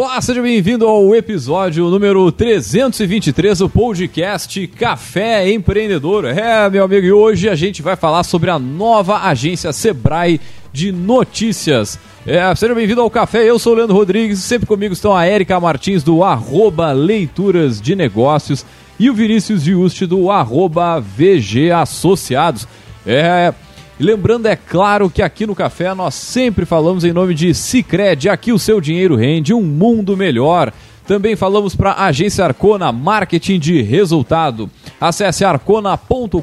Olá, 0.00 0.20
seja 0.20 0.40
bem-vindo 0.40 0.86
ao 0.86 1.12
episódio 1.12 1.90
número 1.90 2.30
323 2.30 3.58
do 3.58 3.68
podcast 3.68 4.64
Café 4.68 5.50
Empreendedor. 5.50 6.24
É, 6.24 6.70
meu 6.70 6.84
amigo, 6.84 7.04
e 7.04 7.10
hoje 7.10 7.48
a 7.48 7.56
gente 7.56 7.82
vai 7.82 7.96
falar 7.96 8.22
sobre 8.22 8.48
a 8.48 8.60
nova 8.60 9.24
agência 9.24 9.72
Sebrae 9.72 10.40
de 10.72 10.92
notícias. 10.92 11.98
É, 12.24 12.54
seja 12.54 12.76
bem-vindo 12.76 13.00
ao 13.00 13.10
Café, 13.10 13.42
eu 13.42 13.58
sou 13.58 13.72
o 13.72 13.76
Leandro 13.76 13.96
Rodrigues, 13.96 14.38
sempre 14.38 14.68
comigo 14.68 14.92
estão 14.92 15.16
a 15.16 15.26
Érica 15.26 15.58
Martins 15.58 16.04
do 16.04 16.22
arroba 16.22 16.92
Leituras 16.92 17.80
de 17.80 17.96
Negócios 17.96 18.64
e 19.00 19.10
o 19.10 19.14
Vinícius 19.14 19.62
Giusti 19.62 20.06
do 20.06 20.30
arroba 20.30 21.00
VG 21.00 21.72
Associados. 21.72 22.68
É, 23.04 23.52
lembrando, 23.98 24.46
é 24.46 24.56
claro, 24.56 25.10
que 25.10 25.22
aqui 25.22 25.46
no 25.46 25.54
Café 25.54 25.94
nós 25.94 26.14
sempre 26.14 26.64
falamos 26.64 27.04
em 27.04 27.12
nome 27.12 27.34
de 27.34 27.54
Cicred, 27.54 28.28
aqui 28.28 28.52
o 28.52 28.58
seu 28.58 28.80
dinheiro 28.80 29.16
rende 29.16 29.52
um 29.52 29.62
mundo 29.62 30.16
melhor. 30.16 30.72
Também 31.06 31.34
falamos 31.34 31.74
para 31.74 31.92
a 31.92 32.04
agência 32.06 32.44
Arcona 32.44 32.92
Marketing 32.92 33.58
de 33.58 33.80
Resultado. 33.80 34.70
Acesse 35.00 35.42
arcona.com.br 35.42 36.38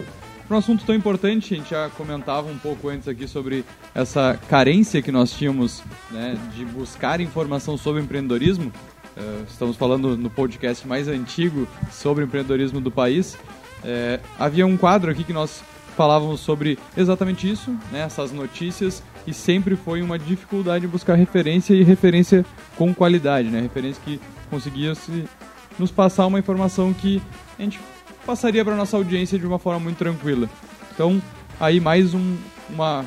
um 0.51 0.57
assunto 0.57 0.85
tão 0.85 0.95
importante. 0.95 1.55
A 1.55 1.57
gente 1.57 1.71
já 1.71 1.89
comentava 1.89 2.51
um 2.51 2.59
pouco 2.59 2.91
antes 2.91 3.09
aqui 3.09 3.27
sobre 3.27 3.65
essa 3.95 4.39
carência 4.47 5.01
que 5.01 5.11
nós 5.11 5.33
tínhamos 5.33 5.83
né, 6.11 6.37
de 6.55 6.67
buscar 6.67 7.19
informação 7.19 7.79
sobre 7.79 8.03
empreendedorismo. 8.03 8.71
Uh, 9.17 9.45
estamos 9.49 9.75
falando 9.75 10.19
no 10.19 10.29
podcast 10.29 10.87
mais 10.87 11.09
antigo 11.09 11.67
sobre 11.91 12.25
empreendedorismo 12.25 12.79
do 12.79 12.91
país. 12.91 13.39
É, 13.87 14.19
havia 14.37 14.67
um 14.67 14.77
quadro 14.77 15.13
aqui 15.13 15.23
que 15.23 15.33
nós 15.33 15.63
falávamos 15.97 16.41
sobre 16.41 16.77
exatamente 16.97 17.49
isso, 17.51 17.71
né, 17.93 18.01
essas 18.01 18.33
notícias, 18.33 19.03
e 19.27 19.33
sempre 19.33 19.77
foi 19.77 20.03
uma 20.03 20.19
dificuldade 20.19 20.87
buscar 20.87 21.15
referência 21.15 21.73
e 21.73 21.83
referência 21.85 22.45
com 22.77 22.93
qualidade, 22.93 23.49
né, 23.49 23.61
referência 23.61 24.03
que 24.05 24.21
conseguia 24.51 24.95
se 24.95 25.25
nos 25.79 25.91
passar 25.91 26.27
uma 26.27 26.39
informação 26.39 26.93
que 26.93 27.23
a 27.59 27.63
gente 27.63 27.81
passaria 28.27 28.65
para 28.65 28.75
nossa 28.75 28.97
audiência 28.97 29.39
de 29.39 29.47
uma 29.47 29.59
forma 29.59 29.81
muito 29.81 29.99
tranquila. 29.99 30.51
Então, 30.93 31.23
aí 31.61 31.79
mais 31.81 32.13
um, 32.13 32.37
uma 32.69 33.05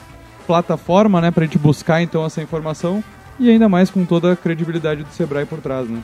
plataforma, 0.48 1.20
né, 1.20 1.30
para 1.30 1.44
a 1.44 1.46
gente 1.46 1.60
buscar 1.60 2.02
então 2.02 2.26
essa 2.26 2.42
informação 2.42 3.04
e 3.38 3.50
ainda 3.50 3.70
mais 3.70 3.92
com 3.92 4.06
toda 4.06 4.32
a 4.32 4.36
credibilidade 4.36 5.04
do 5.04 5.12
Sebrae 5.12 5.46
por 5.46 5.60
trás, 5.60 5.88
né. 5.90 6.02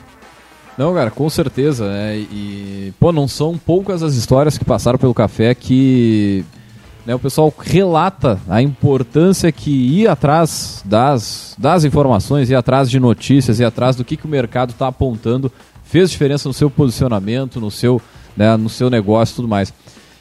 Não, 0.76 0.92
cara, 0.92 1.10
com 1.10 1.28
certeza, 1.30 1.88
né? 1.88 2.16
E, 2.18 2.92
pô, 3.00 3.10
não 3.10 3.26
são 3.26 3.56
poucas 3.56 4.02
as 4.02 4.14
histórias 4.14 4.58
que 4.58 4.64
passaram 4.64 4.98
pelo 4.98 5.14
café 5.14 5.54
que 5.54 6.44
né, 7.06 7.14
o 7.14 7.18
pessoal 7.18 7.54
relata 7.58 8.38
a 8.48 8.60
importância 8.60 9.50
que 9.52 9.70
ir 9.70 10.08
atrás 10.08 10.82
das, 10.84 11.54
das 11.56 11.84
informações, 11.84 12.50
ir 12.50 12.56
atrás 12.56 12.90
de 12.90 12.98
notícias, 12.98 13.60
ir 13.60 13.64
atrás 13.64 13.96
do 13.96 14.04
que, 14.04 14.16
que 14.16 14.26
o 14.26 14.28
mercado 14.28 14.70
está 14.70 14.88
apontando, 14.88 15.50
fez 15.84 16.10
diferença 16.10 16.48
no 16.48 16.52
seu 16.52 16.68
posicionamento, 16.68 17.60
no 17.60 17.70
seu, 17.70 18.02
né, 18.36 18.54
no 18.56 18.68
seu 18.68 18.90
negócio 18.90 19.32
e 19.32 19.36
tudo 19.36 19.48
mais. 19.48 19.72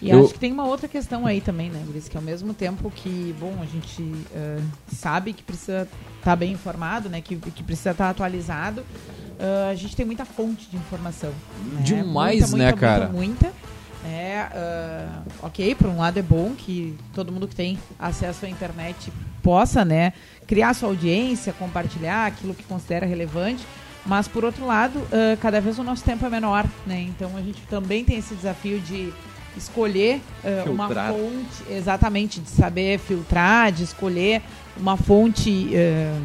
E 0.05 0.11
eu... 0.11 0.23
acho 0.23 0.33
que 0.33 0.39
tem 0.39 0.51
uma 0.51 0.65
outra 0.65 0.87
questão 0.87 1.25
aí 1.25 1.41
também, 1.41 1.69
né, 1.69 1.83
Gris? 1.87 2.07
Que 2.07 2.15
ao 2.15 2.21
mesmo 2.21 2.53
tempo 2.53 2.91
que, 2.91 3.35
bom, 3.39 3.55
a 3.61 3.65
gente 3.65 4.01
uh, 4.01 4.63
sabe 4.93 5.33
que 5.33 5.41
precisa 5.41 5.81
estar 5.81 6.31
tá 6.31 6.35
bem 6.35 6.53
informado, 6.53 7.09
né? 7.09 7.21
Que, 7.21 7.35
que 7.35 7.63
precisa 7.63 7.91
estar 7.91 8.05
tá 8.05 8.09
atualizado, 8.11 8.81
uh, 8.81 9.71
a 9.71 9.75
gente 9.75 9.95
tem 9.95 10.05
muita 10.05 10.23
fonte 10.23 10.69
de 10.69 10.77
informação. 10.77 11.31
Né? 11.73 11.81
Demais, 11.81 12.51
muita, 12.51 12.57
né, 12.57 12.65
muita, 12.65 12.79
cara? 12.79 13.07
Muita, 13.07 13.45
muita. 13.45 13.65
Uh, 14.05 15.21
ok, 15.41 15.73
por 15.73 15.87
um 15.87 15.97
lado 15.97 16.19
é 16.19 16.21
bom 16.21 16.53
que 16.55 16.95
todo 17.11 17.31
mundo 17.31 17.47
que 17.47 17.55
tem 17.55 17.79
acesso 17.97 18.45
à 18.45 18.49
internet 18.49 19.11
possa, 19.41 19.83
né, 19.83 20.13
criar 20.45 20.75
sua 20.75 20.89
audiência, 20.89 21.51
compartilhar 21.53 22.27
aquilo 22.27 22.53
que 22.53 22.63
considera 22.63 23.05
relevante, 23.07 23.65
mas 24.05 24.27
por 24.27 24.45
outro 24.45 24.67
lado, 24.67 24.99
uh, 24.99 25.35
cada 25.41 25.59
vez 25.59 25.79
o 25.79 25.83
nosso 25.83 26.03
tempo 26.03 26.23
é 26.23 26.29
menor, 26.29 26.67
né? 26.85 27.01
Então 27.01 27.35
a 27.35 27.41
gente 27.41 27.59
também 27.63 28.05
tem 28.05 28.17
esse 28.17 28.35
desafio 28.35 28.79
de 28.79 29.11
escolher 29.57 30.21
uh, 30.43 30.71
uma 30.71 30.87
fonte, 30.87 31.63
exatamente, 31.69 32.39
de 32.39 32.49
saber 32.49 32.99
filtrar, 32.99 33.71
de 33.71 33.83
escolher 33.83 34.41
uma 34.77 34.97
fonte, 34.97 35.69
uh, 35.69 36.21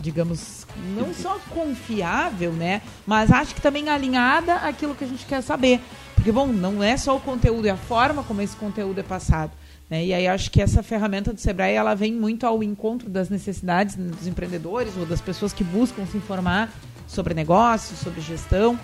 digamos, 0.00 0.66
não 0.96 1.12
só 1.14 1.38
confiável, 1.50 2.52
né? 2.52 2.82
Mas 3.06 3.30
acho 3.30 3.54
que 3.54 3.60
também 3.60 3.88
alinhada 3.88 4.54
àquilo 4.56 4.94
que 4.94 5.04
a 5.04 5.08
gente 5.08 5.24
quer 5.26 5.42
saber. 5.42 5.80
Porque, 6.14 6.30
bom, 6.32 6.46
não 6.46 6.82
é 6.82 6.96
só 6.96 7.16
o 7.16 7.20
conteúdo, 7.20 7.66
é 7.66 7.70
a 7.70 7.76
forma 7.76 8.22
como 8.22 8.42
esse 8.42 8.56
conteúdo 8.56 8.98
é 8.98 9.02
passado. 9.02 9.52
Né? 9.88 10.06
E 10.06 10.14
aí 10.14 10.26
acho 10.26 10.50
que 10.50 10.60
essa 10.60 10.82
ferramenta 10.82 11.32
do 11.32 11.40
Sebrae 11.40 11.74
ela 11.74 11.94
vem 11.94 12.12
muito 12.12 12.46
ao 12.46 12.62
encontro 12.62 13.08
das 13.08 13.28
necessidades 13.30 13.94
dos 13.94 14.26
empreendedores 14.26 14.96
ou 14.96 15.06
das 15.06 15.20
pessoas 15.20 15.52
que 15.52 15.62
buscam 15.62 16.04
se 16.06 16.16
informar 16.16 16.70
sobre 17.06 17.34
negócios, 17.34 17.98
sobre 18.00 18.20
gestão. 18.20 18.74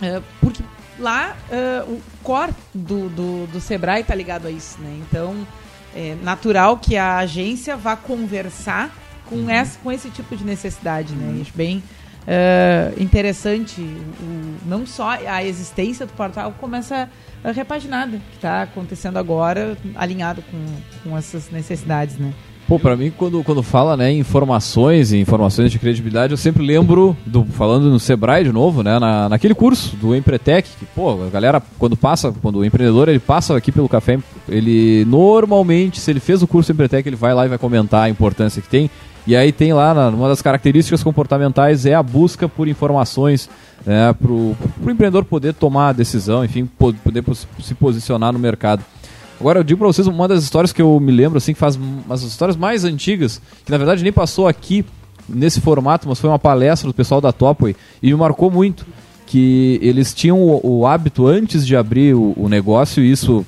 Uh, 0.00 0.22
porque 0.40 0.62
lá 1.00 1.36
uh, 1.50 1.92
o 1.92 2.02
core 2.22 2.52
do, 2.74 3.08
do, 3.08 3.46
do 3.46 3.60
Sebrae 3.60 4.02
está 4.02 4.14
ligado 4.14 4.46
a 4.46 4.50
isso, 4.50 4.80
né? 4.80 5.00
Então, 5.00 5.46
é 5.94 6.16
natural 6.22 6.78
que 6.78 6.96
a 6.96 7.18
agência 7.18 7.76
vá 7.76 7.96
conversar 7.96 8.94
com, 9.26 9.36
uhum. 9.36 9.50
essa, 9.50 9.78
com 9.80 9.90
esse 9.90 10.10
tipo 10.10 10.36
de 10.36 10.44
necessidade, 10.44 11.14
né? 11.14 11.32
Uhum. 11.32 11.40
Acho 11.40 11.52
bem 11.54 11.78
uh, 11.78 13.02
interessante 13.02 13.80
o, 13.80 14.56
não 14.66 14.86
só 14.86 15.10
a 15.10 15.44
existência 15.44 16.06
do 16.06 16.12
portal, 16.12 16.54
como 16.60 16.76
essa 16.76 17.08
repaginada 17.54 18.18
que 18.18 18.36
está 18.36 18.62
acontecendo 18.62 19.18
agora, 19.18 19.76
alinhado 19.94 20.42
com, 20.42 20.66
com 21.02 21.16
essas 21.16 21.50
necessidades, 21.50 22.18
né? 22.18 22.34
Pô, 22.70 22.78
pra 22.78 22.96
mim, 22.96 23.10
quando, 23.10 23.42
quando 23.42 23.64
fala 23.64 23.96
né, 23.96 24.12
informações, 24.12 25.12
em 25.12 25.20
informações 25.20 25.72
de 25.72 25.78
credibilidade, 25.80 26.32
eu 26.32 26.36
sempre 26.36 26.64
lembro, 26.64 27.16
do, 27.26 27.44
falando 27.44 27.90
no 27.90 27.98
Sebrae 27.98 28.44
de 28.44 28.52
novo, 28.52 28.84
né, 28.84 28.96
na, 28.96 29.28
naquele 29.28 29.56
curso 29.56 29.96
do 29.96 30.14
Empretec, 30.14 30.68
que, 30.78 30.86
pô, 30.86 31.20
a 31.20 31.28
galera, 31.30 31.60
quando 31.80 31.96
passa, 31.96 32.32
quando 32.40 32.60
o 32.60 32.64
empreendedor 32.64 33.08
ele 33.08 33.18
passa 33.18 33.56
aqui 33.56 33.72
pelo 33.72 33.88
café, 33.88 34.20
ele 34.48 35.04
normalmente, 35.06 35.98
se 35.98 36.12
ele 36.12 36.20
fez 36.20 36.44
o 36.44 36.46
curso 36.46 36.70
Empretec, 36.70 37.08
ele 37.08 37.16
vai 37.16 37.34
lá 37.34 37.44
e 37.44 37.48
vai 37.48 37.58
comentar 37.58 38.04
a 38.04 38.08
importância 38.08 38.62
que 38.62 38.68
tem. 38.68 38.88
E 39.26 39.34
aí 39.34 39.50
tem 39.50 39.72
lá, 39.72 40.08
uma 40.08 40.28
das 40.28 40.40
características 40.40 41.02
comportamentais 41.02 41.86
é 41.86 41.94
a 41.94 42.02
busca 42.04 42.48
por 42.48 42.68
informações 42.68 43.50
né, 43.84 44.12
para 44.12 44.30
o 44.30 44.56
empreendedor 44.82 45.24
poder 45.24 45.54
tomar 45.54 45.88
a 45.88 45.92
decisão, 45.92 46.44
enfim, 46.44 46.66
poder 46.66 47.24
se 47.60 47.74
posicionar 47.74 48.32
no 48.32 48.38
mercado. 48.38 48.84
Agora 49.40 49.58
eu 49.58 49.64
digo 49.64 49.78
pra 49.78 49.86
vocês 49.86 50.06
uma 50.06 50.28
das 50.28 50.44
histórias 50.44 50.70
que 50.70 50.82
eu 50.82 51.00
me 51.00 51.10
lembro, 51.10 51.38
assim, 51.38 51.54
que 51.54 51.58
faz 51.58 51.74
umas 51.74 52.22
histórias 52.22 52.56
mais 52.56 52.84
antigas, 52.84 53.40
que 53.64 53.70
na 53.70 53.78
verdade 53.78 54.02
nem 54.02 54.12
passou 54.12 54.46
aqui 54.46 54.84
nesse 55.26 55.62
formato, 55.62 56.06
mas 56.06 56.20
foi 56.20 56.28
uma 56.28 56.38
palestra 56.38 56.86
do 56.86 56.92
pessoal 56.92 57.22
da 57.22 57.32
Topway 57.32 57.74
e 58.02 58.08
me 58.08 58.14
marcou 58.14 58.50
muito. 58.50 58.86
Que 59.26 59.78
eles 59.80 60.12
tinham 60.12 60.38
o, 60.38 60.80
o 60.80 60.86
hábito 60.86 61.26
antes 61.26 61.66
de 61.66 61.74
abrir 61.74 62.14
o, 62.14 62.34
o, 62.36 62.48
negócio, 62.48 63.02
isso 63.02 63.46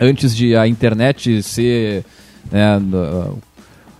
antes 0.00 0.34
de 0.34 0.56
a 0.56 0.66
internet 0.66 1.42
ser. 1.42 2.04
Né, 2.50 2.80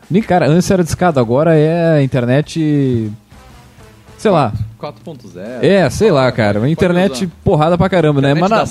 nem 0.08 0.22
cara, 0.22 0.48
antes 0.48 0.70
era 0.70 0.82
discado, 0.82 1.20
agora 1.20 1.54
é 1.54 1.98
a 1.98 2.02
internet 2.02 3.10
sei 4.20 4.30
lá. 4.30 4.52
4.0. 4.78 5.62
É, 5.62 5.88
sei 5.88 6.10
lá, 6.10 6.30
cara. 6.30 6.60
Uma 6.60 6.68
internet 6.68 7.26
porrada 7.42 7.78
pra 7.78 7.88
caramba, 7.88 8.20
né? 8.20 8.34
Mas 8.34 8.50
na, 8.50 8.64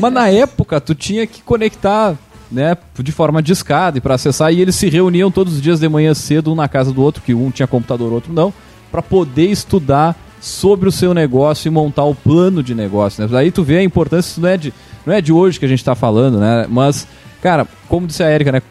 mas 0.00 0.12
na 0.12 0.28
época 0.30 0.80
tu 0.80 0.94
tinha 0.94 1.26
que 1.26 1.42
conectar, 1.42 2.14
né, 2.50 2.76
de 2.98 3.12
forma 3.12 3.42
discada 3.42 3.98
e 3.98 4.00
para 4.00 4.14
acessar 4.14 4.52
e 4.52 4.60
eles 4.60 4.74
se 4.74 4.88
reuniam 4.88 5.30
todos 5.30 5.54
os 5.54 5.62
dias 5.62 5.78
de 5.78 5.88
manhã 5.88 6.14
cedo 6.14 6.52
um 6.52 6.54
na 6.54 6.68
casa 6.68 6.90
do 6.90 7.02
outro, 7.02 7.22
que 7.22 7.34
um 7.34 7.50
tinha 7.50 7.66
computador, 7.66 8.12
outro 8.12 8.32
não, 8.32 8.52
para 8.90 9.02
poder 9.02 9.50
estudar 9.50 10.16
sobre 10.40 10.88
o 10.88 10.92
seu 10.92 11.12
negócio 11.12 11.68
e 11.68 11.70
montar 11.70 12.04
o 12.04 12.14
plano 12.14 12.62
de 12.62 12.74
negócio, 12.74 13.22
né? 13.22 13.28
Daí 13.30 13.50
tu 13.50 13.62
vê 13.62 13.78
a 13.78 13.82
importância, 13.82 14.30
isso 14.30 14.40
não 14.40 14.48
é 14.48 14.56
de, 14.56 14.72
não 15.04 15.14
é 15.14 15.20
de 15.20 15.32
hoje 15.32 15.58
que 15.58 15.64
a 15.66 15.68
gente 15.68 15.84
tá 15.84 15.94
falando, 15.94 16.38
né? 16.38 16.66
Mas, 16.68 17.06
cara, 17.42 17.66
como 17.88 18.06
disse 18.06 18.22
a 18.22 18.30
Erika, 18.30 18.52
né? 18.52 18.62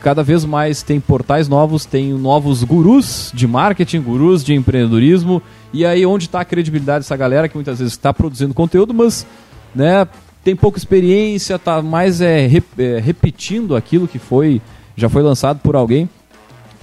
cada 0.00 0.22
vez 0.22 0.44
mais 0.44 0.82
tem 0.82 1.00
portais 1.00 1.48
novos, 1.48 1.84
tem 1.84 2.12
novos 2.12 2.62
gurus 2.64 3.30
de 3.34 3.46
marketing, 3.46 4.00
gurus 4.00 4.44
de 4.44 4.54
empreendedorismo. 4.54 5.42
E 5.72 5.84
aí 5.84 6.04
onde 6.06 6.24
está 6.24 6.40
a 6.40 6.44
credibilidade 6.44 7.04
dessa 7.04 7.16
galera 7.16 7.48
que 7.48 7.54
muitas 7.54 7.78
vezes 7.78 7.94
está 7.94 8.12
produzindo 8.12 8.54
conteúdo, 8.54 8.94
mas 8.94 9.26
né, 9.74 10.06
tem 10.42 10.56
pouca 10.56 10.78
experiência, 10.78 11.56
está 11.56 11.82
mais 11.82 12.20
é, 12.20 12.46
rep, 12.46 12.66
é, 12.78 12.98
repetindo 12.98 13.76
aquilo 13.76 14.08
que 14.08 14.18
foi 14.18 14.60
já 14.96 15.08
foi 15.08 15.22
lançado 15.22 15.60
por 15.60 15.76
alguém. 15.76 16.08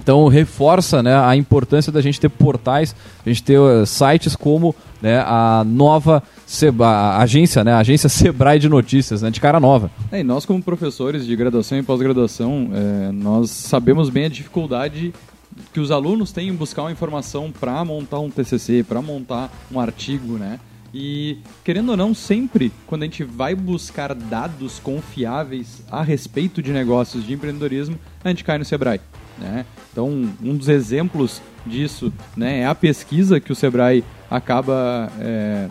Então 0.00 0.28
reforça 0.28 1.02
né, 1.02 1.18
a 1.18 1.34
importância 1.34 1.90
da 1.90 2.00
gente 2.00 2.20
ter 2.20 2.28
portais, 2.28 2.94
a 3.24 3.28
gente 3.28 3.42
ter 3.42 3.58
uh, 3.58 3.84
sites 3.84 4.36
como 4.36 4.72
né, 5.02 5.18
a 5.18 5.64
nova 5.66 6.22
Seba, 6.46 6.86
a 6.86 7.22
agência, 7.22 7.64
né, 7.64 7.72
a 7.72 7.78
agência 7.78 8.06
Sebrae 8.08 8.60
de 8.60 8.68
notícias, 8.68 9.20
né, 9.20 9.30
de 9.30 9.40
cara 9.40 9.58
nova. 9.58 9.90
É, 10.12 10.20
e 10.20 10.22
nós 10.22 10.46
como 10.46 10.62
professores 10.62 11.26
de 11.26 11.34
graduação 11.34 11.76
e 11.76 11.82
pós-graduação, 11.82 12.70
é, 12.72 13.10
nós 13.10 13.50
sabemos 13.50 14.08
bem 14.08 14.26
a 14.26 14.28
dificuldade 14.28 15.12
que 15.72 15.80
os 15.80 15.90
alunos 15.90 16.32
têm 16.32 16.48
em 16.48 16.54
buscar 16.54 16.82
uma 16.82 16.92
informação 16.92 17.50
para 17.50 17.84
montar 17.84 18.20
um 18.20 18.30
TCC, 18.30 18.82
para 18.82 19.00
montar 19.00 19.50
um 19.70 19.80
artigo, 19.80 20.34
né? 20.34 20.60
E, 20.94 21.38
querendo 21.62 21.90
ou 21.90 21.96
não, 21.96 22.14
sempre 22.14 22.72
quando 22.86 23.02
a 23.02 23.04
gente 23.04 23.22
vai 23.22 23.54
buscar 23.54 24.14
dados 24.14 24.78
confiáveis 24.78 25.82
a 25.90 26.02
respeito 26.02 26.62
de 26.62 26.72
negócios 26.72 27.26
de 27.26 27.34
empreendedorismo, 27.34 27.98
a 28.24 28.28
gente 28.30 28.42
cai 28.42 28.56
no 28.56 28.64
Sebrae. 28.64 29.00
Né? 29.38 29.66
Então, 29.92 30.08
um 30.08 30.56
dos 30.56 30.68
exemplos 30.68 31.42
disso 31.66 32.12
né, 32.34 32.60
é 32.60 32.66
a 32.66 32.74
pesquisa 32.74 33.38
que 33.38 33.52
o 33.52 33.54
Sebrae 33.54 34.02
acaba 34.30 35.12
é, 35.20 35.68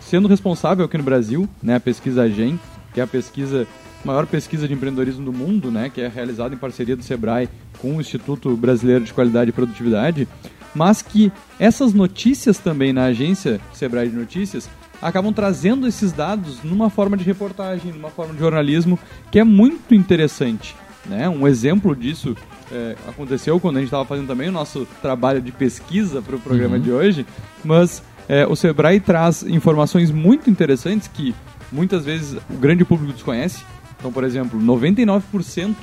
sendo 0.00 0.28
responsável 0.28 0.84
aqui 0.84 0.98
no 0.98 1.04
Brasil, 1.04 1.48
né, 1.62 1.76
a 1.76 1.80
pesquisa 1.80 2.28
GEM, 2.28 2.60
que 2.92 3.00
é 3.00 3.02
a 3.02 3.06
pesquisa 3.06 3.66
maior 4.04 4.26
pesquisa 4.26 4.68
de 4.68 4.74
empreendedorismo 4.74 5.24
do 5.24 5.32
mundo, 5.32 5.70
né, 5.70 5.90
que 5.92 6.00
é 6.00 6.08
realizada 6.08 6.54
em 6.54 6.58
parceria 6.58 6.96
do 6.96 7.02
Sebrae 7.02 7.48
com 7.78 7.96
o 7.96 8.00
Instituto 8.00 8.56
Brasileiro 8.56 9.04
de 9.04 9.12
Qualidade 9.12 9.50
e 9.50 9.52
Produtividade, 9.52 10.28
mas 10.74 11.00
que 11.02 11.32
essas 11.58 11.94
notícias 11.94 12.58
também 12.58 12.92
na 12.92 13.04
agência 13.04 13.60
Sebrae 13.72 14.08
de 14.08 14.16
Notícias 14.16 14.68
acabam 15.00 15.32
trazendo 15.32 15.86
esses 15.86 16.12
dados 16.12 16.62
numa 16.62 16.90
forma 16.90 17.16
de 17.16 17.24
reportagem, 17.24 17.92
numa 17.92 18.10
forma 18.10 18.34
de 18.34 18.40
jornalismo 18.40 18.98
que 19.30 19.38
é 19.38 19.44
muito 19.44 19.94
interessante. 19.94 20.74
Né? 21.06 21.28
Um 21.28 21.46
exemplo 21.46 21.94
disso 21.94 22.36
é, 22.72 22.96
aconteceu 23.06 23.60
quando 23.60 23.76
a 23.76 23.80
gente 23.80 23.88
estava 23.88 24.04
fazendo 24.04 24.26
também 24.26 24.48
o 24.48 24.52
nosso 24.52 24.86
trabalho 25.02 25.40
de 25.40 25.52
pesquisa 25.52 26.22
para 26.22 26.36
o 26.36 26.40
programa 26.40 26.76
uhum. 26.76 26.82
de 26.82 26.90
hoje, 26.90 27.26
mas 27.62 28.02
é, 28.28 28.46
o 28.46 28.56
Sebrae 28.56 29.00
traz 29.00 29.42
informações 29.42 30.10
muito 30.10 30.48
interessantes 30.48 31.08
que 31.08 31.34
muitas 31.70 32.04
vezes 32.04 32.38
o 32.50 32.56
grande 32.56 32.84
público 32.84 33.12
desconhece. 33.12 33.64
Então, 34.04 34.12
por 34.12 34.22
exemplo, 34.22 34.60
99% 34.60 35.74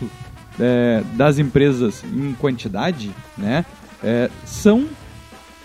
é, 0.60 1.04
das 1.16 1.40
empresas 1.40 2.04
em 2.04 2.34
quantidade, 2.34 3.10
né, 3.36 3.66
é, 4.04 4.30
são 4.46 4.88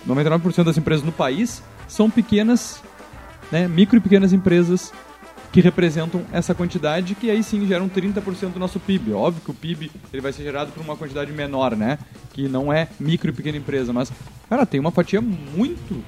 99% 0.07 0.63
das 0.63 0.75
empresas 0.75 1.05
no 1.05 1.11
país 1.11 1.61
são 1.87 2.09
pequenas, 2.09 2.81
né, 3.51 3.67
micro 3.67 3.97
e 3.97 3.99
pequenas 3.99 4.33
empresas 4.33 4.91
que 5.51 5.61
representam 5.61 6.25
essa 6.31 6.55
quantidade 6.55 7.13
que 7.13 7.29
aí 7.29 7.43
sim 7.43 7.67
geram 7.67 7.87
30% 7.87 8.53
do 8.53 8.59
nosso 8.59 8.79
PIB. 8.79 9.13
Óbvio 9.13 9.43
que 9.43 9.51
o 9.51 9.53
PIB 9.53 9.91
ele 10.11 10.21
vai 10.23 10.33
ser 10.33 10.41
gerado 10.41 10.71
por 10.71 10.81
uma 10.81 10.97
quantidade 10.97 11.31
menor, 11.31 11.75
né? 11.75 11.99
Que 12.33 12.47
não 12.49 12.73
é 12.73 12.87
micro 12.99 13.29
e 13.29 13.33
pequena 13.33 13.59
empresa, 13.59 13.93
mas 13.93 14.11
cara, 14.49 14.65
tem 14.65 14.79
uma 14.79 14.89
fatia 14.89 15.21
muito 15.21 16.03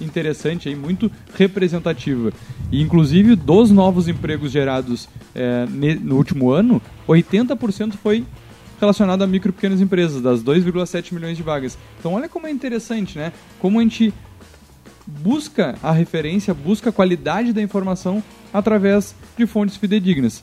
interessante 0.00 0.68
aí, 0.68 0.76
muito 0.76 1.10
representativa. 1.34 2.32
E 2.70 2.80
inclusive 2.82 3.34
dos 3.36 3.70
novos 3.70 4.08
empregos 4.08 4.50
gerados 4.50 5.08
é, 5.34 5.66
no 6.00 6.16
último 6.16 6.50
ano, 6.50 6.80
80% 7.08 7.94
foi 7.94 8.24
relacionado 8.80 9.22
a 9.22 9.26
micro 9.26 9.50
e 9.50 9.52
pequenas 9.52 9.80
empresas, 9.80 10.22
das 10.22 10.42
2,7 10.42 11.12
milhões 11.12 11.36
de 11.36 11.42
vagas. 11.42 11.76
Então 11.98 12.14
olha 12.14 12.28
como 12.28 12.46
é 12.46 12.50
interessante, 12.50 13.18
né? 13.18 13.32
Como 13.58 13.78
a 13.78 13.82
gente 13.82 14.14
busca 15.06 15.76
a 15.82 15.90
referência, 15.90 16.52
busca 16.54 16.90
a 16.90 16.92
qualidade 16.92 17.52
da 17.52 17.62
informação 17.62 18.22
através 18.52 19.14
de 19.36 19.46
fontes 19.46 19.76
fidedignas. 19.76 20.42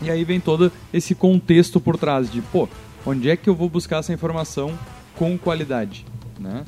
E 0.00 0.10
aí 0.10 0.24
vem 0.24 0.38
todo 0.38 0.70
esse 0.92 1.14
contexto 1.14 1.80
por 1.80 1.96
trás 1.96 2.30
de, 2.30 2.40
pô, 2.40 2.68
onde 3.04 3.28
é 3.28 3.36
que 3.36 3.48
eu 3.48 3.54
vou 3.54 3.68
buscar 3.68 3.98
essa 3.98 4.12
informação 4.12 4.78
com 5.16 5.36
qualidade, 5.36 6.06
né? 6.38 6.64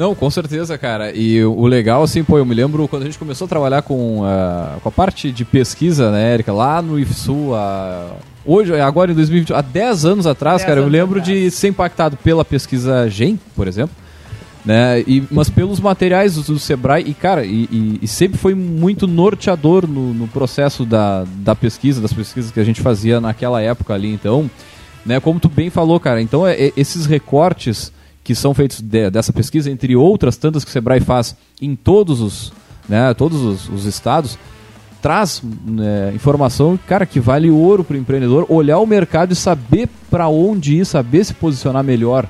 Não, 0.00 0.14
com 0.14 0.30
certeza, 0.30 0.78
cara. 0.78 1.12
E 1.14 1.44
o 1.44 1.66
legal, 1.66 2.02
assim, 2.02 2.24
pô, 2.24 2.38
eu 2.38 2.46
me 2.46 2.54
lembro 2.54 2.88
quando 2.88 3.02
a 3.02 3.04
gente 3.04 3.18
começou 3.18 3.44
a 3.44 3.48
trabalhar 3.48 3.82
com, 3.82 4.22
uh, 4.22 4.80
com 4.80 4.88
a 4.88 4.90
parte 4.90 5.30
de 5.30 5.44
pesquisa, 5.44 6.10
né, 6.10 6.32
Erika, 6.32 6.54
lá 6.54 6.80
no 6.80 6.98
IFSU, 6.98 7.34
uh, 7.34 8.16
hoje, 8.42 8.80
agora 8.80 9.12
em 9.12 9.14
2020, 9.14 9.52
há 9.52 9.60
10 9.60 10.06
anos 10.06 10.26
atrás, 10.26 10.64
cara, 10.64 10.80
eu 10.80 10.84
me 10.86 10.90
lembro 10.90 11.20
atrás. 11.20 11.38
de 11.38 11.50
ser 11.50 11.68
impactado 11.68 12.16
pela 12.16 12.46
pesquisa 12.46 13.10
GEM, 13.10 13.38
por 13.54 13.68
exemplo, 13.68 13.94
né, 14.64 15.04
e, 15.06 15.22
mas 15.30 15.50
pelos 15.50 15.78
materiais 15.78 16.36
do, 16.36 16.54
do 16.54 16.58
Sebrae, 16.58 17.04
e 17.06 17.12
cara, 17.12 17.44
e, 17.44 17.68
e, 17.70 17.98
e, 18.00 18.08
sempre 18.08 18.38
foi 18.38 18.54
muito 18.54 19.06
norteador 19.06 19.86
no, 19.86 20.14
no 20.14 20.26
processo 20.26 20.86
da, 20.86 21.26
da 21.26 21.54
pesquisa, 21.54 22.00
das 22.00 22.14
pesquisas 22.14 22.50
que 22.50 22.58
a 22.58 22.64
gente 22.64 22.80
fazia 22.80 23.20
naquela 23.20 23.60
época 23.60 23.92
ali, 23.92 24.10
então, 24.10 24.50
né, 25.04 25.20
como 25.20 25.38
tu 25.38 25.50
bem 25.50 25.68
falou, 25.68 26.00
cara, 26.00 26.22
então 26.22 26.46
é, 26.46 26.54
é 26.54 26.72
esses 26.74 27.04
recortes 27.04 27.92
que 28.30 28.34
são 28.36 28.54
feitos 28.54 28.80
de, 28.80 29.10
dessa 29.10 29.32
pesquisa, 29.32 29.68
entre 29.68 29.96
outras 29.96 30.36
tantas 30.36 30.62
que 30.62 30.70
o 30.70 30.72
Sebrae 30.72 31.00
faz 31.00 31.34
em 31.60 31.74
todos 31.74 32.20
os, 32.20 32.52
né, 32.88 33.12
todos 33.12 33.42
os, 33.42 33.68
os 33.68 33.86
estados, 33.86 34.38
traz 35.02 35.42
né, 35.42 36.12
informação, 36.14 36.78
cara, 36.86 37.04
que 37.04 37.18
vale 37.18 37.50
ouro 37.50 37.82
para 37.82 37.96
o 37.96 37.98
empreendedor 37.98 38.46
olhar 38.48 38.78
o 38.78 38.86
mercado 38.86 39.32
e 39.32 39.34
saber 39.34 39.88
para 40.08 40.28
onde 40.28 40.76
ir, 40.76 40.84
saber 40.84 41.24
se 41.24 41.34
posicionar 41.34 41.82
melhor. 41.82 42.28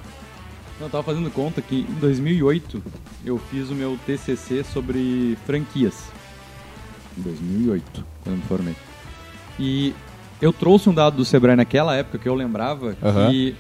Eu 0.81 0.87
estava 0.87 1.05
fazendo 1.05 1.31
conta 1.31 1.61
que 1.61 1.87
em 1.87 2.00
2008 2.00 2.82
eu 3.26 3.38
fiz 3.50 3.69
o 3.69 3.75
meu 3.75 3.99
TCC 4.06 4.64
sobre 4.64 5.37
franquias. 5.44 6.05
Em 7.19 7.20
2008, 7.20 8.06
quando 8.25 8.37
me 8.37 8.43
formei. 8.44 8.75
E 9.58 9.93
eu 10.41 10.50
trouxe 10.50 10.88
um 10.88 10.94
dado 10.94 11.19
do 11.19 11.26
Sebrae 11.26 11.56
naquela 11.56 11.94
época 11.94 12.17
que 12.17 12.26
eu 12.26 12.35
lembrava 12.35 12.97
uhum. 13.02 13.31
que 13.31 13.55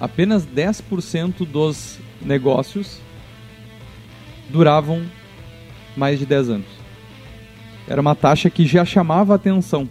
apenas 0.00 0.46
10% 0.46 1.46
dos 1.46 1.98
negócios 2.20 2.98
duravam 4.48 5.02
mais 5.96 6.18
de 6.18 6.26
10 6.26 6.50
anos. 6.50 6.66
Era 7.86 8.00
uma 8.00 8.14
taxa 8.14 8.48
que 8.48 8.66
já 8.66 8.84
chamava 8.84 9.34
atenção. 9.34 9.88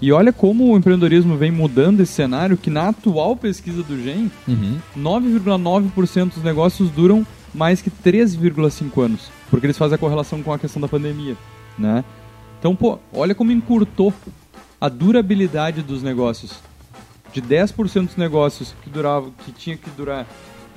E 0.00 0.10
olha 0.10 0.32
como 0.32 0.72
o 0.72 0.76
empreendedorismo 0.76 1.36
vem 1.36 1.50
mudando 1.50 2.00
esse 2.00 2.12
cenário, 2.12 2.56
que 2.56 2.70
na 2.70 2.88
atual 2.88 3.36
pesquisa 3.36 3.82
do 3.82 4.02
GEM, 4.02 4.30
uhum. 4.48 4.78
9,9% 4.98 6.34
dos 6.34 6.42
negócios 6.42 6.90
duram 6.90 7.24
mais 7.54 7.80
que 7.80 7.90
3,5 7.90 9.04
anos. 9.04 9.30
Porque 9.48 9.66
eles 9.66 9.78
fazem 9.78 9.94
a 9.94 9.98
correlação 9.98 10.42
com 10.42 10.52
a 10.52 10.58
questão 10.58 10.80
da 10.82 10.88
pandemia, 10.88 11.36
né? 11.78 12.04
Então, 12.58 12.74
pô, 12.74 12.98
olha 13.12 13.34
como 13.34 13.52
encurtou 13.52 14.12
a 14.80 14.88
durabilidade 14.88 15.82
dos 15.82 16.02
negócios 16.02 16.58
de 17.32 17.40
10% 17.40 18.06
dos 18.06 18.16
negócios 18.16 18.74
que 18.82 18.90
duravam, 18.90 19.32
que 19.44 19.52
tinha 19.52 19.76
que 19.76 19.90
durar 19.90 20.26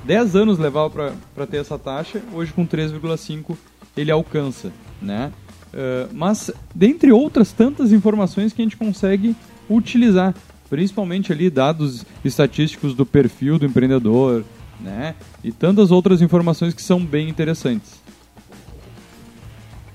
10 0.03 0.35
anos 0.35 0.59
levar 0.59 0.89
para 0.89 1.47
ter 1.47 1.57
essa 1.57 1.77
taxa, 1.77 2.21
hoje 2.33 2.53
com 2.53 2.65
3,5 2.65 3.57
ele 3.97 4.11
alcança, 4.11 4.71
né? 5.01 5.31
Uh, 5.73 6.13
mas 6.13 6.51
dentre 6.73 7.11
outras 7.11 7.51
tantas 7.51 7.91
informações 7.91 8.53
que 8.53 8.61
a 8.61 8.65
gente 8.65 8.77
consegue 8.77 9.35
utilizar, 9.69 10.33
principalmente 10.69 11.33
ali 11.33 11.49
dados 11.49 12.05
estatísticos 12.23 12.93
do 12.93 13.05
perfil 13.05 13.57
do 13.59 13.65
empreendedor, 13.65 14.45
né? 14.79 15.15
E 15.43 15.51
tantas 15.51 15.91
outras 15.91 16.21
informações 16.21 16.73
que 16.73 16.81
são 16.81 17.03
bem 17.03 17.27
interessantes. 17.27 18.04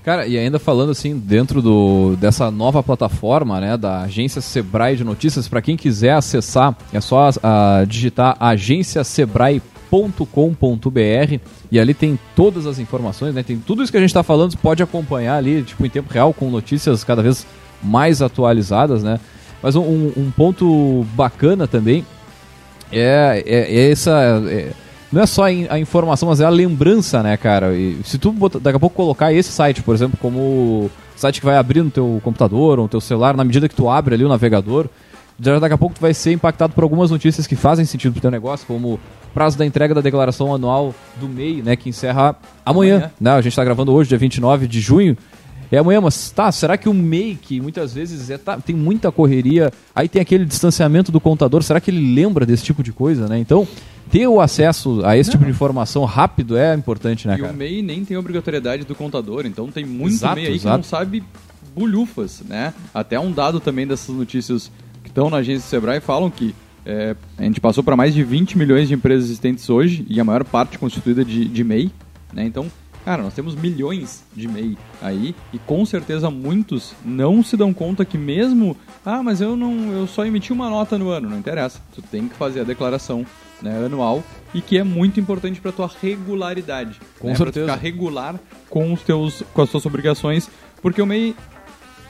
Cara, 0.03 0.25
e 0.25 0.35
ainda 0.35 0.57
falando 0.57 0.89
assim, 0.89 1.15
dentro 1.15 1.61
do, 1.61 2.15
dessa 2.15 2.49
nova 2.49 2.81
plataforma, 2.81 3.61
né, 3.61 3.77
da 3.77 4.01
agência 4.01 4.41
Sebrae 4.41 4.95
de 4.95 5.03
Notícias, 5.03 5.47
para 5.47 5.61
quem 5.61 5.77
quiser 5.77 6.13
acessar, 6.13 6.75
é 6.91 6.99
só 6.99 7.29
uh, 7.29 7.85
digitar 7.85 8.35
agenciasebrae.com.br 8.39 11.39
e 11.71 11.79
ali 11.79 11.93
tem 11.93 12.17
todas 12.35 12.65
as 12.65 12.79
informações, 12.79 13.35
né, 13.35 13.43
tem 13.43 13.59
tudo 13.59 13.83
isso 13.83 13.91
que 13.91 13.97
a 13.97 14.01
gente 14.01 14.09
está 14.09 14.23
falando, 14.23 14.57
pode 14.57 14.81
acompanhar 14.81 15.37
ali, 15.37 15.61
tipo, 15.61 15.85
em 15.85 15.89
tempo 15.89 16.11
real, 16.11 16.33
com 16.33 16.49
notícias 16.49 17.03
cada 17.03 17.21
vez 17.21 17.45
mais 17.83 18.23
atualizadas, 18.23 19.03
né. 19.03 19.19
Mas 19.61 19.75
um, 19.75 20.11
um 20.17 20.31
ponto 20.35 21.05
bacana 21.13 21.67
também 21.67 22.03
é, 22.91 23.43
é, 23.45 23.71
é 23.71 23.91
essa... 23.91 24.41
É, 24.49 24.71
não 25.11 25.21
é 25.21 25.25
só 25.25 25.45
a 25.45 25.79
informação, 25.79 26.29
mas 26.29 26.39
é 26.39 26.45
a 26.45 26.49
lembrança, 26.49 27.21
né, 27.21 27.35
cara? 27.35 27.75
E 27.75 27.99
se 28.03 28.17
tu 28.17 28.31
botar, 28.31 28.59
daqui 28.59 28.77
a 28.77 28.79
pouco 28.79 28.95
colocar 28.95 29.33
esse 29.33 29.51
site, 29.51 29.83
por 29.83 29.93
exemplo, 29.93 30.17
como 30.21 30.89
site 31.15 31.39
que 31.39 31.45
vai 31.45 31.57
abrir 31.57 31.83
no 31.83 31.91
teu 31.91 32.21
computador 32.23 32.79
ou 32.79 32.85
no 32.85 32.89
teu 32.89 33.01
celular, 33.01 33.35
na 33.35 33.43
medida 33.43 33.67
que 33.67 33.75
tu 33.75 33.89
abre 33.89 34.15
ali 34.15 34.23
o 34.23 34.29
navegador, 34.29 34.87
já 35.39 35.59
daqui 35.59 35.73
a 35.73 35.77
pouco 35.77 35.95
tu 35.95 36.01
vai 36.01 36.13
ser 36.13 36.31
impactado 36.31 36.73
por 36.73 36.83
algumas 36.83 37.11
notícias 37.11 37.47
que 37.47 37.55
fazem 37.55 37.83
sentido 37.83 38.13
pro 38.13 38.21
teu 38.21 38.31
negócio, 38.31 38.65
como 38.65 38.99
prazo 39.33 39.57
da 39.57 39.65
entrega 39.65 39.93
da 39.93 40.01
declaração 40.01 40.53
anual 40.53 40.93
do 41.19 41.27
MEI, 41.27 41.61
né, 41.61 41.75
que 41.75 41.89
encerra 41.89 42.35
amanhã, 42.65 42.95
amanhã. 42.95 43.11
né? 43.19 43.31
A 43.31 43.41
gente 43.41 43.53
está 43.53 43.63
gravando 43.63 43.91
hoje, 43.91 44.09
dia 44.09 44.17
29 44.17 44.67
de 44.67 44.79
junho. 44.79 45.17
é 45.71 45.77
amanhã, 45.77 45.99
mas 45.99 46.29
tá, 46.31 46.51
será 46.51 46.77
que 46.77 46.87
o 46.87 46.93
MEI, 46.93 47.37
que 47.41 47.59
muitas 47.59 47.93
vezes 47.93 48.29
é, 48.29 48.37
tá, 48.37 48.57
tem 48.57 48.75
muita 48.75 49.11
correria, 49.11 49.71
aí 49.95 50.07
tem 50.07 50.21
aquele 50.21 50.45
distanciamento 50.45 51.11
do 51.11 51.19
contador, 51.19 51.63
será 51.63 51.79
que 51.79 51.89
ele 51.89 52.13
lembra 52.13 52.45
desse 52.45 52.63
tipo 52.63 52.83
de 52.83 52.91
coisa, 52.91 53.27
né? 53.27 53.39
Então, 53.39 53.67
ter 54.11 54.27
o 54.27 54.41
acesso 54.41 55.01
a 55.05 55.17
esse 55.17 55.29
Não. 55.29 55.31
tipo 55.33 55.45
de 55.45 55.51
informação 55.51 56.03
rápido 56.05 56.57
é 56.57 56.75
importante, 56.75 57.27
né, 57.27 57.35
E 57.35 57.41
cara? 57.41 57.53
o 57.53 57.55
MEI 57.55 57.81
nem 57.81 58.03
tem 58.03 58.17
obrigatoriedade 58.17 58.83
do 58.83 58.93
contador, 58.93 59.45
então 59.45 59.71
tem 59.71 59.85
muito 59.85 60.13
Exato, 60.15 60.35
MEI 60.35 60.47
aí 60.47 60.55
exato. 60.55 60.75
que 60.75 60.77
não 60.77 60.83
sabe 60.83 61.23
bulhufas, 61.75 62.41
né? 62.47 62.73
Até 62.93 63.19
um 63.19 63.31
dado 63.31 63.59
também 63.59 63.87
dessas 63.87 64.13
notícias 64.13 64.71
que 65.03 65.09
estão 65.09 65.29
na 65.29 65.37
agência 65.37 65.61
do 65.65 65.69
Sebrae 65.69 65.99
falam 66.01 66.29
que 66.29 66.53
é, 66.85 67.15
a 67.37 67.43
gente 67.43 67.61
passou 67.61 67.83
para 67.83 67.95
mais 67.95 68.13
de 68.13 68.23
20 68.23 68.57
milhões 68.57 68.87
de 68.87 68.93
empresas 68.93 69.25
existentes 69.25 69.69
hoje 69.69 70.05
e 70.09 70.19
a 70.19 70.23
maior 70.23 70.43
parte 70.43 70.77
constituída 70.77 71.23
de, 71.23 71.45
de 71.45 71.63
MEI, 71.63 71.91
né? 72.33 72.43
Então, 72.43 72.65
cara, 73.05 73.23
nós 73.23 73.33
temos 73.33 73.55
milhões 73.55 74.23
de 74.35 74.47
MEI 74.47 74.77
aí 75.01 75.33
e 75.53 75.59
com 75.59 75.85
certeza 75.85 76.29
muitos 76.29 76.93
não 77.05 77.41
se 77.43 77.55
dão 77.55 77.73
conta 77.73 78.03
que 78.03 78.17
mesmo, 78.17 78.75
ah, 79.05 79.23
mas 79.23 79.39
eu 79.39 79.55
não, 79.55 79.91
eu 79.93 80.07
só 80.07 80.25
emiti 80.25 80.51
uma 80.51 80.69
nota 80.69 80.97
no 80.97 81.09
ano, 81.09 81.29
não 81.29 81.37
interessa. 81.37 81.79
Tu 81.95 82.01
tem 82.01 82.27
que 82.27 82.35
fazer 82.35 82.59
a 82.61 82.63
declaração 82.65 83.25
né, 83.61 83.85
anual 83.85 84.23
e 84.53 84.61
que 84.61 84.77
é 84.77 84.83
muito 84.83 85.19
importante 85.19 85.59
para 85.61 85.71
tua 85.71 85.89
regularidade. 86.01 86.99
Com 87.19 87.27
né, 87.27 87.33
pra 87.35 87.45
certeza. 87.45 87.65
ficar 87.67 87.79
regular 87.81 88.39
com 88.69 88.91
os 88.93 89.01
teus 89.01 89.43
com 89.53 89.61
as 89.61 89.69
tuas 89.69 89.85
obrigações, 89.85 90.49
porque 90.81 91.01
o 91.01 91.05
MEI 91.05 91.35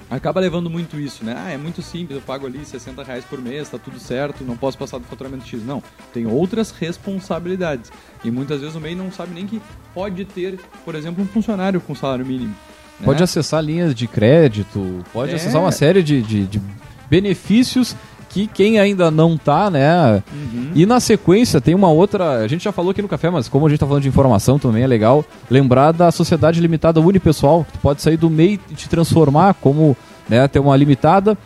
acaba 0.10 0.42
levando 0.42 0.70
muito 0.70 1.00
isso, 1.00 1.24
né? 1.24 1.36
Ah, 1.38 1.52
é 1.52 1.58
muito 1.58 1.82
simples, 1.82 2.18
eu 2.18 2.22
pago 2.22 2.46
ali 2.46 2.66
60 2.66 3.02
reais 3.04 3.24
por 3.24 3.40
mês, 3.42 3.70
tá 3.70 3.78
tudo 3.78 3.98
certo, 4.00 4.44
não 4.44 4.58
posso 4.58 4.78
passar 4.78 4.98
do 4.98 5.06
faturamento 5.06 5.46
X. 5.48 5.64
Não, 5.64 5.82
tem 6.14 6.26
outras 6.26 6.72
responsabilidades. 6.72 7.92
E 8.24 8.30
muitas 8.30 8.60
vezes 8.62 8.76
o 8.76 8.80
MEI 8.82 8.94
não 8.96 9.10
sabe 9.12 9.34
nem 9.34 9.48
que 9.48 9.62
pode 9.94 10.26
ter, 10.26 10.60
por 10.84 10.96
exemplo, 10.96 11.24
um 11.24 11.28
funcionário 11.28 11.80
com 11.80 11.96
salário 11.96 12.26
mínimo. 12.26 12.54
né? 13.00 13.06
Pode 13.06 13.24
acessar 13.24 13.64
linhas 13.64 13.96
de 13.96 14.06
crédito, 14.08 15.04
pode 15.14 15.32
É. 15.32 15.36
acessar 15.36 15.62
uma 15.62 15.72
série 15.72 16.04
de, 16.04 16.22
de- 16.22 16.46
de 16.46 16.62
benefícios 17.10 17.96
que 18.34 18.48
quem 18.48 18.80
ainda 18.80 19.12
não 19.12 19.38
tá, 19.38 19.70
né? 19.70 20.24
Uhum. 20.34 20.72
E 20.74 20.86
na 20.86 21.00
sequência 21.00 21.60
tem 21.60 21.76
uma 21.76 21.90
outra. 21.90 22.38
A 22.44 22.48
gente 22.48 22.64
já 22.64 22.72
falou 22.72 22.92
aqui 22.92 23.02
no 23.02 23.08
café, 23.08 23.30
mas 23.30 23.48
como 23.50 23.68
a 23.68 23.70
gente 23.70 23.80
tá 23.80 23.86
falando 23.86 24.04
de 24.04 24.08
informação 24.10 24.58
também 24.58 24.84
é 24.84 24.88
legal 24.88 25.24
lembrar 25.50 25.92
da 25.92 26.12
sociedade 26.12 26.60
limitada 26.62 27.00
unipessoal, 27.02 27.66
que 27.66 27.74
tu 27.74 27.80
pode 27.80 28.02
sair 28.02 28.18
do 28.18 28.30
MEI 28.30 28.60
e 28.70 28.74
te 28.74 28.88
transformar 28.88 29.54
como 29.56 29.98
né, 30.30 30.48
ter 30.48 30.60
uma 30.60 30.76
limitada, 30.78 31.38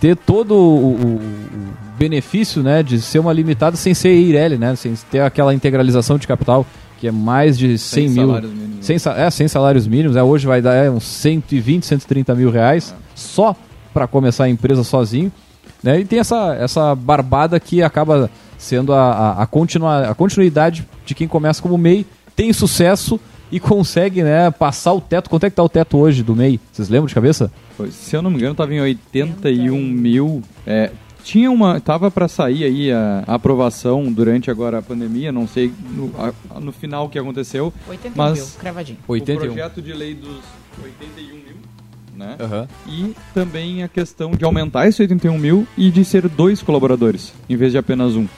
ter 0.00 0.16
todo 0.16 0.54
o, 0.54 0.94
o- 0.94 1.20
benefício 1.98 2.62
né, 2.62 2.82
de 2.82 3.00
ser 3.00 3.18
uma 3.18 3.32
limitada 3.32 3.76
sem 3.76 3.92
ser 3.92 4.14
IRL, 4.14 4.56
né? 4.56 4.74
Sem 4.76 4.94
ter 5.10 5.20
aquela 5.20 5.52
integralização 5.52 6.16
de 6.16 6.26
capital, 6.26 6.64
que 6.98 7.06
é 7.06 7.12
mais 7.12 7.58
de 7.58 7.76
100 7.76 8.08
Sem 8.08 8.14
mil. 8.14 8.26
salários 8.28 8.50
mínimos. 8.52 8.90
É, 9.18 9.30
sem 9.30 9.46
salários 9.48 9.86
mínimos, 9.86 10.16
é, 10.16 10.22
hoje 10.22 10.46
vai 10.46 10.62
dar 10.62 10.74
é, 10.74 10.90
uns 10.90 11.04
120, 11.04 11.84
130 11.84 12.34
mil 12.34 12.50
reais 12.50 12.94
só 13.14 13.54
para 13.92 14.06
começar 14.06 14.44
a 14.44 14.48
empresa 14.48 14.82
sozinho. 14.82 15.30
Né? 15.82 16.00
E 16.00 16.04
tem 16.04 16.18
essa, 16.18 16.54
essa 16.54 16.94
barbada 16.94 17.58
que 17.58 17.82
acaba 17.82 18.30
sendo 18.58 18.92
a, 18.92 19.12
a, 19.12 19.42
a, 19.42 19.46
continua, 19.46 20.08
a 20.10 20.14
continuidade 20.14 20.86
de 21.06 21.14
quem 21.14 21.26
começa 21.26 21.62
como 21.62 21.78
MEI, 21.78 22.06
tem 22.36 22.52
sucesso 22.52 23.18
e 23.50 23.58
consegue 23.58 24.22
né, 24.22 24.50
passar 24.50 24.92
o 24.92 25.00
teto. 25.00 25.28
Quanto 25.30 25.44
é 25.44 25.50
que 25.50 25.56
tá 25.56 25.62
o 25.62 25.68
teto 25.68 25.96
hoje 25.98 26.22
do 26.22 26.36
MEI? 26.36 26.60
Vocês 26.70 26.88
lembram 26.88 27.06
de 27.08 27.14
cabeça? 27.14 27.50
Foi- 27.76 27.90
Se 27.90 28.14
eu 28.14 28.22
não 28.22 28.30
me 28.30 28.36
engano, 28.36 28.54
tava 28.54 28.72
em 28.74 28.80
81 28.80 29.80
mil. 29.80 30.42
É, 30.66 30.90
tinha 31.24 31.50
uma. 31.50 31.80
Tava 31.80 32.10
para 32.10 32.28
sair 32.28 32.64
aí 32.64 32.92
a, 32.92 33.24
a 33.26 33.34
aprovação 33.34 34.12
durante 34.12 34.50
agora 34.50 34.78
a 34.78 34.82
pandemia, 34.82 35.32
não 35.32 35.46
sei 35.48 35.72
no, 35.94 36.12
a- 36.18 36.60
no 36.60 36.70
final 36.72 37.06
o 37.06 37.08
que 37.08 37.18
aconteceu. 37.18 37.72
81 37.88 38.12
Mas- 38.16 38.38
mil, 38.38 38.46
cravadinho. 38.58 38.98
81. 39.08 39.36
O 39.50 39.54
projeto 39.54 39.82
de 39.82 39.92
lei 39.92 40.14
dos 40.14 40.38
81 40.82 41.34
mil, 41.34 41.56
né? 42.20 42.36
Aham. 42.38 42.68
E 42.86 43.14
também 43.34 43.82
a 43.82 43.88
questão 43.88 44.32
de 44.32 44.44
aumentar 44.44 44.86
esse 44.86 45.00
81 45.00 45.38
mil 45.38 45.66
e 45.76 45.90
de 45.90 46.04
ser 46.04 46.28
dois 46.28 46.62
colaboradores, 46.62 47.32
em 47.48 47.56
vez 47.56 47.72
de 47.72 47.78
apenas 47.78 48.14
um. 48.14 48.28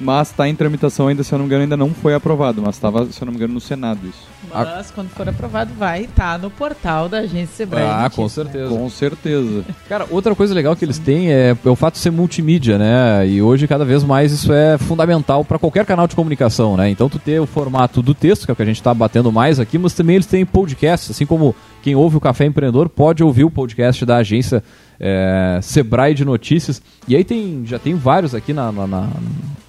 Mas 0.00 0.30
está 0.30 0.48
em 0.48 0.54
tramitação 0.54 1.08
ainda, 1.08 1.22
se 1.22 1.32
eu 1.32 1.38
não 1.38 1.44
me 1.44 1.48
engano, 1.48 1.62
ainda 1.62 1.76
não 1.76 1.94
foi 1.94 2.14
aprovado, 2.14 2.60
mas 2.60 2.74
estava, 2.74 3.06
se 3.06 3.22
eu 3.22 3.26
não 3.26 3.32
me 3.32 3.38
engano, 3.38 3.54
no 3.54 3.60
Senado 3.60 4.00
isso. 4.06 4.26
Mas 4.52 4.90
quando 4.90 5.08
for 5.10 5.28
aprovado, 5.28 5.72
vai 5.74 6.02
estar 6.04 6.38
no 6.38 6.50
portal 6.50 7.08
da 7.08 7.18
agência 7.18 7.46
Sebrae. 7.56 7.84
Ah, 7.84 8.02
Notícias, 8.02 8.14
com 8.16 8.22
né? 8.22 8.28
certeza. 8.28 8.68
Com 8.68 8.90
certeza. 8.90 9.64
Cara, 9.88 10.06
outra 10.10 10.34
coisa 10.34 10.54
legal 10.54 10.74
que 10.76 10.84
eles 10.84 10.98
têm 10.98 11.32
é, 11.32 11.56
é 11.64 11.68
o 11.68 11.76
fato 11.76 11.94
de 11.94 12.00
ser 12.00 12.10
multimídia, 12.10 12.78
né? 12.78 13.26
E 13.26 13.40
hoje, 13.42 13.66
cada 13.68 13.84
vez 13.84 14.02
mais, 14.04 14.32
isso 14.32 14.52
é 14.52 14.76
fundamental 14.78 15.44
para 15.44 15.58
qualquer 15.58 15.84
canal 15.86 16.06
de 16.06 16.14
comunicação, 16.16 16.76
né? 16.76 16.88
Então, 16.90 17.08
tu 17.08 17.18
ter 17.18 17.40
o 17.40 17.46
formato 17.46 18.02
do 18.02 18.14
texto, 18.14 18.44
que 18.44 18.50
é 18.50 18.54
o 18.54 18.56
que 18.56 18.62
a 18.62 18.66
gente 18.66 18.76
está 18.76 18.92
batendo 18.94 19.30
mais 19.32 19.58
aqui, 19.60 19.78
mas 19.78 19.92
também 19.94 20.16
eles 20.16 20.26
têm 20.26 20.44
podcast, 20.46 21.10
assim 21.12 21.26
como 21.26 21.54
quem 21.82 21.94
ouve 21.94 22.16
o 22.16 22.20
Café 22.20 22.44
Empreendedor 22.46 22.88
pode 22.88 23.22
ouvir 23.22 23.44
o 23.44 23.50
podcast 23.50 24.04
da 24.04 24.16
agência 24.16 24.62
é, 24.98 25.58
Sebrae 25.62 26.14
de 26.14 26.24
Notícias. 26.24 26.82
E 27.06 27.14
aí 27.14 27.22
tem, 27.22 27.62
já 27.64 27.78
tem 27.78 27.94
vários 27.94 28.34
aqui 28.34 28.52
na, 28.52 28.72
na, 28.72 28.86
na- 28.86 29.08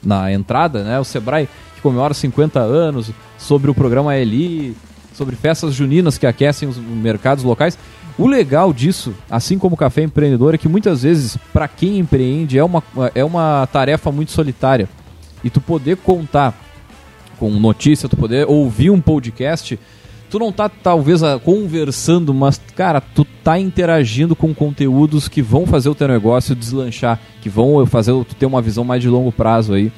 na 0.04 0.32
entrada, 0.32 0.84
né? 0.84 1.00
O 1.00 1.04
Sebrae 1.04 1.48
que 1.78 1.82
comemora 1.82 2.14
50 2.14 2.60
anos, 2.60 3.12
sobre 3.38 3.70
o 3.70 3.76
programa 3.76 4.18
LI, 4.18 4.76
sobre 5.14 5.36
festas 5.36 5.76
juninas 5.76 6.18
que 6.18 6.26
aquecem 6.26 6.68
os 6.68 6.78
mercados 6.78 7.44
locais. 7.44 7.78
O 8.18 8.26
legal 8.26 8.74
disso, 8.74 9.14
assim 9.30 9.60
como 9.60 9.76
o 9.76 9.78
Café 9.78 10.02
Empreendedor, 10.02 10.56
é 10.56 10.58
que 10.58 10.68
muitas 10.68 11.04
vezes, 11.04 11.38
para 11.54 11.68
quem 11.68 12.00
empreende, 12.00 12.58
é 12.58 12.64
uma, 12.64 12.84
é 13.14 13.24
uma 13.24 13.68
tarefa 13.72 14.12
muito 14.12 14.32
solitária. 14.32 14.90
E 15.44 15.52
tu 15.52 15.62
poder 15.62 15.98
contar 15.98 16.60
com 17.40 17.52
notícia, 17.52 18.10
tu 18.10 18.18
poder 18.18 18.48
ouvir 18.48 18.90
um 18.90 19.00
podcast, 19.00 19.80
tu 20.32 20.40
não 20.40 20.52
tá 20.52 20.68
talvez 20.68 21.22
conversando, 21.44 22.34
mas 22.34 22.60
cara, 22.76 23.00
tu 23.00 23.24
tá 23.44 23.60
interagindo 23.60 24.36
com 24.36 24.52
conteúdos 24.52 25.28
que 25.28 25.44
vão 25.44 25.68
fazer 25.68 25.90
o 25.90 25.96
teu 25.96 26.08
negócio 26.08 26.56
deslanchar, 26.56 27.20
que 27.40 27.50
vão 27.50 27.86
fazer 27.86 28.12
tu 28.26 28.34
ter 28.34 28.48
uma 28.48 28.64
visão 28.64 28.84
mais 28.84 29.04
de 29.04 29.10
longo 29.10 29.32
prazo 29.32 29.76
aí 29.76 29.92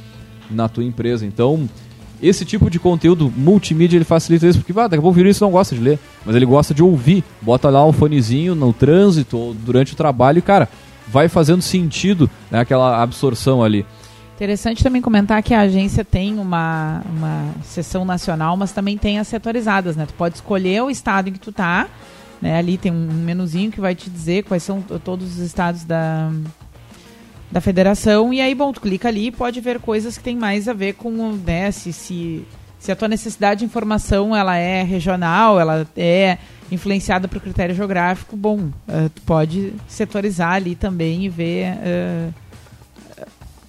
na 0.50 0.68
tua 0.68 0.84
empresa. 0.84 1.26
Então, 1.26 1.68
esse 2.22 2.44
tipo 2.44 2.70
de 2.70 2.80
conteúdo 2.80 3.32
multimídia 3.36 3.98
ele 3.98 4.06
facilita 4.06 4.46
isso, 4.46 4.60
porque 4.60 4.78
ah, 4.78 4.84
daqui 4.84 4.98
a 4.98 5.02
pouco 5.02 5.10
o 5.10 5.14
Vinícius 5.14 5.42
não 5.42 5.52
gosta 5.52 5.76
de 5.76 5.82
ler, 5.82 6.00
mas 6.26 6.36
ele 6.36 6.46
gosta 6.46 6.74
de 6.74 6.84
ouvir. 6.84 7.24
Bota 7.42 7.70
lá 7.70 7.86
o 7.86 7.94
fonezinho 7.94 8.56
no 8.56 8.74
trânsito 8.74 9.38
ou 9.38 9.54
durante 9.54 9.94
o 9.94 9.96
trabalho 9.96 10.40
e, 10.40 10.42
cara, 10.42 10.68
vai 11.08 11.30
fazendo 11.30 11.62
sentido 11.62 12.30
né, 12.52 12.60
aquela 12.60 13.02
absorção 13.02 13.64
ali. 13.64 13.86
Interessante 14.36 14.84
também 14.84 15.02
comentar 15.02 15.44
que 15.44 15.54
a 15.54 15.62
agência 15.62 16.04
tem 16.06 16.40
uma, 16.40 17.02
uma 17.06 17.54
seção 17.64 18.06
nacional, 18.06 18.56
mas 18.56 18.72
também 18.72 18.98
tem 18.98 19.20
as 19.20 19.28
setorizadas, 19.28 19.98
né? 19.98 20.06
Tu 20.06 20.14
pode 20.14 20.36
escolher 20.36 20.82
o 20.82 20.90
estado 20.90 21.28
em 21.28 21.34
que 21.34 21.40
tu 21.40 21.52
tá, 21.52 21.88
né? 22.42 22.58
Ali 22.58 22.78
tem 22.78 22.90
um 22.90 23.08
menuzinho 23.12 23.70
que 23.70 23.82
vai 23.82 23.94
te 23.94 24.10
dizer 24.10 24.44
quais 24.44 24.64
são 24.64 24.82
todos 24.82 25.38
os 25.38 25.40
estados 25.40 25.84
da, 25.84 26.32
da 27.52 27.62
federação. 27.62 28.34
E 28.34 28.42
aí, 28.42 28.54
bom, 28.54 28.72
tu 28.72 28.82
clica 28.82 29.08
ali 29.08 29.28
e 29.28 29.32
pode 29.32 29.60
ver 29.62 29.80
coisas 29.80 30.18
que 30.18 30.24
tem 30.24 30.36
mais 30.36 30.68
a 30.68 30.74
ver 30.74 30.94
com, 30.94 31.12
né? 31.46 31.72
Se, 31.72 31.92
se, 31.94 32.46
se 32.78 32.92
a 32.92 32.96
tua 32.96 33.08
necessidade 33.08 33.60
de 33.60 33.66
informação 33.66 34.36
ela 34.36 34.56
é 34.56 34.84
regional, 34.84 35.60
ela 35.60 35.88
é 35.96 36.38
influenciada 36.72 37.28
por 37.28 37.42
critério 37.42 37.74
geográfico, 37.74 38.38
bom, 38.38 38.70
eh, 38.88 39.10
tu 39.14 39.22
pode 39.24 39.74
setorizar 39.88 40.54
ali 40.54 40.76
também 40.76 41.26
e 41.26 41.30
ver... 41.30 41.78
eh, 41.84 42.30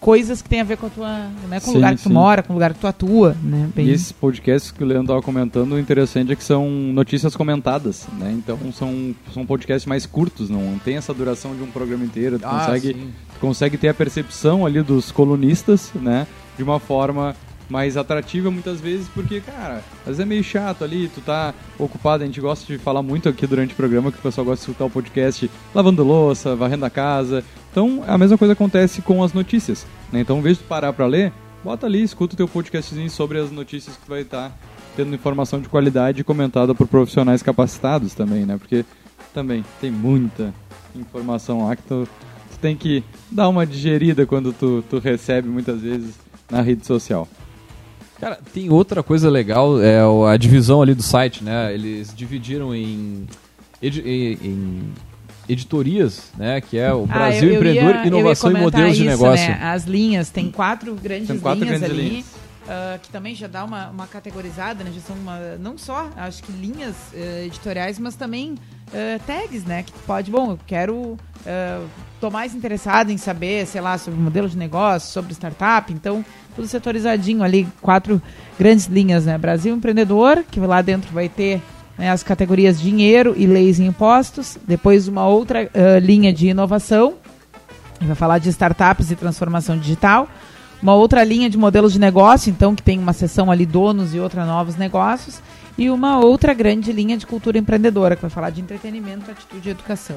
coisas 0.01 0.41
que 0.41 0.49
tem 0.49 0.61
a 0.61 0.65
ver 0.65 0.79
com 0.79 0.87
a 0.87 0.91
tua, 0.91 1.19
né, 1.49 1.61
com 1.61 1.71
o 1.71 1.75
lugar 1.75 1.95
que 1.95 2.03
tu 2.03 2.09
sim. 2.09 2.15
mora, 2.15 2.43
com 2.43 2.53
o 2.53 2.57
lugar 2.57 2.73
que 2.73 2.81
tu 2.81 2.87
atua, 2.87 3.37
né? 3.43 3.69
Bem- 3.75 3.87
E 3.87 3.91
esses 3.91 4.11
podcasts 4.11 4.71
que 4.71 4.83
o 4.83 4.87
Leandro 4.87 5.05
estava 5.05 5.23
comentando, 5.23 5.73
o 5.75 5.79
interessante 5.79 6.33
é 6.33 6.37
que 6.37 6.43
são 6.43 6.69
notícias 6.71 7.37
comentadas, 7.37 8.07
né? 8.19 8.33
Então 8.37 8.59
são, 8.73 9.15
são 9.33 9.45
podcasts 9.45 9.87
mais 9.87 10.07
curtos, 10.07 10.49
não 10.49 10.79
tem 10.83 10.97
essa 10.97 11.13
duração 11.13 11.55
de 11.55 11.63
um 11.63 11.67
programa 11.71 12.05
inteiro. 12.05 12.39
Tu, 12.39 12.47
Ah, 12.47 12.61
consegue, 12.67 12.89
sim. 12.95 13.11
tu 13.35 13.41
consegue 13.41 13.77
ter 13.77 13.89
a 13.89 13.95
percepção 13.95 14.65
ali 14.65 14.83
dos 14.83 15.13
colunistas, 15.13 15.91
né? 15.95 16.27
De 16.57 16.63
uma 16.63 16.81
forma 16.81 17.37
mais 17.71 17.97
atrativa 17.97 18.51
muitas 18.51 18.81
vezes, 18.81 19.09
porque, 19.09 19.41
cara, 19.41 19.83
às 20.01 20.07
vezes 20.07 20.21
é 20.21 20.25
meio 20.25 20.43
chato 20.43 20.83
ali, 20.83 21.09
tu 21.09 21.21
tá 21.21 21.55
ocupado, 21.79 22.25
a 22.25 22.27
gente 22.27 22.41
gosta 22.41 22.67
de 22.67 22.79
falar 22.79 23.03
muito 23.03 23.29
aqui 23.29 23.47
durante 23.47 23.73
o 23.73 23.77
programa, 23.77 24.11
que 24.11 24.19
o 24.19 24.23
pessoal 24.23 24.45
gosta 24.45 24.65
de 24.65 24.71
escutar 24.71 24.85
o 24.85 24.91
podcast 24.91 25.49
lavando 25.75 26.03
louça, 26.03 26.57
varrendo 26.57 26.85
a 26.85 26.91
casa. 26.91 27.45
Então, 27.71 28.03
a 28.07 28.19
mesma 28.19 28.37
coisa 28.37 28.53
acontece 28.53 29.01
com 29.01 29.23
as 29.23 29.33
notícias, 29.33 29.87
né? 30.13 30.21
Então, 30.21 30.39
em 30.39 30.43
vez 30.43 30.59
de 30.59 30.65
parar 30.65 30.93
pra 30.93 31.07
ler, 31.07 31.33
bota 31.63 31.87
ali, 31.87 32.03
escuta 32.03 32.35
o 32.35 32.37
teu 32.37 32.49
podcastzinho 32.49 33.09
sobre 33.09 33.39
as 33.39 33.51
notícias 33.53 33.97
que 33.97 34.05
tu 34.05 34.09
vai 34.09 34.23
estar 34.23 34.53
tendo 34.97 35.15
informação 35.15 35.61
de 35.61 35.69
qualidade 35.69 36.25
comentada 36.25 36.75
por 36.75 36.89
profissionais 36.89 37.43
capacitados 37.43 38.15
também, 38.15 38.45
né? 38.45 38.59
Porque 38.59 38.85
também 39.33 39.65
tem 39.81 39.91
muita 39.91 40.53
informação 40.97 41.67
lá 41.67 41.77
que 41.77 41.83
tu, 41.85 42.09
tu 42.51 42.59
tem 42.59 42.77
que 42.77 43.05
dar 43.31 43.49
uma 43.49 43.65
digerida 43.65 44.27
quando 44.27 44.53
tu, 44.53 44.85
tu 44.91 44.99
recebe 44.99 45.49
muitas 45.49 45.81
vezes 45.81 46.19
na 46.51 46.61
rede 46.61 46.85
social. 46.85 47.29
Cara, 48.21 48.39
tem 48.53 48.69
outra 48.71 49.03
coisa 49.03 49.31
legal, 49.31 49.81
é 49.83 49.99
a 50.31 50.37
divisão 50.37 50.83
ali 50.83 50.95
do 50.95 51.03
site, 51.03 51.43
né? 51.43 51.73
Eles 51.73 52.13
dividiram 52.15 52.75
em, 52.75 53.27
edi- 53.81 54.39
em- 54.43 54.93
editorias, 55.49 56.31
né? 56.37 56.61
Que 56.61 56.79
é 56.79 56.93
o 56.93 57.05
Ah, 57.09 57.15
Brasil 57.15 57.49
eu- 57.49 57.55
eu 57.55 57.57
Empreendedor, 57.57 57.91
ia- 57.91 57.97
eu 57.97 58.03
ia 58.03 58.07
Inovação 58.09 58.51
e 58.51 58.55
Modelos 58.61 58.97
de 58.97 59.03
isso, 59.07 59.11
negócio. 59.11 59.49
né? 59.49 59.59
As 59.63 59.85
linhas, 59.85 60.31
tem 60.31 60.51
quatro 60.51 60.95
grandes 60.95 61.29
Tem 61.29 61.39
quatro 61.41 61.65
linhas 61.65 61.81
grandes 61.81 61.99
ali. 61.99 62.09
linhas. 62.09 62.27
uh, 62.27 63.01
que 63.03 63.09
também 63.09 63.35
já 63.35 63.49
dá 63.49 63.65
uma, 63.65 63.89
uma 63.89 64.07
categorizada, 64.07 64.85
né? 64.85 64.93
Já 64.95 65.01
são 65.01 65.17
uma, 65.17 65.39
não 65.59 65.77
só, 65.77 66.09
acho 66.17 66.41
que 66.45 66.53
linhas 66.53 66.95
uh, 67.13 67.45
editoriais, 67.47 67.99
mas 67.99 68.15
também 68.15 68.53
uh, 68.53 69.21
tags, 69.27 69.65
né? 69.65 69.83
Que 69.83 69.93
pode, 70.07 70.31
bom, 70.31 70.53
eu 70.53 70.59
quero. 70.69 71.17
Tô 72.21 72.31
mais 72.31 72.55
interessado 72.55 73.11
em 73.11 73.17
saber, 73.17 73.67
sei 73.67 73.81
lá, 73.81 73.97
sobre 73.97 74.21
modelo 74.21 74.49
de 74.49 74.57
negócio, 74.57 75.11
sobre 75.11 75.33
startup, 75.33 75.93
então 75.93 76.25
tudo 76.55 76.69
setorizadinho 76.69 77.43
ali, 77.43 77.67
quatro 77.81 78.21
grandes 78.59 78.87
linhas, 78.87 79.25
né? 79.25 79.39
Brasil 79.39 79.75
Empreendedor, 79.75 80.45
que 80.51 80.61
lá 80.61 80.83
dentro 80.83 81.13
vai 81.13 81.29
ter 81.29 81.63
né, 81.97 82.11
as 82.11 82.23
categorias 82.23 82.81
dinheiro 82.81 83.35
e 83.37 83.47
leis 83.47 83.79
e 83.79 83.85
impostos, 83.85 84.59
depois 84.67 85.09
uma 85.09 85.27
outra 85.27 85.71
linha 86.03 86.33
de 86.33 86.49
inovação, 86.49 87.15
vai 88.01 88.17
falar 88.17 88.39
de 88.39 88.49
startups 88.49 89.11
e 89.11 89.17
transformação 89.17 89.79
digital 89.79 90.29
uma 90.83 90.95
outra 90.95 91.23
linha 91.23 91.51
de 91.51 91.59
modelos 91.59 91.93
de 91.93 91.99
negócio, 91.99 92.51
então, 92.51 92.75
que 92.75 92.83
tem 92.83 92.99
uma 92.99 93.13
seção 93.13 93.51
ali 93.51 93.67
donos 93.67 94.15
e 94.15 94.21
outra 94.21 94.47
novos 94.47 94.77
negócios, 94.77 95.41
e 95.77 95.91
uma 95.91 96.19
outra 96.19 96.55
grande 96.55 96.93
linha 96.93 97.17
de 97.17 97.27
cultura 97.27 97.59
empreendedora, 97.59 98.17
que 98.17 98.23
vai 98.23 98.31
falar 98.31 98.51
de 98.51 98.61
entretenimento, 98.61 99.31
atitude 99.31 99.69
e 99.69 99.73
educação. 99.73 100.17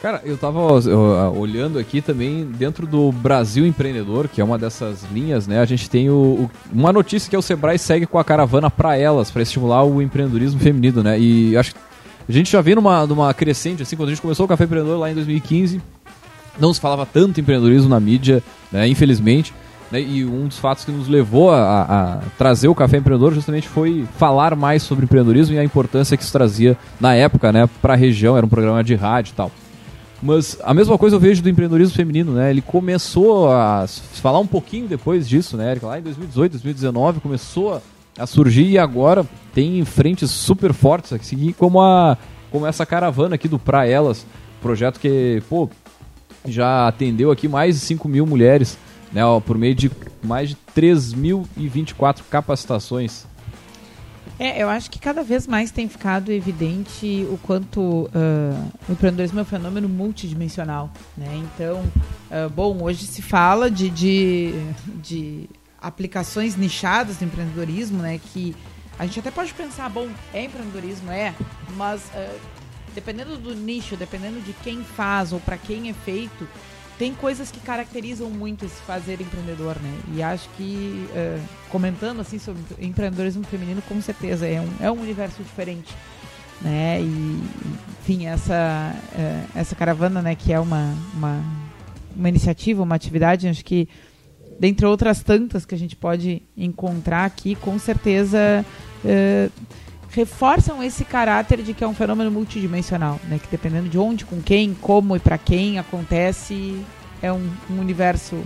Cara, 0.00 0.20
eu 0.24 0.36
tava 0.36 0.60
olhando 1.30 1.78
aqui 1.78 2.02
também 2.02 2.44
dentro 2.44 2.86
do 2.86 3.10
Brasil 3.10 3.66
Empreendedor, 3.66 4.28
que 4.28 4.40
é 4.40 4.44
uma 4.44 4.58
dessas 4.58 5.04
linhas, 5.10 5.46
né? 5.46 5.58
A 5.58 5.64
gente 5.64 5.88
tem 5.88 6.10
o, 6.10 6.12
o, 6.14 6.50
uma 6.72 6.92
notícia 6.92 7.30
que 7.30 7.34
é 7.34 7.38
o 7.38 7.42
Sebrae 7.42 7.78
segue 7.78 8.06
com 8.06 8.18
a 8.18 8.24
caravana 8.24 8.70
para 8.70 8.96
elas, 8.96 9.30
para 9.30 9.42
estimular 9.42 9.84
o 9.84 10.02
empreendedorismo 10.02 10.60
feminino, 10.60 11.02
né? 11.02 11.18
E 11.18 11.56
acho 11.56 11.74
que 11.74 11.80
a 12.28 12.32
gente 12.32 12.50
já 12.50 12.60
vem 12.60 12.74
numa, 12.74 13.06
numa 13.06 13.32
crescente, 13.32 13.82
assim, 13.82 13.96
quando 13.96 14.10
a 14.10 14.12
gente 14.12 14.22
começou 14.22 14.44
o 14.44 14.48
Café 14.48 14.64
Empreendedor 14.64 14.98
lá 14.98 15.10
em 15.10 15.14
2015, 15.14 15.80
não 16.58 16.74
se 16.74 16.80
falava 16.80 17.06
tanto 17.06 17.40
empreendedorismo 17.40 17.88
na 17.88 18.00
mídia, 18.00 18.42
né, 18.70 18.86
infelizmente. 18.86 19.54
Né, 19.90 20.00
e 20.00 20.24
um 20.24 20.48
dos 20.48 20.58
fatos 20.58 20.84
que 20.84 20.90
nos 20.90 21.06
levou 21.06 21.52
a, 21.52 21.82
a, 21.82 22.16
trazer 22.36 22.66
o 22.66 22.74
Café 22.74 22.96
Empreendedor 22.96 23.32
justamente 23.32 23.68
foi 23.68 24.04
falar 24.18 24.56
mais 24.56 24.82
sobre 24.82 25.04
empreendedorismo 25.04 25.54
e 25.54 25.58
a 25.60 25.64
importância 25.64 26.16
que 26.16 26.24
isso 26.24 26.32
trazia 26.32 26.76
na 27.00 27.14
época 27.14 27.52
né, 27.52 27.68
para 27.80 27.94
a 27.94 27.96
região, 27.96 28.36
era 28.36 28.44
um 28.44 28.48
programa 28.48 28.82
de 28.82 28.96
rádio 28.96 29.30
e 29.30 29.34
tal. 29.34 29.52
Mas 30.22 30.58
a 30.62 30.72
mesma 30.72 30.96
coisa 30.96 31.16
eu 31.16 31.20
vejo 31.20 31.42
do 31.42 31.48
empreendedorismo 31.48 31.94
feminino, 31.94 32.32
né? 32.32 32.50
Ele 32.50 32.62
começou 32.62 33.52
a 33.52 33.86
falar 33.86 34.38
um 34.38 34.46
pouquinho 34.46 34.88
depois 34.88 35.28
disso, 35.28 35.56
né, 35.56 35.76
Lá 35.82 35.98
em 35.98 36.02
2018, 36.02 36.52
2019 36.52 37.20
começou 37.20 37.82
a 38.18 38.26
surgir 38.26 38.64
e 38.64 38.78
agora 38.78 39.26
tem 39.52 39.84
frentes 39.84 40.30
super 40.30 40.72
fortes 40.72 41.12
aqui, 41.12 41.52
como, 41.52 41.80
a, 41.82 42.16
como 42.50 42.66
essa 42.66 42.86
caravana 42.86 43.34
aqui 43.34 43.46
do 43.46 43.58
Pra 43.58 43.86
Elas, 43.86 44.26
projeto 44.62 44.98
que, 44.98 45.42
pô, 45.50 45.68
já 46.46 46.88
atendeu 46.88 47.30
aqui 47.30 47.46
mais 47.46 47.74
de 47.74 47.80
5 47.82 48.08
mil 48.08 48.24
mulheres, 48.24 48.78
né, 49.12 49.24
ó, 49.24 49.38
por 49.38 49.58
meio 49.58 49.74
de 49.74 49.90
mais 50.22 50.50
de 50.50 50.56
3.024 50.74 52.22
capacitações. 52.30 53.26
É, 54.38 54.62
eu 54.62 54.68
acho 54.68 54.90
que 54.90 54.98
cada 54.98 55.22
vez 55.22 55.46
mais 55.46 55.70
tem 55.70 55.88
ficado 55.88 56.30
evidente 56.30 57.26
o 57.30 57.38
quanto 57.38 57.80
uh, 57.80 58.72
o 58.86 58.92
empreendedorismo 58.92 59.38
é 59.38 59.42
um 59.42 59.46
fenômeno 59.46 59.88
multidimensional. 59.88 60.90
Né? 61.16 61.42
Então, 61.54 61.80
uh, 62.30 62.50
bom, 62.50 62.82
hoje 62.82 63.06
se 63.06 63.22
fala 63.22 63.70
de, 63.70 63.88
de, 63.88 64.52
de 65.02 65.48
aplicações 65.80 66.54
nichadas 66.54 67.16
do 67.16 67.24
empreendedorismo, 67.24 68.02
né? 68.02 68.20
que 68.32 68.54
a 68.98 69.06
gente 69.06 69.18
até 69.20 69.30
pode 69.30 69.54
pensar, 69.54 69.88
bom, 69.88 70.08
é 70.34 70.44
empreendedorismo, 70.44 71.10
é, 71.10 71.34
mas 71.74 72.02
uh, 72.14 72.38
dependendo 72.94 73.38
do 73.38 73.54
nicho, 73.54 73.96
dependendo 73.96 74.40
de 74.40 74.52
quem 74.52 74.84
faz 74.84 75.32
ou 75.32 75.40
para 75.40 75.56
quem 75.56 75.88
é 75.88 75.94
feito, 75.94 76.46
tem 76.98 77.14
coisas 77.14 77.50
que 77.50 77.60
caracterizam 77.60 78.30
muito 78.30 78.64
esse 78.64 78.80
fazer 78.82 79.20
empreendedor, 79.20 79.76
né? 79.80 79.98
E 80.14 80.22
acho 80.22 80.48
que, 80.56 81.06
uh, 81.10 81.42
comentando 81.68 82.20
assim 82.20 82.38
sobre 82.38 82.62
empreendedorismo 82.78 83.44
feminino, 83.44 83.82
com 83.82 84.00
certeza 84.00 84.46
é 84.46 84.60
um, 84.60 84.68
é 84.80 84.90
um 84.90 85.00
universo 85.00 85.42
diferente, 85.42 85.94
né? 86.62 87.00
E, 87.00 87.42
enfim, 88.00 88.26
essa, 88.26 88.94
uh, 88.94 89.58
essa 89.58 89.74
caravana, 89.74 90.22
né, 90.22 90.34
que 90.34 90.52
é 90.52 90.58
uma, 90.58 90.94
uma, 91.14 91.44
uma 92.16 92.28
iniciativa, 92.28 92.82
uma 92.82 92.94
atividade, 92.94 93.46
acho 93.46 93.64
que, 93.64 93.88
dentre 94.58 94.86
outras 94.86 95.22
tantas 95.22 95.66
que 95.66 95.74
a 95.74 95.78
gente 95.78 95.94
pode 95.94 96.42
encontrar 96.56 97.24
aqui, 97.24 97.54
com 97.54 97.78
certeza... 97.78 98.64
Uh, 99.04 99.50
reforçam 100.16 100.82
esse 100.82 101.04
caráter 101.04 101.60
de 101.62 101.74
que 101.74 101.84
é 101.84 101.86
um 101.86 101.92
fenômeno 101.92 102.30
multidimensional, 102.30 103.20
né? 103.28 103.38
Que 103.38 103.48
dependendo 103.50 103.86
de 103.86 103.98
onde, 103.98 104.24
com 104.24 104.40
quem, 104.40 104.72
como 104.72 105.14
e 105.14 105.18
para 105.18 105.36
quem 105.36 105.78
acontece, 105.78 106.82
é 107.22 107.32
um, 107.32 107.50
um, 107.70 107.80
universo. 107.80 108.42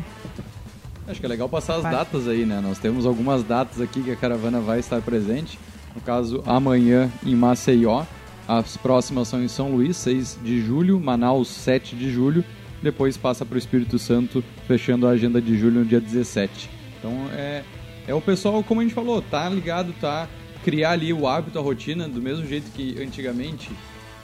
Acho 1.07 1.21
que 1.21 1.27
é 1.27 1.29
legal 1.29 1.49
passar 1.49 1.77
as 1.77 1.83
datas 1.83 2.29
aí, 2.29 2.45
né? 2.45 2.61
Nós 2.61 2.79
temos 2.79 3.05
algumas 3.05 3.43
datas 3.43 3.81
aqui 3.81 4.03
que 4.03 4.11
a 4.11 4.17
caravana 4.17 4.61
vai 4.61 4.79
estar 4.79 5.01
presente. 5.03 5.59
No 5.95 6.01
caso, 6.01 6.43
amanhã 6.47 7.11
em 7.25 7.35
Maceió. 7.35 8.05
As 8.47 8.77
próximas 8.77 9.29
são 9.29 9.43
em 9.43 9.47
São 9.47 9.71
Luís, 9.71 9.97
6 9.99 10.41
de 10.43 10.61
julho, 10.61 10.99
Manaus, 10.99 11.49
7 11.49 11.95
de 11.95 12.11
julho. 12.11 12.45
Depois 12.83 13.17
passa 13.17 13.45
para 13.45 13.55
o 13.55 13.59
Espírito 13.59 13.99
Santo, 13.99 14.43
fechando 14.67 15.07
a 15.07 15.11
agenda 15.11 15.41
de 15.41 15.57
julho 15.57 15.81
no 15.81 15.85
dia 15.85 16.01
17. 16.01 16.69
Então 16.99 17.13
é, 17.33 17.63
é 18.09 18.15
o 18.15 18.21
pessoal, 18.21 18.65
como 18.65 18.81
a 18.81 18.83
gente 18.83 18.95
falou, 18.95 19.23
tá 19.23 19.49
ligado, 19.49 19.95
tá 20.01 20.29
criar 20.65 20.93
ali 20.93 21.13
o 21.13 21.27
hábito, 21.27 21.59
a 21.59 21.63
rotina, 21.63 22.09
do 22.09 22.21
mesmo 22.21 22.47
jeito 22.47 22.71
que 22.73 23.01
antigamente, 23.03 23.71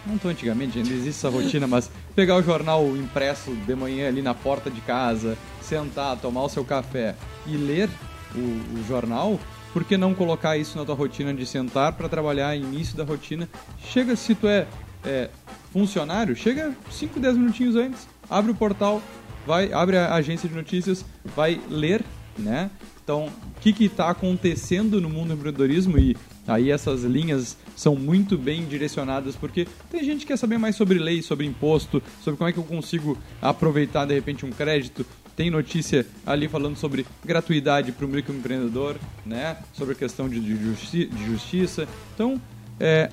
não 0.07 0.19
tão 0.19 0.31
antigamente, 0.31 0.79
ainda 0.79 0.91
existe 0.91 1.11
essa 1.11 1.29
rotina, 1.29 1.67
mas 1.67 1.91
pegar 2.15 2.37
o 2.37 2.43
jornal 2.43 2.87
impresso 2.97 3.55
de 3.55 3.75
manhã 3.75 4.09
ali 4.09 4.23
na 4.23 4.35
porta 4.35 4.71
de 4.71 4.81
casa, 4.81 5.37
sentar, 5.61 6.17
tomar 6.19 6.43
o 6.43 6.49
seu 6.49 6.65
café 6.65 7.15
e 7.47 7.57
ler 7.57 7.91
o, 8.35 8.79
o 8.79 8.85
jornal, 8.87 9.39
por 9.73 9.85
que 9.85 9.97
não 9.97 10.15
colocar 10.15 10.57
isso 10.57 10.79
na 10.79 10.85
tua 10.85 10.95
rotina 10.95 11.35
de 11.35 11.45
sentar 11.45 11.93
para 11.93 12.09
trabalhar 12.09 12.57
início 12.57 12.97
da 12.97 13.05
rotina? 13.05 13.49
Chega, 13.89 14.17
se 14.17 14.35
tu 14.35 14.47
é, 14.47 14.67
é 15.05 15.29
funcionário, 15.73 16.35
chega 16.35 16.73
5, 16.91 17.21
10 17.21 17.37
minutinhos 17.37 17.77
antes, 17.77 18.09
abre 18.31 18.53
o 18.53 18.55
portal, 18.55 19.03
vai, 19.47 19.73
abre 19.73 19.99
a 19.99 20.15
agência 20.15 20.49
de 20.49 20.55
notícias, 20.55 21.05
vai 21.35 21.61
ler, 21.69 22.03
né? 22.39 22.71
Então, 23.03 23.27
o 23.27 23.61
que 23.61 23.85
está 23.85 24.11
acontecendo 24.11 25.01
no 25.01 25.09
mundo 25.09 25.29
do 25.29 25.35
empreendedorismo 25.35 25.99
e 25.99 26.17
aí 26.47 26.71
essas 26.71 27.03
linhas 27.03 27.57
são 27.75 27.97
muito 27.97 28.39
bem 28.39 28.65
direcionadas 28.65 29.37
porque 29.37 29.67
tem 29.91 30.05
gente 30.05 30.21
que 30.21 30.27
quer 30.27 30.37
saber 30.37 30.59
mais 30.59 30.77
sobre 30.77 30.99
lei, 30.99 31.23
sobre 31.23 31.47
imposto, 31.47 32.03
sobre 32.23 32.39
como 32.39 32.49
é 32.49 32.53
que 32.53 32.59
eu 32.59 32.65
consigo 32.65 33.19
aproveitar 33.41 34.05
de 34.07 34.15
repente 34.15 34.47
um 34.47 34.51
crédito. 34.51 35.05
Tem 35.35 35.51
notícia 35.51 36.07
ali 36.25 36.49
falando 36.49 36.77
sobre 36.77 37.07
gratuidade 37.25 37.93
para 37.93 38.07
o 38.07 38.09
microempreendedor, 38.09 38.97
né? 39.25 39.59
Sobre 39.75 39.93
a 39.93 39.97
questão 39.97 40.29
de, 40.29 40.41
de, 40.41 40.57
justi 40.57 41.05
de 41.07 41.27
justiça. 41.27 41.87
Então, 42.15 42.41
é, 42.81 43.11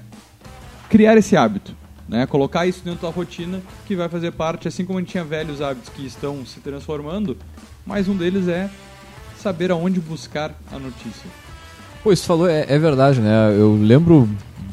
criar 0.89 1.17
esse 1.17 1.35
hábito. 1.35 1.75
Né, 2.05 2.27
colocar 2.27 2.67
isso 2.67 2.83
dentro 2.83 3.03
da 3.03 3.09
rotina 3.09 3.61
que 3.87 3.95
vai 3.95 4.09
fazer 4.09 4.31
parte, 4.31 4.67
assim 4.67 4.83
como 4.83 4.99
a 4.99 5.01
gente 5.01 5.11
tinha 5.11 5.23
velhos 5.23 5.61
hábitos 5.61 5.87
que 5.87 6.05
estão 6.05 6.45
se 6.45 6.59
transformando, 6.59 7.37
mais 7.85 8.09
um 8.09 8.15
deles 8.15 8.49
é 8.49 8.69
saber 9.37 9.71
aonde 9.71 10.01
buscar 10.01 10.53
a 10.69 10.77
notícia. 10.77 11.42
Pô, 12.03 12.11
isso 12.11 12.25
falou, 12.25 12.49
é, 12.49 12.65
é 12.67 12.77
verdade, 12.77 13.21
né? 13.21 13.55
Eu 13.57 13.75
lembro 13.75 14.27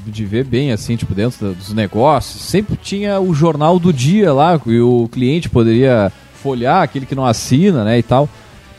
de 0.04 0.24
ver 0.24 0.44
bem, 0.44 0.72
assim, 0.72 0.96
tipo, 0.96 1.14
dentro 1.14 1.52
dos 1.54 1.72
negócios, 1.72 2.42
sempre 2.42 2.76
tinha 2.76 3.20
o 3.20 3.32
jornal 3.32 3.78
do 3.78 3.92
dia 3.92 4.32
lá, 4.32 4.60
e 4.66 4.80
o 4.80 5.08
cliente 5.12 5.48
poderia 5.48 6.10
folhar, 6.42 6.82
aquele 6.82 7.06
que 7.06 7.14
não 7.14 7.24
assina, 7.24 7.84
né, 7.84 7.98
e 7.98 8.02
tal. 8.02 8.28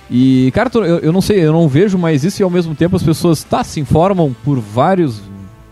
E, 0.09 0.51
cara, 0.53 0.69
eu, 0.73 0.99
eu 0.99 1.13
não 1.13 1.21
sei, 1.21 1.39
eu 1.39 1.53
não 1.53 1.69
vejo 1.69 1.97
mais 1.97 2.25
isso 2.25 2.41
e 2.41 2.43
ao 2.43 2.49
mesmo 2.49 2.75
tempo 2.75 2.97
as 2.97 3.03
pessoas, 3.03 3.41
tá, 3.41 3.63
se 3.63 3.79
informam 3.79 4.35
por 4.43 4.59
vários, 4.59 5.21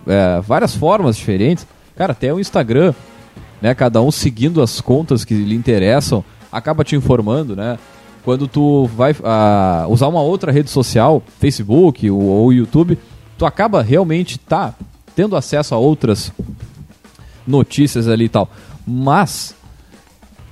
é, 0.08 0.40
várias 0.40 0.74
formas 0.74 1.18
diferentes. 1.18 1.68
Cara, 1.98 2.14
até 2.14 2.34
o 2.34 2.40
Instagram, 2.40 2.94
né, 3.62 3.76
cada 3.76 4.02
um 4.02 4.10
seguindo 4.10 4.62
as 4.62 4.80
contas 4.80 5.26
que 5.26 5.34
lhe 5.34 5.56
interessam, 5.56 6.24
acaba 6.50 6.86
te 6.86 6.96
informando, 6.96 7.58
né 7.58 7.78
quando 8.24 8.48
tu 8.48 8.86
vai 8.96 9.12
uh, 9.12 9.90
usar 9.90 10.08
uma 10.08 10.22
outra 10.22 10.52
rede 10.52 10.70
social, 10.70 11.24
Facebook 11.40 12.10
ou, 12.10 12.22
ou, 12.22 12.54
YouTube, 12.54 12.98
tu 13.38 13.46
acaba 13.46 13.82
realmente 13.82 14.38
tá 14.38 14.74
tendo 15.16 15.36
acesso 15.36 15.74
a 15.74 15.78
outras 15.78 16.32
notícias 17.46 18.08
ali 18.08 18.26
e 18.26 18.30
tal. 18.30 18.50
Mas 18.86 19.56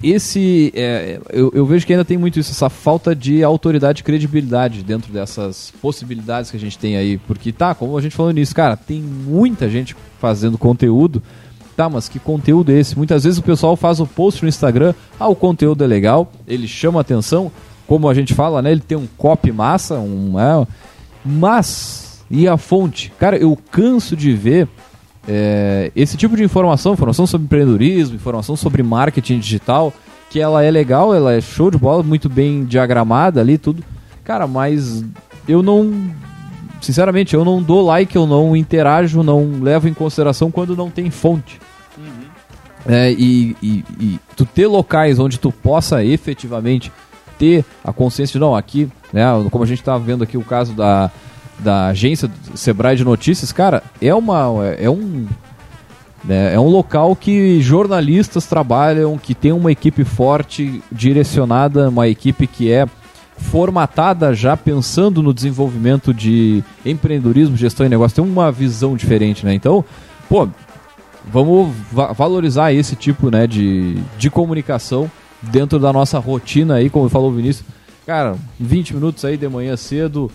esse 0.01 0.71
é, 0.75 1.19
eu, 1.31 1.51
eu, 1.55 1.65
vejo 1.65 1.85
que 1.85 1.93
ainda 1.93 2.05
tem 2.05 2.17
muito 2.17 2.39
isso, 2.39 2.51
essa 2.51 2.69
falta 2.69 3.15
de 3.15 3.43
autoridade 3.43 4.01
e 4.01 4.03
credibilidade 4.03 4.83
dentro 4.83 5.11
dessas 5.11 5.73
possibilidades 5.81 6.51
que 6.51 6.57
a 6.57 6.59
gente 6.59 6.77
tem 6.77 6.97
aí. 6.97 7.17
Porque 7.17 7.51
tá, 7.51 7.73
como 7.73 7.97
a 7.97 8.01
gente 8.01 8.15
falou 8.15 8.31
nisso, 8.31 8.53
cara, 8.53 8.77
tem 8.77 9.01
muita 9.01 9.67
gente 9.69 9.95
fazendo 10.19 10.57
conteúdo 10.57 11.21
Tá, 11.77 11.87
mas 11.87 12.09
que 12.09 12.17
conteúdo 12.17 12.71
é 12.71 12.79
esse? 12.79 12.97
Muitas 12.97 13.23
vezes 13.23 13.37
o 13.37 13.43
pessoal 13.43 13.75
faz 13.75 13.99
o 13.99 14.07
post 14.07 14.41
no 14.41 14.49
Instagram, 14.49 14.95
ah, 15.19 15.27
o 15.27 15.35
conteúdo 15.35 15.83
é 15.83 15.87
legal, 15.87 16.31
ele 16.47 16.67
chama 16.67 16.99
atenção, 16.99 17.51
como 17.85 18.09
a 18.09 18.15
gente 18.15 18.33
fala, 18.33 18.63
né? 18.63 18.71
Ele 18.71 18.81
tem 18.81 18.97
um 18.97 19.07
copy 19.15 19.51
massa, 19.51 19.99
um. 19.99 20.39
É, 20.39 20.65
mas, 21.23 22.25
e 22.31 22.47
a 22.47 22.57
fonte? 22.57 23.13
Cara, 23.19 23.37
eu 23.37 23.55
canso 23.69 24.15
de 24.15 24.33
ver 24.33 24.67
é, 25.27 25.91
esse 25.95 26.17
tipo 26.17 26.35
de 26.35 26.43
informação, 26.43 26.93
informação 26.93 27.27
sobre 27.27 27.45
empreendedorismo, 27.45 28.15
informação 28.15 28.55
sobre 28.55 28.81
marketing 28.81 29.37
digital, 29.37 29.93
que 30.31 30.39
ela 30.39 30.63
é 30.63 30.71
legal, 30.71 31.13
ela 31.13 31.33
é 31.33 31.41
show 31.41 31.69
de 31.69 31.77
bola, 31.77 32.01
muito 32.01 32.27
bem 32.27 32.65
diagramada 32.65 33.39
ali, 33.39 33.55
tudo. 33.55 33.83
Cara, 34.23 34.47
mas 34.47 35.05
eu 35.47 35.61
não. 35.61 36.09
Sinceramente, 36.81 37.33
eu 37.33 37.43
não 37.43 37.61
dou 37.61 37.85
like, 37.85 38.15
eu 38.15 38.27
não 38.27 38.55
interajo, 38.55 39.23
não 39.23 39.59
levo 39.61 39.87
em 39.87 39.93
consideração 39.93 40.51
quando 40.51 40.75
não 40.75 40.89
tem 40.89 41.09
fonte. 41.09 41.59
É, 42.87 43.11
e, 43.11 43.55
e, 43.61 43.83
e 43.99 44.19
tu 44.35 44.45
ter 44.45 44.65
locais 44.65 45.19
onde 45.19 45.37
tu 45.37 45.51
possa 45.51 46.05
efetivamente 46.05 46.91
ter 47.37 47.65
a 47.83 47.91
consciência 47.91 48.33
de 48.33 48.39
não, 48.39 48.55
aqui, 48.55 48.89
né, 49.11 49.25
como 49.51 49.63
a 49.63 49.67
gente 49.67 49.79
estava 49.79 49.99
vendo 49.99 50.23
aqui 50.23 50.37
o 50.37 50.43
caso 50.43 50.73
da, 50.73 51.11
da 51.59 51.87
agência 51.87 52.31
Sebrae 52.55 52.95
de 52.95 53.03
Notícias, 53.03 53.51
cara, 53.51 53.83
é 54.01 54.13
uma 54.15 54.65
é 54.79 54.89
um 54.89 55.27
né, 56.23 56.53
é 56.53 56.59
um 56.59 56.69
local 56.69 57.15
que 57.15 57.61
jornalistas 57.61 58.45
trabalham, 58.45 59.17
que 59.17 59.35
tem 59.35 59.51
uma 59.51 59.71
equipe 59.71 60.03
forte, 60.03 60.81
direcionada, 60.91 61.89
uma 61.89 62.07
equipe 62.07 62.47
que 62.47 62.71
é 62.71 62.85
formatada 63.37 64.33
já 64.33 64.57
pensando 64.57 65.21
no 65.21 65.33
desenvolvimento 65.33 66.13
de 66.13 66.63
empreendedorismo, 66.85 67.55
gestão 67.55 67.85
e 67.85 67.89
negócio, 67.89 68.15
tem 68.21 68.31
uma 68.31 68.51
visão 68.51 68.95
diferente, 68.95 69.45
né? 69.45 69.53
Então, 69.53 69.85
pô, 70.27 70.47
vamos 71.31 71.73
va 71.91 72.13
valorizar 72.13 72.73
esse 72.73 72.95
tipo, 72.95 73.29
né, 73.29 73.47
de, 73.47 73.97
de 74.17 74.29
comunicação 74.29 75.09
dentro 75.41 75.79
da 75.79 75.93
nossa 75.93 76.19
rotina 76.19 76.75
aí, 76.75 76.89
como 76.89 77.09
falou 77.09 77.29
o 77.29 77.33
Vinícius. 77.33 77.65
Cara, 78.05 78.35
20 78.59 78.95
minutos 78.95 79.25
aí 79.25 79.37
de 79.37 79.47
manhã 79.47 79.75
cedo, 79.75 80.31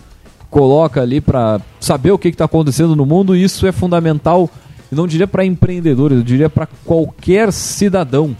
coloca 0.49 1.01
ali 1.01 1.19
para 1.19 1.59
saber 1.79 2.11
o 2.11 2.17
que 2.17 2.27
está 2.27 2.45
acontecendo 2.45 2.95
no 2.95 3.05
mundo, 3.05 3.35
e 3.35 3.43
isso 3.43 3.65
é 3.65 3.71
fundamental, 3.71 4.49
eu 4.91 4.95
não 4.95 5.07
diria 5.07 5.27
para 5.27 5.43
empreendedores, 5.43 6.17
eu 6.17 6.23
diria 6.23 6.49
para 6.49 6.67
qualquer 6.85 7.51
cidadão. 7.51 8.35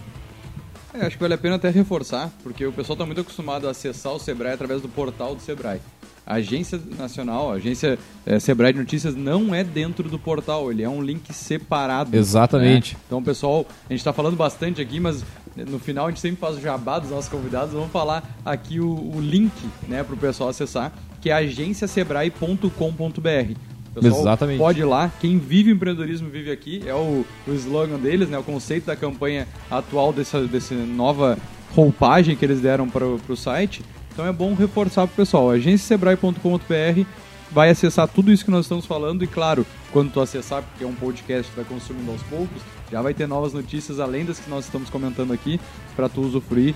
É, 0.94 1.06
acho 1.06 1.18
que 1.18 1.22
vale 1.22 1.34
a 1.34 1.38
pena 1.38 1.56
até 1.56 1.70
reforçar, 1.70 2.32
porque 2.44 2.66
o 2.66 2.72
pessoal 2.72 2.94
está 2.94 3.06
muito 3.06 3.22
acostumado 3.22 3.68
a 3.68 3.72
acessar 3.72 4.14
o 4.14 4.20
Sebrae 4.20 4.54
através 4.54 4.82
do 4.82 4.88
portal 4.88 5.36
do 5.36 5.42
Sebrae. 5.42 5.82
A 6.26 6.36
agência 6.36 6.80
nacional, 6.98 7.52
a 7.52 7.56
agência 7.56 8.00
é, 8.26 8.40
Sebrae 8.40 8.72
de 8.72 8.80
Notícias 8.80 9.14
não 9.14 9.54
é 9.54 9.62
dentro 9.64 10.08
do 10.08 10.18
portal, 10.18 10.72
ele 10.72 10.82
é 10.82 10.88
um 10.88 11.02
link 11.02 11.34
separado. 11.34 12.16
Exatamente. 12.16 12.94
Né? 12.94 13.02
Então, 13.08 13.22
pessoal, 13.22 13.66
a 13.90 13.92
gente 13.92 14.00
está 14.00 14.14
falando 14.14 14.38
bastante 14.38 14.82
aqui, 14.82 15.02
mas 15.02 15.22
no 15.56 15.80
final 15.80 16.06
a 16.06 16.10
gente 16.10 16.22
sempre 16.22 16.40
faz 16.40 16.56
o 16.56 16.62
jabá 16.62 17.00
dos 17.00 17.10
nossos 17.10 17.30
convidados. 17.30 17.74
Vamos 17.74 17.92
falar 17.92 18.38
aqui 18.46 18.80
o, 18.80 18.90
o 18.90 19.20
link 19.20 19.52
né, 19.88 20.04
para 20.04 20.14
o 20.14 20.18
pessoal 20.18 20.50
acessar, 20.50 20.94
que 21.20 21.30
é 21.30 21.34
agenciasebrae.com.br. 21.34 23.73
Pessoal, 23.94 24.22
Exatamente. 24.22 24.58
Pode 24.58 24.80
ir 24.80 24.86
lá. 24.86 25.12
Quem 25.20 25.38
vive 25.38 25.72
empreendedorismo 25.72 26.30
vive 26.30 26.52
aqui. 26.52 26.82
É 26.86 26.94
o, 26.94 27.26
o 27.48 27.54
slogan 27.54 28.00
deles, 28.00 28.30
né? 28.30 28.38
O 28.38 28.44
conceito 28.44 28.86
da 28.86 28.96
campanha 28.96 29.48
atual 29.70 30.12
dessa, 30.12 30.42
dessa 30.42 30.74
nova 30.74 31.38
roupagem 31.76 32.36
que 32.36 32.44
eles 32.44 32.60
deram 32.62 32.90
para 32.90 33.06
o 33.06 33.36
site. 33.36 33.84
Então 34.12 34.26
é 34.26 34.32
bom 34.32 34.54
reforçar 34.54 35.08
para 35.08 35.14
o 35.14 35.16
pessoal. 35.16 35.50
agenciasebrae.com.br 35.52 37.04
vai 37.52 37.70
acessar 37.70 38.08
tudo 38.08 38.32
isso 38.32 38.44
que 38.44 38.52
nós 38.52 38.66
estamos 38.66 38.86
falando 38.86 39.24
e 39.24 39.28
claro, 39.28 39.66
quando 39.92 40.12
tu 40.12 40.20
acessar, 40.20 40.64
porque 40.64 40.84
é 40.84 40.88
um 40.88 40.96
podcast 40.96 41.52
que 41.52 41.56
vai 41.56 41.66
consumindo 41.66 42.12
aos 42.12 42.24
poucos, 42.24 42.62
já 42.92 43.00
vai 43.00 43.14
ter 43.14 43.28
novas 43.28 43.54
notícias 43.54 44.00
além 44.00 44.26
das 44.26 44.40
que 44.40 44.50
nós 44.50 44.66
estamos 44.66 44.90
comentando 44.90 45.32
aqui 45.32 45.60
para 45.96 46.10
tu 46.10 46.22
usufruir 46.22 46.74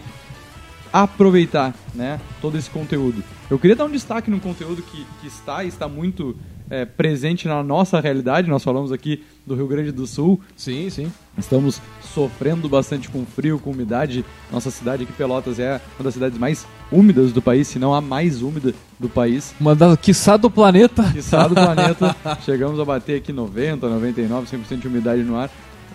aproveitar 0.91 1.75
né, 1.93 2.19
todo 2.41 2.57
esse 2.57 2.69
conteúdo. 2.69 3.23
Eu 3.49 3.59
queria 3.59 3.75
dar 3.75 3.85
um 3.85 3.91
destaque 3.91 4.29
no 4.29 4.39
conteúdo 4.39 4.81
que, 4.81 5.05
que 5.21 5.27
está 5.27 5.63
e 5.63 5.67
está 5.67 5.87
muito 5.87 6.35
é, 6.69 6.85
presente 6.85 7.47
na 7.47 7.63
nossa 7.63 7.99
realidade. 7.99 8.49
Nós 8.49 8.63
falamos 8.63 8.91
aqui 8.91 9.23
do 9.45 9.55
Rio 9.55 9.67
Grande 9.67 9.91
do 9.91 10.05
Sul. 10.05 10.39
Sim, 10.55 10.89
sim. 10.89 11.11
Estamos 11.37 11.81
sofrendo 12.01 12.67
bastante 12.67 13.09
com 13.09 13.25
frio, 13.25 13.59
com 13.59 13.71
umidade. 13.71 14.25
Nossa 14.51 14.71
cidade 14.71 15.03
aqui, 15.03 15.13
Pelotas, 15.13 15.59
é 15.59 15.81
uma 15.97 16.03
das 16.03 16.13
cidades 16.13 16.37
mais 16.37 16.65
úmidas 16.91 17.31
do 17.31 17.41
país, 17.41 17.67
se 17.67 17.79
não 17.79 17.93
a 17.93 18.01
mais 18.01 18.41
úmida 18.41 18.73
do 18.99 19.07
país. 19.07 19.53
Uma 19.59 19.75
das, 19.75 19.97
quiçá 19.99 20.37
do 20.37 20.49
planeta. 20.49 21.03
Quiçá 21.11 21.47
do 21.47 21.55
planeta. 21.55 22.15
Chegamos 22.43 22.79
a 22.79 22.85
bater 22.85 23.17
aqui 23.17 23.31
90, 23.31 23.87
99, 23.87 24.57
100% 24.57 24.79
de 24.79 24.87
umidade 24.87 25.23
no 25.23 25.37
ar. 25.37 25.49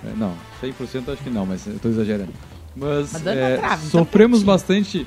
É, 0.05 0.13
não, 0.17 0.35
100% 0.63 1.13
acho 1.13 1.23
que 1.23 1.31
não, 1.31 1.47
mas 1.47 1.67
eu 1.67 1.77
estou 1.77 1.91
exagerando. 1.91 2.33
Mas, 2.75 3.15
é, 3.27 3.57
trave, 3.59 3.87
sofremos 3.89 4.43
bastante, 4.43 5.07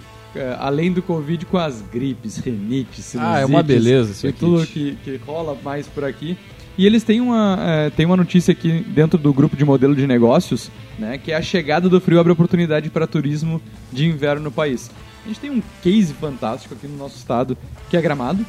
além 0.60 0.92
do 0.92 1.02
Covid, 1.02 1.46
com 1.46 1.58
as 1.58 1.82
gripes, 1.82 2.38
renites, 2.38 3.06
sinusites. 3.06 3.36
Ah, 3.36 3.40
é 3.40 3.46
uma 3.46 3.64
beleza 3.64 4.12
isso 4.12 4.28
aqui. 4.28 4.40
tudo 4.40 4.66
que, 4.68 4.98
que 5.04 5.18
rola 5.18 5.58
mais 5.64 5.88
por 5.88 6.04
aqui. 6.04 6.38
E 6.78 6.86
eles 6.86 7.04
têm 7.04 7.22
uma, 7.22 7.58
é, 7.60 7.90
têm 7.90 8.06
uma 8.06 8.18
notícia 8.18 8.52
aqui 8.52 8.86
dentro 8.88 9.18
do 9.18 9.34
grupo 9.34 9.56
de 9.56 9.64
modelo 9.64 9.96
de 9.96 10.06
negócios, 10.06 10.70
né, 11.00 11.18
que 11.18 11.32
é 11.32 11.36
a 11.36 11.42
chegada 11.42 11.88
do 11.88 12.02
frio 12.02 12.20
abre 12.20 12.34
oportunidade 12.34 12.90
para 12.90 13.08
turismo 13.08 13.62
de 13.94 14.06
inverno 14.06 14.44
no 14.44 14.52
país. 14.52 14.92
A 15.24 15.28
gente 15.28 15.40
tem 15.40 15.50
um 15.50 15.62
case 15.82 16.14
fantástico 16.14 16.74
aqui 16.74 16.88
no 16.88 16.98
nosso 16.98 17.18
estado, 17.18 17.58
que 17.90 17.96
é 17.96 18.02
Gramado. 18.02 18.46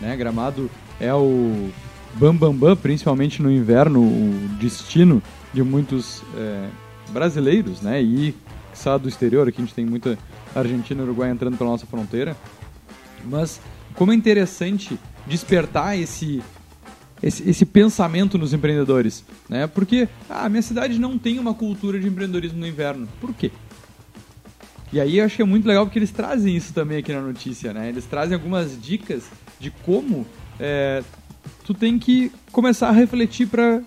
Né? 0.00 0.16
Gramado 0.16 0.68
é 1.00 1.14
o 1.14 1.70
bambambam, 2.14 2.52
bam, 2.52 2.68
bam, 2.70 2.76
principalmente 2.76 3.40
no 3.40 3.50
inverno, 3.50 4.00
o 4.00 4.48
destino 4.58 5.22
de 5.52 5.62
muitos 5.62 6.22
é, 6.36 6.66
brasileiros, 7.10 7.80
né? 7.80 8.02
E 8.02 8.34
que 8.72 8.98
do 8.98 9.08
exterior, 9.08 9.48
aqui 9.48 9.60
a 9.60 9.64
gente 9.64 9.74
tem 9.74 9.84
muita 9.84 10.18
Argentina 10.54 11.00
e 11.00 11.04
Uruguai 11.04 11.30
entrando 11.30 11.56
pela 11.56 11.70
nossa 11.70 11.86
fronteira. 11.86 12.36
Mas 13.24 13.60
como 13.94 14.12
é 14.12 14.14
interessante 14.14 14.98
despertar 15.26 15.98
esse, 15.98 16.42
esse, 17.22 17.48
esse 17.48 17.66
pensamento 17.66 18.38
nos 18.38 18.52
empreendedores, 18.52 19.24
né? 19.48 19.66
Porque 19.66 20.08
ah, 20.28 20.46
a 20.46 20.48
minha 20.48 20.62
cidade 20.62 20.98
não 20.98 21.18
tem 21.18 21.38
uma 21.38 21.54
cultura 21.54 21.98
de 21.98 22.06
empreendedorismo 22.06 22.58
no 22.58 22.66
inverno. 22.66 23.08
Por 23.20 23.34
quê? 23.34 23.50
E 24.92 25.00
aí 25.00 25.18
eu 25.18 25.24
achei 25.24 25.44
muito 25.44 25.66
legal 25.66 25.86
porque 25.86 25.98
eles 25.98 26.10
trazem 26.10 26.56
isso 26.56 26.72
também 26.72 26.98
aqui 26.98 27.12
na 27.12 27.20
notícia, 27.20 27.72
né? 27.72 27.88
Eles 27.88 28.06
trazem 28.06 28.34
algumas 28.34 28.80
dicas 28.80 29.24
de 29.60 29.70
como 29.70 30.26
é, 30.58 31.02
tu 31.64 31.72
tem 31.72 31.98
que 31.98 32.32
começar 32.50 32.88
a 32.88 32.92
refletir 32.92 33.46
para 33.46 33.82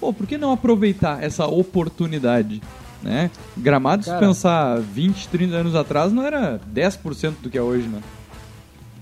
pô, 0.00 0.12
por 0.12 0.26
que 0.26 0.38
não 0.38 0.50
aproveitar 0.50 1.22
essa 1.22 1.46
oportunidade? 1.46 2.62
Né? 3.02 3.30
Gramado, 3.56 4.04
Cara, 4.04 4.18
se 4.18 4.24
pensar 4.24 4.78
20, 4.78 5.28
30 5.28 5.54
anos 5.54 5.74
atrás, 5.74 6.12
não 6.12 6.22
era 6.22 6.60
10% 6.72 7.34
do 7.42 7.50
que 7.50 7.58
é 7.58 7.62
hoje, 7.62 7.88
né? 7.88 7.98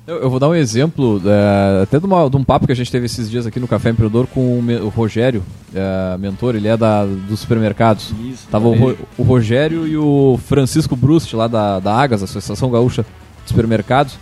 Eu, 0.06 0.16
eu, 0.16 0.30
vou 0.30 0.40
dar 0.40 0.48
um 0.48 0.54
exemplo, 0.54 1.22
é, 1.24 1.82
até 1.82 2.00
de, 2.00 2.06
uma, 2.06 2.28
de, 2.28 2.36
um 2.36 2.42
papo 2.42 2.66
que 2.66 2.72
a 2.72 2.74
gente 2.74 2.90
teve 2.90 3.06
esses 3.06 3.30
dias 3.30 3.46
aqui 3.46 3.60
no 3.60 3.68
Café 3.68 3.90
Empreendedor 3.90 4.26
com 4.26 4.40
o, 4.40 4.86
o 4.86 4.88
Rogério, 4.88 5.42
é, 5.74 6.16
mentor, 6.18 6.56
ele 6.56 6.66
é 6.66 6.76
da, 6.76 7.04
dos 7.04 7.40
supermercados. 7.40 8.12
Isso, 8.24 8.48
Tava 8.50 8.66
o, 8.68 8.96
o, 9.18 9.22
Rogério 9.22 9.86
e 9.86 9.96
o 9.96 10.40
Francisco 10.46 10.96
Brust, 10.96 11.32
lá 11.34 11.46
da, 11.46 11.78
da 11.78 11.94
Agas, 11.94 12.22
Associação 12.22 12.70
Gaúcha 12.70 13.04
de 13.44 13.50
Supermercados. 13.50 14.18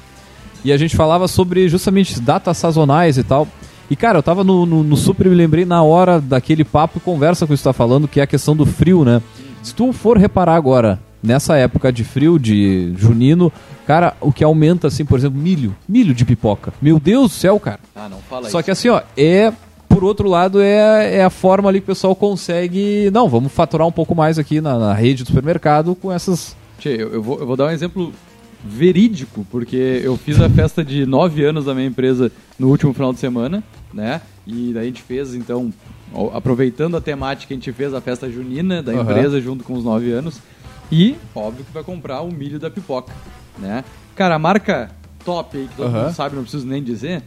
E 0.64 0.72
a 0.72 0.76
gente 0.76 0.96
falava 0.96 1.28
sobre 1.28 1.68
justamente 1.68 2.20
datas 2.20 2.58
sazonais 2.58 3.16
e 3.16 3.22
tal. 3.22 3.46
E, 3.90 3.96
cara, 3.96 4.18
eu 4.18 4.22
tava 4.22 4.44
no, 4.44 4.66
no, 4.66 4.82
no 4.82 4.96
super 4.96 5.26
e 5.26 5.30
me 5.30 5.36
lembrei 5.36 5.64
na 5.64 5.82
hora 5.82 6.20
daquele 6.20 6.64
papo 6.64 6.98
e 6.98 7.00
conversa 7.00 7.46
que 7.46 7.50
você 7.50 7.54
está 7.60 7.72
falando, 7.72 8.06
que 8.06 8.20
é 8.20 8.24
a 8.24 8.26
questão 8.26 8.54
do 8.54 8.66
frio, 8.66 9.04
né? 9.04 9.22
Se 9.62 9.74
tu 9.74 9.92
for 9.92 10.16
reparar 10.16 10.54
agora, 10.54 11.00
nessa 11.22 11.56
época 11.56 11.92
de 11.92 12.04
frio, 12.04 12.38
de 12.38 12.92
junino, 12.96 13.52
cara, 13.86 14.16
o 14.20 14.32
que 14.32 14.44
aumenta, 14.44 14.88
assim, 14.88 15.04
por 15.04 15.18
exemplo, 15.18 15.38
milho. 15.38 15.74
Milho 15.88 16.14
de 16.14 16.24
pipoca. 16.24 16.72
Meu 16.80 16.98
Deus 16.98 17.32
do 17.32 17.36
céu, 17.36 17.58
cara. 17.60 17.80
Ah, 17.94 18.08
não 18.08 18.18
fala 18.18 18.48
Só 18.48 18.58
isso. 18.58 18.64
que 18.64 18.70
assim, 18.70 18.88
ó, 18.88 19.02
é. 19.16 19.52
Por 19.88 20.04
outro 20.04 20.28
lado, 20.28 20.60
é, 20.60 21.16
é 21.16 21.24
a 21.24 21.30
forma 21.30 21.68
ali 21.68 21.80
que 21.80 21.84
o 21.84 21.94
pessoal 21.94 22.14
consegue. 22.14 23.10
Não, 23.10 23.26
vamos 23.26 23.50
faturar 23.50 23.86
um 23.86 23.92
pouco 23.92 24.14
mais 24.14 24.38
aqui 24.38 24.60
na, 24.60 24.78
na 24.78 24.92
rede 24.92 25.24
do 25.24 25.28
supermercado 25.28 25.94
com 25.94 26.12
essas. 26.12 26.54
Tchê, 26.78 26.90
eu, 26.90 27.14
eu, 27.14 27.22
vou, 27.22 27.40
eu 27.40 27.46
vou 27.46 27.56
dar 27.56 27.64
um 27.64 27.70
exemplo 27.70 28.12
verídico, 28.62 29.46
porque 29.50 30.00
eu 30.04 30.16
fiz 30.16 30.40
a 30.40 30.48
festa 30.48 30.84
de 30.84 31.06
nove 31.06 31.42
anos 31.42 31.64
da 31.64 31.74
minha 31.74 31.86
empresa 31.86 32.30
no 32.58 32.68
último 32.68 32.92
final 32.92 33.12
de 33.12 33.18
semana, 33.18 33.64
né? 33.92 34.20
E 34.46 34.72
daí 34.74 34.84
a 34.84 34.86
gente 34.86 35.02
fez, 35.02 35.34
então, 35.34 35.72
aproveitando 36.34 36.96
a 36.96 37.00
temática, 37.00 37.52
a 37.52 37.56
gente 37.56 37.72
fez 37.72 37.94
a 37.94 38.00
festa 38.00 38.30
junina 38.30 38.82
da 38.82 38.92
uhum. 38.92 39.02
empresa 39.02 39.40
junto 39.40 39.64
com 39.64 39.74
os 39.74 39.84
nove 39.84 40.10
anos. 40.12 40.40
E, 40.90 41.16
óbvio 41.34 41.64
que 41.64 41.72
vai 41.72 41.84
comprar 41.84 42.22
o 42.22 42.32
milho 42.32 42.58
da 42.58 42.70
pipoca, 42.70 43.12
né? 43.58 43.84
Cara, 44.16 44.36
a 44.36 44.38
marca 44.38 44.90
top 45.24 45.58
aí, 45.58 45.68
que 45.68 45.76
todo 45.76 45.92
uhum. 45.92 46.04
mundo 46.04 46.14
sabe, 46.14 46.34
não 46.34 46.42
preciso 46.42 46.66
nem 46.66 46.82
dizer, 46.82 47.22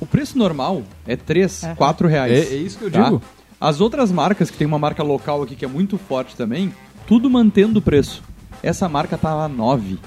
o 0.00 0.06
preço 0.06 0.38
normal 0.38 0.82
é 1.06 1.16
3, 1.16 1.62
uhum. 1.62 1.74
4 1.74 2.08
reais. 2.08 2.32
É, 2.32 2.54
é, 2.54 2.56
isso 2.56 2.78
que 2.78 2.84
eu 2.84 2.90
tá? 2.90 3.04
digo. 3.04 3.22
As 3.60 3.80
outras 3.80 4.12
marcas, 4.12 4.50
que 4.50 4.56
tem 4.56 4.66
uma 4.66 4.78
marca 4.78 5.02
local 5.02 5.42
aqui 5.42 5.56
que 5.56 5.64
é 5.64 5.68
muito 5.68 5.96
forte 5.98 6.36
também, 6.36 6.72
tudo 7.06 7.30
mantendo 7.30 7.78
o 7.78 7.82
preço. 7.82 8.22
Essa 8.62 8.88
marca 8.88 9.16
tá 9.16 9.34
lá 9.34 9.48
9. 9.48 9.98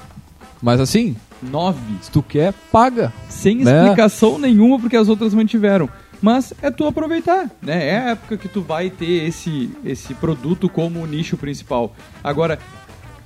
Mas 0.62 0.80
assim, 0.80 1.16
9. 1.42 1.80
Se 2.02 2.12
tu 2.12 2.22
quer, 2.22 2.54
paga. 2.72 3.14
Sem 3.30 3.64
né? 3.64 3.84
explicação 3.84 4.38
nenhuma, 4.38 4.80
porque 4.80 4.96
as 4.96 5.08
outras 5.10 5.34
mantiveram. 5.34 5.90
Mas 6.22 6.54
é 6.62 6.70
tu 6.70 6.86
aproveitar, 6.86 7.50
né? 7.62 7.88
É 7.88 7.98
a 7.98 8.10
época 8.12 8.38
que 8.38 8.50
tu 8.50 8.62
vai 8.62 8.90
ter 8.90 9.28
esse, 9.28 9.72
esse 9.86 10.14
produto 10.14 10.68
como 10.68 11.06
nicho 11.08 11.38
principal. 11.38 11.96
Agora, 12.24 12.60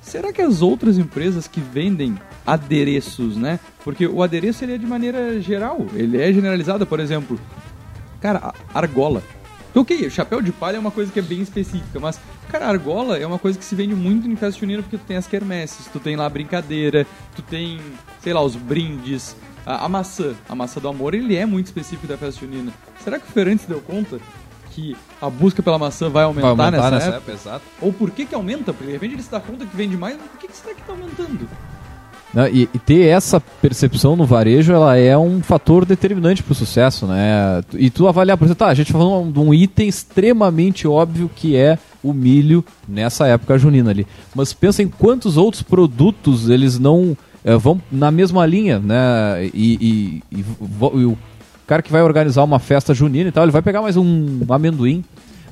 será 0.01 0.32
que 0.32 0.41
as 0.41 0.62
outras 0.62 0.97
empresas 0.97 1.47
que 1.47 1.60
vendem 1.60 2.15
adereços, 2.45 3.36
né? 3.36 3.60
Porque 3.84 4.06
o 4.06 4.21
adereço 4.21 4.63
ele 4.63 4.75
é 4.75 4.77
de 4.77 4.86
maneira 4.86 5.39
geral, 5.41 5.88
ele 5.93 6.21
é 6.21 6.32
generalizado, 6.32 6.86
por 6.86 6.99
exemplo. 6.99 7.39
Cara, 8.21 8.53
argola. 8.73 9.23
Ok, 9.75 10.08
chapéu 10.12 10.39
de 10.39 10.51
palha 10.51 10.77
é 10.77 10.79
uma 10.79 10.91
coisa 10.91 11.12
que 11.12 11.17
é 11.17 11.21
bem 11.21 11.41
específica, 11.41 11.99
mas, 11.99 12.19
cara, 12.47 12.67
argola 12.67 13.17
é 13.17 13.25
uma 13.25 13.39
coisa 13.39 13.58
que 13.58 13.65
se 13.65 13.73
vende 13.73 13.95
muito 13.95 14.27
em 14.29 14.36
festa 14.36 14.60
junina 14.60 14.84
porque 14.84 14.97
tu 14.97 15.06
tem 15.06 15.17
as 15.17 15.25
quermesses, 15.25 15.88
tu 15.88 15.99
tem 15.99 16.15
lá 16.15 16.27
a 16.27 16.29
brincadeira, 16.29 17.08
tu 17.36 17.41
tem, 17.41 17.82
sei 18.21 18.34
lá, 18.34 18.41
os 18.43 18.56
brindes, 18.56 19.36
a, 19.65 19.86
a 19.86 19.89
maçã, 19.89 20.34
a 20.47 20.56
maçã 20.56 20.80
do 20.82 20.88
amor, 20.88 21.13
ele 21.13 21.36
é 21.36 21.45
muito 21.45 21.67
específico 21.67 22.08
da 22.08 22.17
festa 22.17 22.41
junina. 22.41 22.71
Será 23.04 23.19
que 23.19 23.28
o 23.28 23.32
Ferantes 23.32 23.65
deu 23.65 23.80
conta 23.82 24.19
que 24.71 24.95
a 25.21 25.30
busca 25.30 25.62
pela 25.62 25.78
maçã 25.78 26.10
vai 26.10 26.23
aumentar, 26.23 26.54
Vai 26.56 26.65
aumentar 26.67 26.91
nessa, 26.91 27.06
nessa 27.06 27.17
época? 27.17 27.32
exato. 27.32 27.62
Ou 27.80 27.93
por 27.93 28.10
que 28.12 28.26
que 28.26 28.34
aumenta? 28.34 28.73
Porque 28.73 28.88
de 28.88 28.91
repente 28.93 29.13
ele 29.13 29.21
se 29.23 29.30
dá 29.32 29.39
conta 29.39 29.65
que 29.65 29.76
vende 29.76 29.95
mais, 29.95 30.17
mas 30.17 30.28
por 30.28 30.39
que, 30.39 30.47
que 30.47 30.58
será 30.58 30.73
que 30.73 30.82
tá 30.82 30.93
aumentando? 30.93 31.47
Né, 32.34 32.49
E, 32.52 32.63
e 32.73 32.80
ter 32.80 33.06
essa 33.06 33.39
percepção 33.39 34.15
no 34.15 34.26
varejo, 34.26 34.73
ela 34.73 34.97
é 34.97 35.15
um 35.15 35.43
fator 35.43 35.86
determinante 35.86 36.41
pro 36.41 36.56
sucesso, 36.56 37.06
né? 37.06 37.62
E 37.73 37.91
tu 37.91 38.08
avaliar, 38.08 38.36
por 38.36 38.45
exemplo, 38.45 38.65
tá, 38.65 38.67
a 38.69 38.73
gente 38.73 38.91
tá 38.91 38.97
falando 38.97 39.32
de 39.32 39.39
um 39.39 39.54
item 39.54 39.88
extremamente 39.88 40.88
óbvio 40.88 41.30
que 41.36 41.56
é 41.56 41.78
o 42.04 42.12
milho 42.12 42.65
nessa 42.88 43.28
época 43.28 43.60
junina 43.60 43.91
ali. 43.91 44.08
Mas 44.34 44.52
pensa 44.54 44.82
em 44.82 44.88
quantos 44.88 45.38
outros 45.38 45.62
produtos 45.62 46.49
eles 46.49 46.80
não 46.80 47.15
eh, 47.43 47.58
vão 47.58 47.82
na 47.91 48.10
mesma 48.12 48.45
linha, 48.45 48.79
né? 48.79 49.49
E, 49.53 50.21
e- 50.32 50.38
e 50.39 50.39
e 50.39 51.06
o 51.06 51.17
cara 51.67 51.82
que 51.82 51.91
vai 51.91 52.01
organizar 52.01 52.43
uma 52.43 52.60
festa 52.60 52.93
junina 52.93 53.29
e 53.29 53.32
tal, 53.32 53.43
ele 53.43 53.51
vai 53.51 53.62
pegar 53.62 53.82
mais 53.82 53.95
um 53.97 54.39
amendoim, 54.49 55.03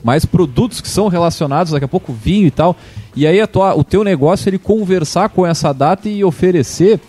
mais 0.04 0.26
produtos 0.26 0.82
que 0.82 0.88
são 0.90 1.08
relacionados, 1.08 1.72
daqui 1.72 1.86
a 1.86 1.88
pouco 1.88 2.12
vinho 2.14 2.48
e 2.48 2.52
tal. 2.52 2.76
E 3.16 3.26
aí 3.28 3.46
tua- 3.48 3.76
o 3.76 3.84
teu 3.84 4.04
negócio 4.04 4.50
ele 4.50 4.58
conversar 4.58 5.30
com 5.30 5.46
essa 5.46 5.74
data 5.74 6.10
e 6.10 6.24
oferecer. 6.24 7.00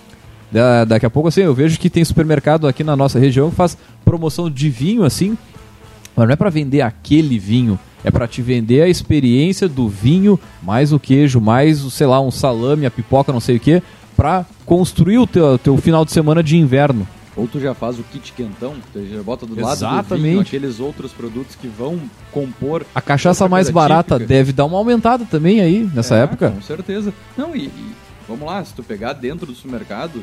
Da- 0.51 0.85
daqui 0.85 1.07
a 1.07 1.11
pouco 1.11 1.29
assim, 1.29 1.41
eu 1.41 1.55
vejo 1.55 1.79
que 1.79 1.89
tem 1.89 2.05
supermercado 2.05 2.69
aqui 2.69 2.85
na 2.85 2.95
nossa 2.95 3.19
região 3.19 3.49
que 3.51 3.57
faz 3.57 3.77
promoção 4.05 4.51
de 4.51 4.69
vinho 4.69 5.03
assim, 5.03 5.37
mas 6.15 6.27
não 6.27 6.33
é 6.35 6.37
para 6.37 6.51
vender 6.51 6.83
aquele 6.83 7.39
vinho, 7.39 7.79
é 8.05 8.11
para 8.11 8.29
te 8.29 8.43
vender 8.43 8.83
a 8.83 8.89
experiência 8.89 9.67
do 9.67 9.89
vinho, 9.89 10.39
mais 10.63 10.93
o 10.93 11.01
queijo, 11.01 11.41
mais, 11.41 11.79
sei 11.95 12.07
lá, 12.07 12.21
um 12.21 12.31
salame, 12.31 12.85
a 12.85 12.91
pipoca, 12.91 13.33
não 13.33 13.41
sei 13.41 13.57
o 13.57 13.61
que, 13.61 13.83
para 14.23 14.47
construir 14.65 15.19
o 15.19 15.27
teu, 15.27 15.59
teu 15.59 15.77
final 15.77 16.05
de 16.05 16.13
semana 16.13 16.45
de 16.45 16.57
inverno. 16.57 17.09
Ou 17.35 17.49
tu 17.49 17.59
já 17.59 17.75
faz 17.75 17.99
o 17.99 18.05
kit 18.05 18.33
quentão, 18.35 18.77
tu 18.93 19.05
já 19.05 19.21
bota 19.21 19.45
do 19.45 19.61
lado 19.61 19.81
do 20.09 20.17
vinho 20.17 20.41
aqueles 20.41 20.79
outros 20.79 21.11
produtos 21.13 21.57
que 21.57 21.67
vão 21.67 21.99
compor 22.31 22.87
A 22.95 23.01
cachaça 23.01 23.49
mais 23.49 23.69
barata 23.69 24.15
típica. 24.17 24.29
deve 24.29 24.53
dar 24.53 24.67
uma 24.67 24.79
aumentada 24.79 25.25
também 25.25 25.61
aí 25.61 25.91
nessa 25.93 26.15
É, 26.15 26.21
época. 26.21 26.51
Com 26.53 26.63
certeza. 26.63 27.13
Não, 27.37 27.57
e, 27.57 27.65
e 27.65 27.93
vamos 28.29 28.47
lá, 28.47 28.65
se 28.65 28.73
tu 28.75 28.83
pegar 28.85 29.15
dentro 29.15 29.45
do 29.45 29.55
supermercado, 29.57 30.23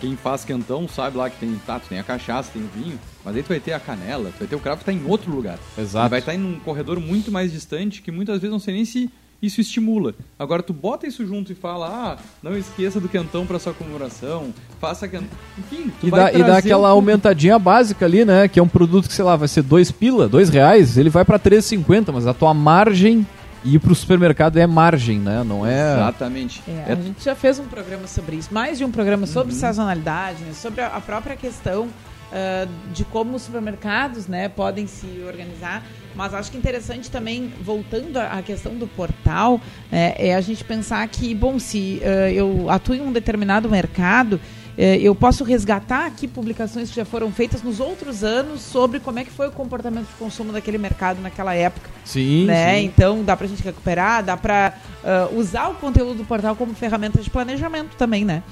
quem 0.00 0.16
faz 0.16 0.42
quentão 0.42 0.88
sabe 0.88 1.18
lá 1.18 1.28
que 1.28 1.38
tem, 1.38 1.54
tá, 1.66 1.78
tu 1.78 1.88
tem 1.90 1.98
a 1.98 2.04
cachaça, 2.04 2.50
tem 2.50 2.62
o 2.62 2.68
vinho, 2.82 2.98
mas 3.22 3.36
aí 3.36 3.42
tu 3.42 3.48
vai 3.48 3.60
ter 3.60 3.74
a 3.74 3.80
canela, 3.80 4.30
tu 4.30 4.38
vai 4.38 4.48
ter 4.48 4.56
o 4.56 4.60
cravo 4.60 4.78
que 4.78 4.86
tá 4.86 4.92
em 4.92 5.04
outro 5.06 5.30
lugar. 5.30 5.58
Exato. 5.76 6.04
Ele 6.06 6.10
vai 6.10 6.20
estar 6.20 6.34
em 6.34 6.42
um 6.42 6.58
corredor 6.60 6.98
muito 6.98 7.30
mais 7.30 7.52
distante 7.52 8.00
que 8.00 8.10
muitas 8.10 8.36
vezes 8.36 8.50
não 8.52 8.58
sei 8.60 8.72
nem 8.72 8.86
se 8.86 9.10
isso 9.46 9.60
estimula. 9.60 10.14
Agora 10.38 10.62
tu 10.62 10.72
bota 10.72 11.06
isso 11.06 11.26
junto 11.26 11.52
e 11.52 11.54
fala, 11.54 11.86
ah, 11.88 12.22
não 12.42 12.56
esqueça 12.56 13.00
do 13.00 13.08
quentão 13.08 13.46
para 13.46 13.58
sua 13.58 13.72
comemoração, 13.72 14.52
faça 14.80 15.08
quentão. 15.08 15.28
Enfim, 15.58 15.90
tu 16.00 16.06
E 16.06 16.10
vai 16.10 16.32
dá, 16.32 16.38
e 16.38 16.42
dá 16.42 16.58
aquela 16.58 16.88
um 16.88 16.96
aumentadinha 16.96 17.58
básica 17.58 18.04
ali, 18.04 18.24
né? 18.24 18.48
Que 18.48 18.58
é 18.58 18.62
um 18.62 18.68
produto 18.68 19.08
que, 19.08 19.14
sei 19.14 19.24
lá, 19.24 19.36
vai 19.36 19.48
ser 19.48 19.62
dois 19.62 19.90
pila, 19.90 20.28
dois 20.28 20.48
reais, 20.48 20.96
ele 20.96 21.10
vai 21.10 21.24
pra 21.24 21.38
3,50, 21.38 22.12
mas 22.12 22.26
a 22.26 22.34
tua 22.34 22.52
margem 22.52 23.26
e 23.64 23.78
pro 23.78 23.94
supermercado 23.94 24.56
é 24.58 24.66
margem, 24.66 25.18
né? 25.18 25.42
Não 25.42 25.66
é. 25.66 25.94
Exatamente. 25.94 26.62
É, 26.68 26.84
É 26.88 26.92
a 26.92 26.96
gente 26.96 27.24
já 27.24 27.34
fez 27.34 27.58
um 27.58 27.66
programa 27.66 28.06
sobre 28.06 28.36
isso, 28.36 28.52
mais 28.52 28.78
de 28.78 28.84
um 28.84 28.90
programa 28.90 29.26
sobre 29.26 29.54
sazonalidade, 29.54 30.42
né, 30.44 30.52
sobre 30.52 30.80
a, 30.82 31.00
própria 31.00 31.34
questão 31.36 31.88
ah, 32.32 32.66
de 32.92 33.04
como 33.04 33.36
os 33.36 33.42
supermercados 33.42 34.26
né, 34.26 34.48
podem 34.48 34.86
se 34.86 35.06
organizar. 35.26 35.82
Mas 36.16 36.32
acho 36.32 36.50
que 36.50 36.56
interessante 36.56 37.10
também, 37.10 37.52
voltando 37.62 38.16
à 38.16 38.42
questão 38.42 38.74
do 38.74 38.86
portal, 38.86 39.60
é, 39.92 40.28
é 40.28 40.34
a 40.34 40.40
gente 40.40 40.64
pensar 40.64 41.06
que, 41.08 41.34
bom, 41.34 41.58
se 41.58 42.00
ah, 42.02 42.30
eu 42.30 42.70
atuo 42.70 42.94
em 42.94 43.02
um 43.02 43.12
determinado 43.12 43.68
mercado, 43.68 44.40
eh, 44.78 44.98
eu 44.98 45.14
posso 45.14 45.42
resgatar 45.42 46.06
aqui 46.06 46.28
publicações 46.28 46.90
que 46.90 46.96
já 46.96 47.04
foram 47.04 47.32
feitas 47.32 47.62
nos 47.62 47.80
outros 47.80 48.22
anos 48.22 48.60
sobre 48.60 49.00
como 49.00 49.18
é 49.18 49.24
que 49.24 49.30
foi 49.30 49.48
o 49.48 49.52
comportamento 49.52 50.06
de 50.06 50.14
consumo 50.14 50.52
daquele 50.52 50.76
mercado 50.76 51.20
naquela 51.22 51.54
época 51.54 51.88
Sim, 52.04 52.44
né? 52.44 52.74
sim. 52.78 52.84
Então 52.84 53.24
dá 53.24 53.36
pra 53.36 53.46
gente 53.46 53.62
recuperar, 53.62 54.22
dá 54.22 54.36
pra 54.36 54.74
ah, 55.02 55.28
usar 55.34 55.68
o 55.68 55.74
conteúdo 55.74 56.18
do 56.18 56.24
portal 56.24 56.54
como 56.54 56.74
ferramenta 56.74 57.22
de 57.22 57.30
planejamento 57.30 57.96
também, 57.96 58.24
né? 58.24 58.42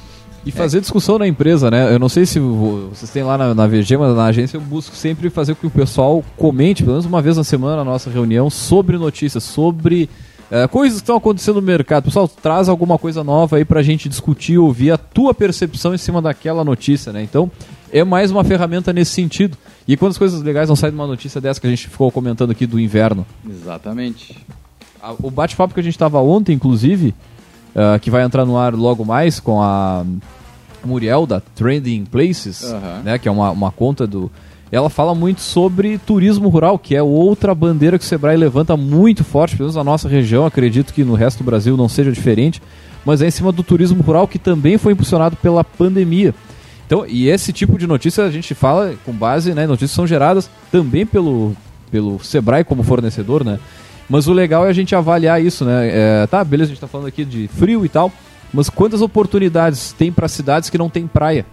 E 0.46 0.50
fazer 0.52 0.80
discussão 0.80 1.18
na 1.18 1.26
empresa, 1.26 1.70
né? 1.70 1.92
Eu 1.94 1.98
não 1.98 2.08
sei 2.08 2.26
se 2.26 2.38
vo- 2.38 2.88
vocês 2.90 3.10
têm 3.10 3.22
lá 3.22 3.38
na, 3.38 3.54
na 3.54 3.66
VG, 3.66 3.96
mas 3.96 4.14
na 4.14 4.26
agência 4.26 4.56
eu 4.56 4.60
busco 4.60 4.94
sempre 4.94 5.30
fazer 5.30 5.54
com 5.54 5.60
que 5.62 5.66
o 5.66 5.70
pessoal 5.70 6.22
comente, 6.36 6.82
pelo 6.82 6.92
menos 6.94 7.06
uma 7.06 7.22
vez 7.22 7.36
na 7.36 7.44
semana, 7.44 7.76
na 7.76 7.84
nossa 7.84 8.10
reunião, 8.10 8.50
sobre 8.50 8.98
notícias, 8.98 9.42
sobre 9.42 10.08
eh, 10.50 10.68
coisas 10.68 10.98
que 10.98 11.02
estão 11.02 11.16
acontecendo 11.16 11.56
no 11.56 11.62
mercado. 11.62 12.04
Pessoal, 12.04 12.28
traz 12.28 12.68
alguma 12.68 12.98
coisa 12.98 13.24
nova 13.24 13.56
aí 13.56 13.64
pra 13.64 13.82
gente 13.82 14.06
discutir, 14.08 14.58
ouvir 14.58 14.90
a 14.90 14.98
tua 14.98 15.32
percepção 15.32 15.94
em 15.94 15.98
cima 15.98 16.20
daquela 16.20 16.62
notícia, 16.62 17.10
né? 17.10 17.22
Então, 17.22 17.50
é 17.90 18.04
mais 18.04 18.30
uma 18.30 18.44
ferramenta 18.44 18.92
nesse 18.92 19.12
sentido. 19.12 19.56
E 19.88 19.96
quantas 19.96 20.18
coisas 20.18 20.42
legais 20.42 20.68
não 20.68 20.76
saem 20.76 20.90
de 20.92 20.98
uma 20.98 21.06
notícia 21.06 21.40
dessa 21.40 21.58
que 21.60 21.66
a 21.66 21.70
gente 21.70 21.88
ficou 21.88 22.10
comentando 22.10 22.50
aqui 22.50 22.66
do 22.66 22.78
inverno? 22.78 23.24
Exatamente. 23.48 24.36
O 25.22 25.30
bate-papo 25.30 25.72
que 25.74 25.80
a 25.80 25.82
gente 25.82 25.98
tava 25.98 26.20
ontem, 26.20 26.52
inclusive, 26.54 27.14
ah, 27.74 27.98
que 27.98 28.10
vai 28.10 28.22
entrar 28.22 28.44
no 28.44 28.56
ar 28.56 28.74
logo 28.74 29.04
mais 29.04 29.40
com 29.40 29.60
a 29.60 30.04
Muriel 30.84 31.26
da 31.26 31.40
Trending 31.40 32.04
Places, 32.04 32.74
né, 33.02 33.18
que 33.18 33.28
é 33.28 33.30
uma, 33.30 33.50
uma 33.50 33.72
conta 33.72 34.06
do. 34.06 34.30
Ela 34.70 34.90
fala 34.90 35.14
muito 35.14 35.40
sobre 35.40 35.98
turismo 35.98 36.48
rural, 36.48 36.78
que 36.78 36.96
é 36.96 37.02
outra 37.02 37.54
bandeira 37.54 37.98
que 37.98 38.04
o 38.04 38.06
Sebrae 38.06 38.36
levanta 38.36 38.76
muito 38.76 39.22
forte, 39.22 39.56
pelo 39.56 39.66
menos 39.66 39.76
na 39.76 39.84
nossa 39.84 40.08
região, 40.08 40.46
acredito 40.46 40.92
que 40.92 41.04
no 41.04 41.14
resto 41.14 41.38
do 41.38 41.44
Brasil 41.44 41.76
não 41.76 41.88
seja 41.88 42.10
diferente, 42.10 42.60
mas 43.04 43.22
é 43.22 43.28
em 43.28 43.30
cima 43.30 43.52
do 43.52 43.62
turismo 43.62 44.02
rural 44.02 44.26
que 44.26 44.38
também 44.38 44.76
foi 44.76 44.92
impulsionado 44.92 45.36
pela 45.36 45.62
pandemia. 45.62 46.34
Então, 46.86 47.06
e 47.06 47.28
esse 47.28 47.52
tipo 47.52 47.78
de 47.78 47.86
notícia 47.86 48.24
a 48.24 48.30
gente 48.30 48.54
fala 48.54 48.94
com 49.04 49.12
base, 49.12 49.54
né, 49.54 49.66
notícias 49.66 49.92
são 49.92 50.06
geradas 50.06 50.50
também 50.72 51.06
pelo, 51.06 51.54
pelo 51.90 52.22
Sebrae 52.22 52.64
como 52.64 52.82
fornecedor, 52.82 53.44
né? 53.44 53.58
Mas 54.14 54.28
o 54.28 54.32
legal 54.32 54.64
é 54.64 54.68
a 54.68 54.72
gente 54.72 54.94
avaliar 54.94 55.42
isso, 55.42 55.64
né? 55.64 55.88
É, 55.88 56.26
tá, 56.28 56.44
beleza, 56.44 56.70
a 56.70 56.72
gente 56.72 56.80
tá 56.80 56.86
falando 56.86 57.08
aqui 57.08 57.24
de 57.24 57.48
frio 57.48 57.84
e 57.84 57.88
tal, 57.88 58.12
mas 58.52 58.70
quantas 58.70 59.02
oportunidades 59.02 59.92
tem 59.92 60.12
para 60.12 60.28
cidades 60.28 60.70
que 60.70 60.78
não 60.78 60.88
tem 60.88 61.04
praia, 61.04 61.44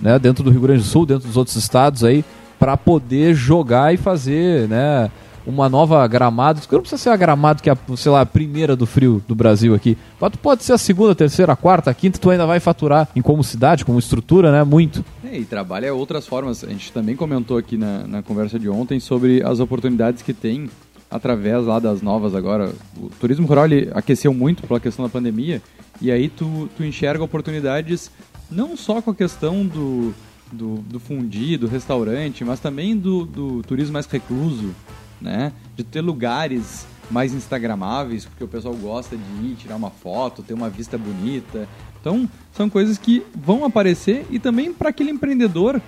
né? 0.00 0.16
Dentro 0.16 0.44
do 0.44 0.50
Rio 0.50 0.60
Grande 0.60 0.82
do 0.82 0.86
Sul, 0.86 1.04
dentro 1.04 1.26
dos 1.26 1.36
outros 1.36 1.56
estados 1.56 2.04
aí, 2.04 2.24
para 2.60 2.76
poder 2.76 3.34
jogar 3.34 3.92
e 3.92 3.96
fazer, 3.96 4.68
né? 4.68 5.10
Uma 5.44 5.68
nova 5.68 6.06
gramado. 6.06 6.60
Não 6.70 6.80
precisa 6.80 7.02
ser 7.02 7.08
a 7.08 7.16
gramado 7.16 7.60
que 7.60 7.68
é, 7.68 7.72
a, 7.72 7.96
sei 7.96 8.12
lá, 8.12 8.20
a 8.20 8.26
primeira 8.26 8.76
do 8.76 8.86
frio 8.86 9.20
do 9.26 9.34
Brasil 9.34 9.74
aqui. 9.74 9.98
Mas 10.20 10.30
tu 10.30 10.38
pode 10.38 10.62
ser 10.62 10.74
a 10.74 10.78
segunda, 10.78 11.10
a 11.10 11.16
terceira, 11.16 11.54
a 11.54 11.56
quarta, 11.56 11.90
a 11.90 11.94
quinta, 11.94 12.20
tu 12.20 12.30
ainda 12.30 12.46
vai 12.46 12.60
faturar 12.60 13.08
em 13.16 13.20
como 13.20 13.42
cidade, 13.42 13.84
como 13.84 13.98
estrutura, 13.98 14.52
né? 14.52 14.62
Muito. 14.62 15.04
É, 15.24 15.36
e 15.36 15.44
trabalha 15.44 15.92
outras 15.92 16.24
formas. 16.24 16.62
A 16.62 16.68
gente 16.68 16.92
também 16.92 17.16
comentou 17.16 17.58
aqui 17.58 17.76
na, 17.76 18.06
na 18.06 18.22
conversa 18.22 18.60
de 18.60 18.68
ontem 18.68 19.00
sobre 19.00 19.42
as 19.42 19.58
oportunidades 19.58 20.22
que 20.22 20.32
tem 20.32 20.70
através 21.10 21.64
lá 21.64 21.78
das 21.78 22.00
novas 22.00 22.34
agora. 22.34 22.72
O 22.96 23.10
turismo 23.20 23.46
rural 23.46 23.66
ele 23.66 23.90
aqueceu 23.92 24.32
muito 24.32 24.66
pela 24.66 24.78
questão 24.78 25.04
da 25.04 25.10
pandemia 25.10 25.60
e 26.00 26.10
aí 26.10 26.28
tu, 26.28 26.68
tu 26.76 26.84
enxerga 26.84 27.24
oportunidades 27.24 28.10
não 28.50 28.76
só 28.76 29.02
com 29.02 29.10
a 29.10 29.14
questão 29.14 29.66
do, 29.66 30.14
do, 30.52 30.76
do 30.76 31.00
fundi, 31.00 31.56
do 31.56 31.66
restaurante, 31.66 32.44
mas 32.44 32.60
também 32.60 32.96
do, 32.96 33.24
do 33.24 33.62
turismo 33.62 33.92
mais 33.92 34.06
recluso, 34.06 34.74
né? 35.20 35.52
De 35.76 35.84
ter 35.84 36.00
lugares 36.00 36.86
mais 37.10 37.34
instagramáveis, 37.34 38.24
porque 38.24 38.44
o 38.44 38.48
pessoal 38.48 38.74
gosta 38.74 39.16
de 39.16 39.46
ir 39.46 39.56
tirar 39.56 39.76
uma 39.76 39.90
foto, 39.90 40.42
ter 40.42 40.54
uma 40.54 40.70
vista 40.70 40.96
bonita. 40.96 41.68
Então, 42.00 42.28
são 42.52 42.70
coisas 42.70 42.96
que 42.96 43.24
vão 43.34 43.64
aparecer 43.64 44.26
e 44.30 44.38
também 44.38 44.72
para 44.72 44.90
aquele 44.90 45.10
empreendedor 45.10 45.80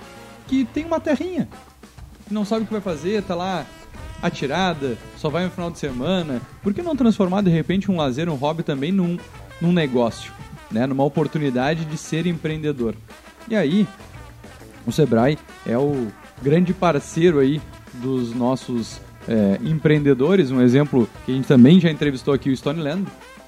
que 0.47 0.65
tem 0.65 0.85
uma 0.85 1.01
terrinha, 1.01 1.49
que 2.27 2.35
não 2.35 2.45
sabe 2.45 2.65
o 2.65 2.67
que 2.67 2.73
vai 2.73 2.81
fazer, 2.81 3.23
tá 3.23 3.35
lá 3.35 3.65
atirada, 4.23 4.97
só 5.19 5.29
vai 5.29 5.45
no 5.45 5.51
final 5.51 5.71
de 5.71 5.79
semana. 5.79 6.41
Por 6.63 6.73
que 6.73 6.81
não 6.81 6.95
transformar 6.95 7.43
de 7.43 7.51
repente 7.51 7.91
um 7.91 7.97
lazer, 7.97 8.29
um 8.29 8.37
hobby 8.37 8.63
também 8.63 8.93
num, 8.93 9.19
num 9.61 9.73
negócio, 9.73 10.33
né? 10.71 10.87
Numa 10.87 11.05
oportunidade 11.05 11.85
de 11.85 11.97
ser 11.97 12.27
empreendedor. 12.27 12.95
E 13.49 13.57
aí, 13.57 13.87
o 14.87 14.93
Sebrae 14.93 15.39
é 15.67 15.77
o 15.77 16.07
grande 16.41 16.73
parceiro 16.73 17.41
aí 17.41 17.61
dos 17.95 18.33
nossos 18.35 19.01
é, 19.29 19.59
empreendedores. 19.63 20.51
Um 20.51 20.61
exemplo 20.61 21.09
que 21.27 21.33
a 21.33 21.35
gente 21.35 21.49
também 21.49 21.81
já 21.81 21.91
entrevistou 21.91 22.33
aqui, 22.33 22.51
o 22.51 22.57
Stoneland. 22.57 23.03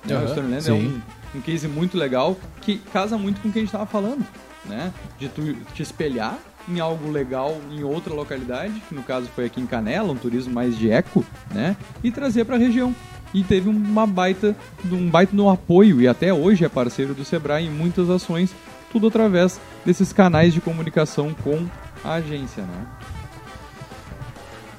né? 0.05 0.15
Aham, 0.15 0.25
o 0.25 0.29
Stoneland 0.29 0.69
é 0.69 0.73
um, 0.73 1.01
um 1.37 1.41
case 1.41 1.69
muito 1.69 1.97
legal 1.97 2.37
que 2.61 2.79
casa 2.93 3.17
muito 3.17 3.41
com 3.41 3.49
o 3.49 3.53
que 3.53 3.59
a 3.59 3.63
gente 3.63 3.69
estava 3.69 3.87
falando, 3.87 4.25
né? 4.65 4.93
De 5.19 5.29
tu 5.29 5.55
te 5.73 5.83
espelhar 5.83 6.39
em 6.69 6.81
algo 6.81 7.11
legal 7.11 7.57
em 7.71 7.83
outra 7.83 8.15
localidade, 8.15 8.81
que 8.89 8.95
no 8.95 9.03
caso 9.03 9.29
foi 9.35 9.47
aqui 9.47 9.61
em 9.61 9.67
Canela, 9.67 10.13
um 10.13 10.17
turismo 10.17 10.53
mais 10.53 10.77
de 10.77 10.91
eco, 10.91 11.25
né? 11.53 11.77
E 12.03 12.11
trazer 12.11 12.45
para 12.45 12.57
a 12.57 12.59
região. 12.59 12.95
E 13.33 13.43
teve 13.43 13.69
uma 13.69 14.07
baita, 14.07 14.55
um 14.91 15.11
baita 15.11 15.35
no 15.35 15.51
apoio 15.51 16.01
e 16.01 16.07
até 16.07 16.33
hoje 16.33 16.65
é 16.65 16.69
parceiro 16.69 17.15
do 17.15 17.25
Sebrae 17.25 17.67
em 17.67 17.71
muitas 17.71 18.09
ações, 18.09 18.55
tudo 18.93 19.09
através 19.09 19.61
desses 19.85 20.13
canais 20.13 20.55
de 20.55 20.61
comunicação 20.61 21.35
com 21.43 21.67
a 22.05 22.15
agência, 22.15 22.63
né? 22.63 22.87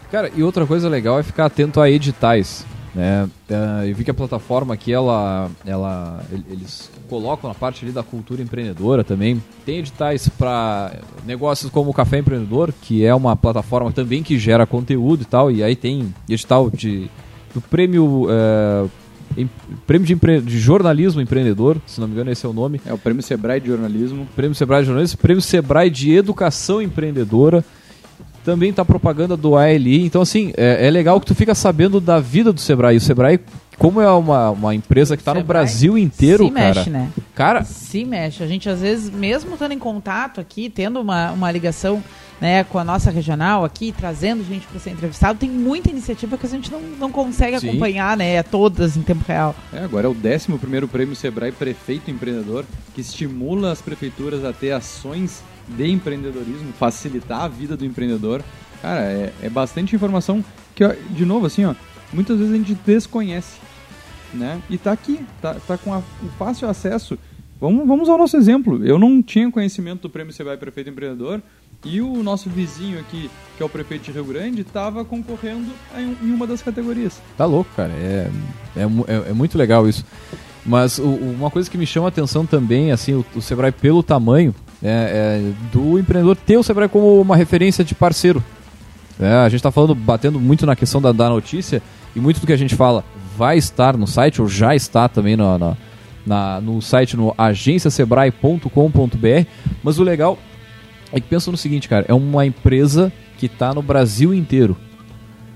Cara, 0.09 0.31
e 0.33 0.41
outra 0.41 0.65
coisa 0.65 0.87
legal 0.87 1.19
é 1.19 1.23
ficar 1.23 1.45
atento 1.45 1.81
a 1.81 1.89
editais. 1.89 2.65
Né? 2.93 3.29
Uh, 3.49 3.85
eu 3.85 3.95
vi 3.95 4.05
que 4.05 4.11
a 4.11 4.13
plataforma 4.13 4.73
aqui, 4.73 4.93
ela, 4.93 5.51
ela, 5.65 6.23
eles 6.49 6.89
colocam 7.05 7.47
na 7.47 7.55
parte 7.55 7.85
ali 7.85 7.91
da 7.91 8.03
cultura 8.03 8.41
empreendedora 8.41 9.03
também. 9.03 9.41
Tem 9.65 9.79
editais 9.79 10.27
para 10.27 10.99
negócios 11.25 11.71
como 11.71 11.91
o 11.91 11.93
Café 11.93 12.19
Empreendedor, 12.19 12.73
que 12.81 13.05
é 13.05 13.13
uma 13.13 13.35
plataforma 13.35 13.91
também 13.91 14.23
que 14.23 14.37
gera 14.37 14.65
conteúdo 14.65 15.21
e 15.21 15.25
tal. 15.25 15.51
E 15.51 15.63
aí 15.63 15.75
tem 15.75 16.13
edital 16.29 16.69
de, 16.69 17.09
do 17.53 17.61
prêmio, 17.61 18.25
uh, 18.25 18.89
em, 19.37 19.49
prêmio 19.87 20.05
de, 20.05 20.13
empre, 20.13 20.41
de, 20.41 20.59
jornalismo 20.59 21.21
empreendedor, 21.21 21.77
se 21.85 21.99
não 21.99 22.07
me 22.07 22.13
engano 22.13 22.31
esse 22.31 22.45
é 22.45 22.49
o 22.49 22.53
nome. 22.53 22.81
É 22.85 22.93
o 22.93 22.97
prêmio 22.97 23.23
Sebrae 23.23 23.59
de 23.59 23.67
jornalismo. 23.67 24.27
Prêmio 24.35 24.55
Sebrae 24.55 24.81
de 24.81 24.87
jornalismo, 24.87 25.17
prêmio 25.17 25.41
Sebrae 25.41 25.89
de 25.89 26.13
educação 26.13 26.81
empreendedora 26.81 27.63
também 28.45 28.71
tá 28.71 28.85
propaganda 28.85 29.35
do 29.35 29.57
ALI. 29.57 30.05
Então, 30.05 30.21
assim, 30.21 30.53
é, 30.55 30.85
é, 30.85 30.91
legal 30.91 31.19
que 31.19 31.25
tu 31.25 31.33
fica 31.33 31.55
sabendo 31.55 31.99
da 31.99 32.19
vida 32.19 32.53
do 32.53 32.61
Sebrae. 32.61 32.95
O 32.95 33.01
Sebrae, 33.01 33.39
como 33.77 34.01
é 34.01 34.09
uma, 34.09 34.51
uma 34.51 34.75
empresa 34.75 35.15
que 35.15 35.21
está 35.21 35.33
no 35.33 35.43
Brasil 35.43 35.97
inteiro, 35.97 36.45
se 36.45 36.51
cara. 36.51 36.75
mexe, 36.75 36.89
né? 36.89 37.09
Cara. 37.33 37.63
Se 37.63 38.05
mexe. 38.05 38.43
A 38.43 38.47
gente, 38.47 38.69
às 38.69 38.81
vezes, 38.81 39.09
mesmo 39.09 39.53
estando 39.53 39.73
em 39.73 39.79
contato 39.79 40.39
aqui, 40.39 40.69
tendo 40.69 40.99
uma, 40.99 41.31
uma 41.31 41.51
ligação 41.51 42.03
né, 42.39 42.63
com 42.65 42.77
a 42.77 42.83
nossa 42.83 43.09
regional 43.11 43.63
aqui, 43.63 43.91
trazendo 43.91 44.43
gente 44.43 44.65
para 44.67 44.79
ser 44.79 44.91
entrevistado, 44.91 45.39
tem 45.39 45.49
muita 45.49 45.89
iniciativa 45.89 46.37
que 46.37 46.45
a 46.45 46.49
gente 46.49 46.71
não, 46.71 46.81
não 46.81 47.11
consegue 47.11 47.59
Sim. 47.59 47.69
acompanhar, 47.69 48.17
né? 48.17 48.43
Todas 48.43 48.97
em 48.97 49.01
tempo 49.01 49.23
real. 49.27 49.55
É, 49.73 49.83
agora 49.83 50.07
é 50.07 50.09
o 50.09 50.15
11 50.15 50.57
primeiro 50.57 50.87
prêmio 50.87 51.15
Sebrae 51.15 51.51
Prefeito 51.51 52.11
Empreendedor, 52.11 52.65
que 52.93 53.01
estimula 53.01 53.71
as 53.71 53.81
prefeituras 53.81 54.43
a 54.43 54.51
ter 54.51 54.71
ações 54.71 55.43
de 55.67 55.89
empreendedorismo, 55.89 56.71
facilitar 56.73 57.41
a 57.41 57.47
vida 57.47 57.75
do 57.75 57.85
empreendedor. 57.85 58.43
Cara, 58.81 59.01
é, 59.01 59.33
é 59.41 59.49
bastante 59.49 59.95
informação 59.95 60.43
que, 60.75 60.87
de 61.09 61.25
novo, 61.25 61.45
assim, 61.45 61.65
ó, 61.65 61.73
muitas 62.13 62.37
vezes 62.37 62.53
a 62.53 62.57
gente 62.57 62.73
desconhece, 62.85 63.57
né? 64.33 64.61
E 64.69 64.77
tá 64.77 64.91
aqui, 64.91 65.19
tá, 65.41 65.55
tá 65.55 65.77
com 65.77 65.93
a, 65.93 65.99
o 65.99 66.27
fácil 66.37 66.69
acesso. 66.69 67.17
Vamos, 67.59 67.87
vamos 67.87 68.09
ao 68.09 68.17
nosso 68.17 68.35
exemplo. 68.35 68.85
Eu 68.85 68.99
não 68.99 69.21
tinha 69.21 69.49
conhecimento 69.49 70.03
do 70.03 70.09
Prêmio 70.09 70.33
Sebrae 70.33 70.57
Prefeito 70.57 70.89
Empreendedor 70.89 71.41
e 71.85 72.01
o 72.01 72.23
nosso 72.23 72.49
vizinho 72.49 72.99
aqui, 72.99 73.29
que 73.55 73.63
é 73.63 73.65
o 73.65 73.69
prefeito 73.69 74.05
de 74.05 74.11
Rio 74.11 74.25
Grande, 74.25 74.61
estava 74.61 75.05
concorrendo 75.05 75.71
em 75.97 76.31
uma 76.31 76.47
das 76.47 76.61
categorias. 76.61 77.21
Tá 77.37 77.45
louco, 77.45 77.69
cara. 77.75 77.93
É, 77.93 78.29
é, 78.75 78.81
é, 78.81 79.29
é 79.29 79.33
muito 79.33 79.57
legal 79.57 79.87
isso. 79.87 80.03
Mas 80.65 80.97
o, 80.97 81.07
uma 81.07 81.51
coisa 81.51 81.69
que 81.69 81.77
me 81.77 81.85
chama 81.85 82.07
a 82.07 82.09
atenção 82.09 82.45
também, 82.45 82.91
assim, 82.91 83.13
o, 83.13 83.25
o 83.35 83.41
Sebrae 83.41 83.71
pelo 83.71 84.01
tamanho, 84.01 84.53
é, 84.83 84.89
é, 84.89 85.53
do 85.71 85.99
empreendedor 85.99 86.35
ter 86.35 86.57
o 86.57 86.63
Sebrae 86.63 86.89
como 86.89 87.21
uma 87.21 87.35
referência 87.35 87.83
de 87.83 87.93
parceiro. 87.93 88.43
É, 89.19 89.33
a 89.33 89.49
gente 89.49 89.59
está 89.59 89.71
falando, 89.71 89.95
batendo 89.95 90.39
muito 90.39 90.65
na 90.65 90.75
questão 90.75 91.01
da, 91.01 91.11
da, 91.11 91.29
notícia 91.29 91.81
e 92.15 92.19
muito 92.19 92.39
do 92.39 92.47
que 92.47 92.53
a 92.53 92.57
gente 92.57 92.75
fala 92.75 93.03
vai 93.37 93.57
estar 93.57 93.97
no 93.97 94.07
site 94.07 94.41
ou 94.41 94.47
já 94.47 94.75
está 94.75 95.07
também 95.07 95.37
no, 95.37 95.77
na, 96.25 96.61
no 96.61 96.81
site 96.81 97.15
no 97.15 97.33
agenciasebrae.com.br. 97.37 99.47
Mas 99.83 99.99
o 99.99 100.03
legal 100.03 100.37
é 101.11 101.19
que 101.19 101.27
pensa 101.27 101.51
no 101.51 101.57
seguinte, 101.57 101.87
cara, 101.87 102.05
é 102.07 102.13
uma 102.13 102.45
empresa 102.45 103.11
que 103.37 103.45
está 103.45 103.73
no 103.73 103.81
Brasil 103.81 104.33
inteiro 104.33 104.75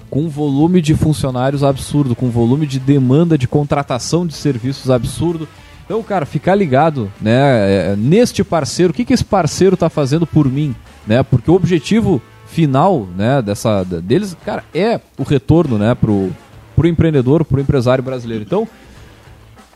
com 0.09 0.23
um 0.23 0.29
volume 0.29 0.81
de 0.81 0.95
funcionários 0.95 1.63
absurdo, 1.63 2.15
com 2.15 2.27
um 2.27 2.31
volume 2.31 2.65
de 2.65 2.79
demanda 2.79 3.37
de 3.37 3.47
contratação 3.47 4.25
de 4.25 4.33
serviços 4.33 4.89
absurdo 4.89 5.47
então, 5.89 6.03
cara, 6.03 6.23
ficar 6.23 6.53
ligado, 6.53 7.11
né, 7.19 7.93
é, 7.93 7.95
neste 7.97 8.43
parceiro, 8.43 8.91
o 8.91 8.93
que, 8.93 9.03
que 9.03 9.11
esse 9.11 9.25
parceiro 9.25 9.73
está 9.73 9.89
fazendo 9.89 10.27
por 10.27 10.47
mim, 10.47 10.75
né? 11.07 11.23
Porque 11.23 11.49
o 11.49 11.55
objetivo 11.55 12.21
final, 12.49 13.07
né, 13.15 13.41
dessa 13.41 13.83
deles, 13.83 14.35
cara, 14.43 14.63
é 14.73 14.99
o 15.17 15.23
retorno, 15.23 15.77
né, 15.77 15.95
pro 15.95 16.29
pro 16.75 16.87
empreendedor, 16.87 17.43
pro 17.43 17.59
empresário 17.59 18.01
brasileiro. 18.01 18.41
Então, 18.41 18.65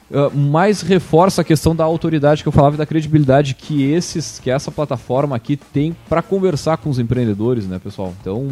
uh, 0.10 0.38
mais 0.38 0.82
reforça 0.82 1.42
a 1.42 1.44
questão 1.44 1.76
da 1.76 1.84
autoridade 1.84 2.42
que 2.42 2.48
eu 2.48 2.52
falava 2.54 2.76
e 2.76 2.78
da 2.78 2.86
credibilidade 2.86 3.56
que 3.56 3.84
esses 3.92 4.40
que 4.40 4.50
essa 4.50 4.72
plataforma 4.72 5.36
aqui 5.36 5.58
tem 5.58 5.94
para 6.08 6.22
conversar 6.22 6.78
com 6.78 6.90
os 6.90 7.00
empreendedores, 7.00 7.68
né, 7.68 7.78
pessoal? 7.78 8.14
Então, 8.22 8.48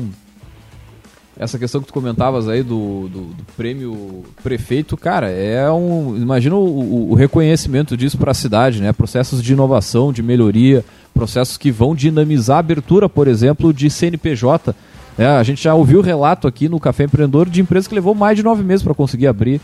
essa 1.38 1.58
questão 1.58 1.80
que 1.80 1.88
tu 1.88 1.94
comentavas 1.94 2.50
aí 2.50 2.62
do, 2.62 3.08
do, 3.08 3.22
do 3.34 3.44
prêmio 3.56 4.26
prefeito, 4.44 4.98
cara, 4.98 5.30
é 5.30 5.72
um. 5.72 6.18
Imagina 6.18 6.56
o, 6.56 7.12
o 7.12 7.16
reconhecimento 7.16 7.96
disso 7.96 8.18
para 8.18 8.32
a 8.32 8.36
cidade, 8.36 8.82
né? 8.82 8.92
Processos 8.92 9.42
de 9.42 9.54
inovação, 9.54 10.12
de 10.12 10.22
melhoria, 10.22 10.84
processos 11.14 11.58
que 11.58 11.72
vão 11.72 11.96
dinamizar 11.96 12.58
a 12.58 12.60
abertura, 12.60 13.08
por 13.08 13.28
exemplo, 13.28 13.74
de 13.74 13.90
CNPJ. 13.90 14.76
É, 15.18 15.26
a 15.26 15.44
gente 15.44 15.64
já 15.64 15.74
ouviu 15.74 16.02
relato 16.02 16.48
aqui 16.48 16.70
no 16.70 16.80
Café 16.80 17.04
Empreendedor 17.04 17.50
de 17.50 17.62
empresas 17.62 17.88
que 17.88 17.96
levou 17.96 18.16
mais 18.16 18.38
de 18.38 18.44
nove 18.44 18.64
meses 18.64 18.84
para 18.84 18.94
conseguir 18.94 19.28
abrir. 19.28 19.62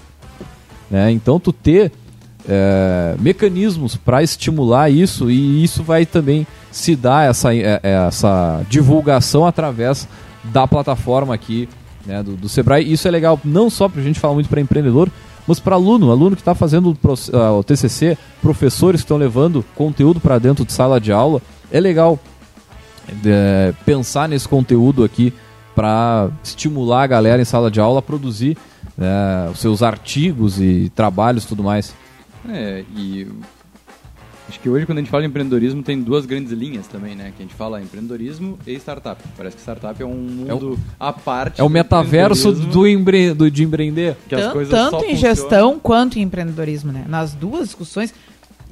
Né? 0.90 1.12
Então, 1.12 1.40
tu 1.40 1.52
ter 1.52 1.92
é, 2.48 3.16
mecanismos 3.20 3.96
para 3.96 4.24
estimular 4.24 4.90
isso 4.90 5.30
e 5.30 5.64
isso 5.64 5.84
vai 5.84 6.06
também 6.06 6.48
se 6.72 6.96
dar 6.96 7.30
essa, 7.30 7.54
é, 7.56 7.80
essa 7.82 8.62
divulgação 8.70 9.46
através 9.46 10.08
da 10.44 10.68
plataforma 10.68 11.34
aqui, 11.34 11.68
né, 12.06 12.24
do, 12.24 12.36
do 12.36 12.48
Sebrae. 12.48 12.92
Isso 12.92 13.08
é 13.08 13.12
legal 13.12 13.40
não 13.44 13.70
só 13.70 13.90
para 13.90 14.02
a 14.02 14.04
gente 14.04 14.20
falar 14.20 14.34
muito 14.34 14.50
para 14.50 14.62
empreendedor, 14.62 15.10
mas 15.48 15.60
para 15.60 15.76
aluno, 15.76 16.12
aluno 16.12 16.36
que 16.36 16.42
está 16.42 16.54
fazendo 16.54 16.98
o 17.02 17.64
TCC, 17.64 18.18
professores 18.42 19.02
que 19.02 19.06
estão 19.06 19.18
levando 19.18 19.64
conteúdo 19.76 20.20
para 20.20 20.38
dentro 20.38 20.66
de 20.66 20.74
sala 20.74 21.00
de 21.00 21.12
aula. 21.12 21.42
É 21.72 21.80
legal 21.80 22.20
é, 23.26 23.74
pensar 23.86 24.28
nesse 24.28 24.48
conteúdo 24.48 25.04
aqui 25.04 25.34
para 25.74 26.30
estimular 26.44 27.04
a 27.04 27.08
galera 27.08 27.42
em 27.42 27.46
sala 27.46 27.72
de 27.72 27.80
aula 27.80 28.00
a 28.00 28.02
produzir 28.02 28.58
né, 28.98 29.50
os 29.52 29.60
seus 29.60 29.84
artigos 29.84 30.60
e 30.60 30.92
trabalhos 30.94 31.46
tudo 31.46 31.64
mais. 31.64 31.94
É, 32.50 32.84
e 32.96 33.28
Acho 34.48 34.60
que 34.62 34.70
hoje, 34.70 34.86
quando 34.86 35.00
a 35.00 35.02
gente 35.02 35.10
fala 35.10 35.24
de 35.24 35.30
empreendedorismo, 35.30 35.84
tem 35.84 36.02
duas 36.02 36.26
grandes 36.26 36.54
linhas 36.54 36.88
também, 36.88 37.16
né? 37.16 37.34
Que 37.36 37.44
a 37.44 37.46
gente 37.46 37.56
fala 37.56 37.82
empreendedorismo 37.82 38.58
e 38.66 38.74
startup. 38.76 39.22
Parece 39.36 39.58
que 39.58 39.62
startup 39.62 40.02
é 40.02 40.06
um 40.06 40.16
mundo 40.16 40.50
é 40.50 40.54
o, 40.54 40.80
à 40.98 41.12
parte. 41.12 41.60
É 41.60 41.64
o 41.64 41.70
metaverso 41.70 42.54
do, 42.54 42.88
empre, 42.88 43.34
do, 43.34 43.52
de 43.52 43.64
empreender. 43.64 44.16
Que 44.30 44.36
as 44.36 44.54
coisas 44.54 44.72
tanto 44.72 45.04
em 45.04 45.16
gestão 45.18 45.78
quanto 45.78 46.18
em 46.18 46.22
empreendedorismo, 46.22 46.94
né? 46.94 47.04
Nas 47.08 47.34
duas 47.34 47.66
discussões. 47.66 48.14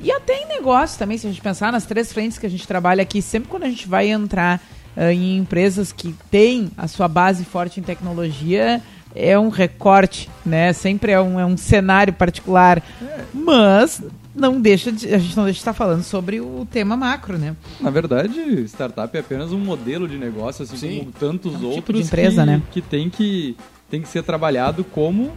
E 0.01 0.11
até 0.11 0.43
em 0.43 0.47
negócio 0.47 0.97
também, 0.97 1.17
se 1.17 1.27
a 1.27 1.29
gente 1.29 1.41
pensar 1.41 1.71
nas 1.71 1.85
três 1.85 2.11
frentes 2.11 2.37
que 2.37 2.45
a 2.45 2.49
gente 2.49 2.65
trabalha 2.65 3.01
aqui, 3.01 3.21
sempre 3.21 3.49
quando 3.49 3.63
a 3.63 3.69
gente 3.69 3.87
vai 3.87 4.09
entrar 4.09 4.61
uh, 4.95 5.09
em 5.09 5.37
empresas 5.37 5.91
que 5.91 6.15
têm 6.31 6.71
a 6.77 6.87
sua 6.87 7.07
base 7.07 7.43
forte 7.43 7.81
em 7.81 7.83
tecnologia, 7.83 8.81
é 9.13 9.37
um 9.37 9.49
recorte, 9.49 10.29
né? 10.45 10.71
Sempre 10.71 11.11
é 11.11 11.19
um, 11.19 11.39
é 11.39 11.45
um 11.45 11.57
cenário 11.57 12.13
particular. 12.13 12.81
É. 13.01 13.21
Mas 13.33 14.01
não 14.35 14.59
deixa 14.59 14.91
de, 14.91 15.13
a 15.13 15.17
gente 15.17 15.35
não 15.35 15.45
deixa 15.45 15.57
de 15.57 15.61
estar 15.61 15.73
falando 15.73 16.03
sobre 16.03 16.41
o 16.41 16.67
tema 16.69 16.97
macro, 16.97 17.37
né? 17.37 17.55
Na 17.79 17.89
verdade, 17.89 18.65
startup 18.67 19.15
é 19.15 19.19
apenas 19.19 19.51
um 19.51 19.59
modelo 19.59 20.07
de 20.07 20.17
negócio, 20.17 20.63
assim 20.63 20.77
Sim. 20.77 20.99
como 20.99 21.11
tantos 21.11 21.53
é 21.53 21.57
um 21.57 21.63
outros 21.63 21.75
tipo 21.75 21.93
de 21.93 22.01
empresa, 22.01 22.41
que, 22.41 22.47
né? 22.47 22.61
que 22.71 22.81
tem 22.81 23.09
que 23.09 23.55
tem 23.89 24.01
que 24.01 24.07
ser 24.07 24.23
trabalhado 24.23 24.83
como 24.83 25.31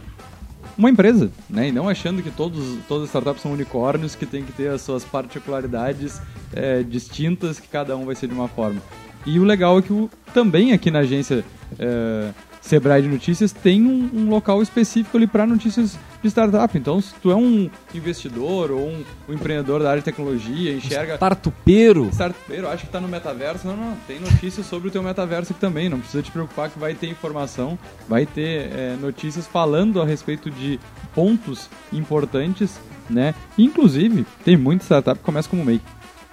uma 0.77 0.89
empresa, 0.89 1.31
né? 1.49 1.69
E 1.69 1.71
não 1.71 1.87
achando 1.87 2.21
que 2.21 2.31
todos, 2.31 2.77
todas 2.87 3.03
as 3.03 3.09
startups 3.09 3.41
são 3.41 3.51
unicórnios, 3.51 4.15
que 4.15 4.25
tem 4.25 4.43
que 4.43 4.51
ter 4.51 4.69
as 4.69 4.81
suas 4.81 5.03
particularidades 5.03 6.21
é, 6.53 6.83
distintas, 6.83 7.59
que 7.59 7.67
cada 7.67 7.95
um 7.95 8.05
vai 8.05 8.15
ser 8.15 8.27
de 8.27 8.33
uma 8.33 8.47
forma. 8.47 8.81
E 9.25 9.39
o 9.39 9.43
legal 9.43 9.77
é 9.77 9.81
que 9.81 9.93
o, 9.93 10.09
também 10.33 10.73
aqui 10.73 10.89
na 10.89 10.99
agência 10.99 11.43
é, 11.77 12.31
Sebrae 12.61 13.01
de 13.01 13.07
Notícias 13.07 13.51
tem 13.51 13.85
um, 13.85 14.09
um 14.13 14.29
local 14.29 14.61
específico 14.61 15.17
ali 15.17 15.27
para 15.27 15.45
notícias 15.45 15.97
de 16.21 16.27
startup. 16.27 16.77
Então, 16.77 17.01
se 17.01 17.13
tu 17.15 17.31
é 17.31 17.35
um 17.35 17.69
investidor 17.93 18.71
ou 18.71 18.87
um, 18.87 19.03
um 19.27 19.33
empreendedor 19.33 19.81
da 19.81 19.89
área 19.89 20.01
de 20.01 20.05
tecnologia, 20.05 20.73
enxerga. 20.73 21.15
Startupeiro! 21.15 22.09
Startupeiro, 22.11 22.67
acho 22.67 22.81
que 22.81 22.89
está 22.89 22.99
no 22.99 23.07
metaverso. 23.07 23.67
Não, 23.67 23.75
não, 23.75 23.95
tem 24.07 24.19
notícias 24.19 24.65
sobre 24.65 24.89
o 24.89 24.91
teu 24.91 25.01
metaverso 25.01 25.51
aqui 25.51 25.61
também. 25.61 25.89
Não 25.89 25.99
precisa 25.99 26.21
te 26.21 26.31
preocupar 26.31 26.69
que 26.69 26.77
vai 26.77 26.93
ter 26.93 27.07
informação, 27.07 27.77
vai 28.07 28.25
ter 28.25 28.71
é, 28.73 28.97
notícias 28.99 29.47
falando 29.47 30.01
a 30.01 30.05
respeito 30.05 30.51
de 30.51 30.79
pontos 31.15 31.69
importantes, 31.91 32.79
né? 33.09 33.33
Inclusive, 33.57 34.25
tem 34.43 34.57
muita 34.57 34.83
startup 34.83 35.17
que 35.17 35.25
começa 35.25 35.49
como 35.49 35.63
MEI, 35.63 35.81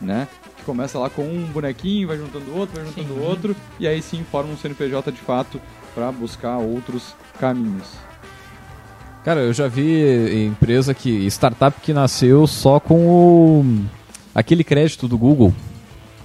né? 0.00 0.28
Que 0.56 0.64
começa 0.64 0.98
lá 0.98 1.08
com 1.08 1.22
um 1.22 1.46
bonequinho, 1.46 2.08
vai 2.08 2.18
juntando 2.18 2.54
outro, 2.54 2.76
vai 2.76 2.84
juntando 2.84 3.14
sim. 3.14 3.20
outro, 3.20 3.56
e 3.78 3.86
aí 3.86 4.02
sim 4.02 4.24
forma 4.30 4.52
um 4.52 4.56
CNPJ 4.56 5.12
de 5.12 5.20
fato 5.20 5.60
para 5.96 6.12
buscar 6.12 6.58
outros 6.58 7.14
caminhos. 7.40 7.86
Cara, 9.24 9.40
eu 9.40 9.52
já 9.54 9.66
vi 9.66 10.44
empresa 10.44 10.92
que 10.92 11.26
startup 11.28 11.80
que 11.80 11.94
nasceu 11.94 12.46
só 12.46 12.78
com 12.78 13.06
o, 13.06 13.64
aquele 14.34 14.62
crédito 14.62 15.08
do 15.08 15.16
Google. 15.16 15.54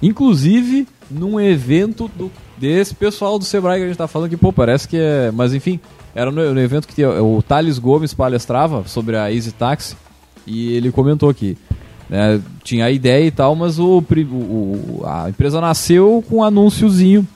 Inclusive 0.02 0.86
num 1.10 1.40
evento 1.40 2.10
do, 2.16 2.30
desse 2.58 2.94
pessoal 2.94 3.38
do 3.38 3.46
Sebrae 3.46 3.78
que 3.78 3.84
a 3.84 3.88
gente 3.88 3.96
tá 3.96 4.06
falando 4.06 4.28
que, 4.28 4.36
pô, 4.36 4.52
parece 4.52 4.86
que 4.86 4.98
é. 4.98 5.30
Mas 5.32 5.54
enfim, 5.54 5.80
era 6.14 6.30
no, 6.30 6.54
no 6.54 6.60
evento 6.60 6.86
que 6.86 7.04
o 7.04 7.42
Thales 7.42 7.78
Gomes 7.78 8.12
palestrava 8.12 8.84
sobre 8.86 9.16
a 9.16 9.32
Easy 9.32 9.52
Taxi 9.52 9.96
e 10.46 10.74
ele 10.74 10.92
comentou 10.92 11.32
que 11.32 11.56
né, 12.10 12.40
tinha 12.62 12.84
a 12.84 12.90
ideia 12.90 13.24
e 13.24 13.30
tal, 13.30 13.56
mas 13.56 13.78
o, 13.78 13.98
o, 14.00 15.02
a 15.06 15.30
empresa 15.30 15.62
nasceu 15.62 16.22
com 16.28 16.36
um 16.36 16.44
anúnciozinho 16.44 17.26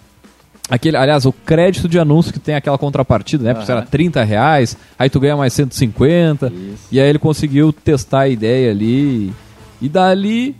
Aquele, 0.68 0.96
aliás, 0.96 1.24
o 1.24 1.32
crédito 1.32 1.88
de 1.88 1.98
anúncio 1.98 2.32
que 2.32 2.40
tem 2.40 2.54
aquela 2.56 2.76
contrapartida, 2.76 3.44
né? 3.44 3.54
Porque 3.54 3.70
Aham. 3.70 3.80
era 3.80 3.86
30 3.86 4.24
reais, 4.24 4.76
aí 4.98 5.08
tu 5.08 5.20
ganha 5.20 5.36
mais 5.36 5.52
150. 5.52 6.48
Isso. 6.48 6.88
E 6.90 6.98
aí 6.98 7.08
ele 7.08 7.20
conseguiu 7.20 7.72
testar 7.72 8.20
a 8.20 8.28
ideia 8.28 8.72
ali 8.72 9.32
e 9.80 9.88
dali 9.88 10.56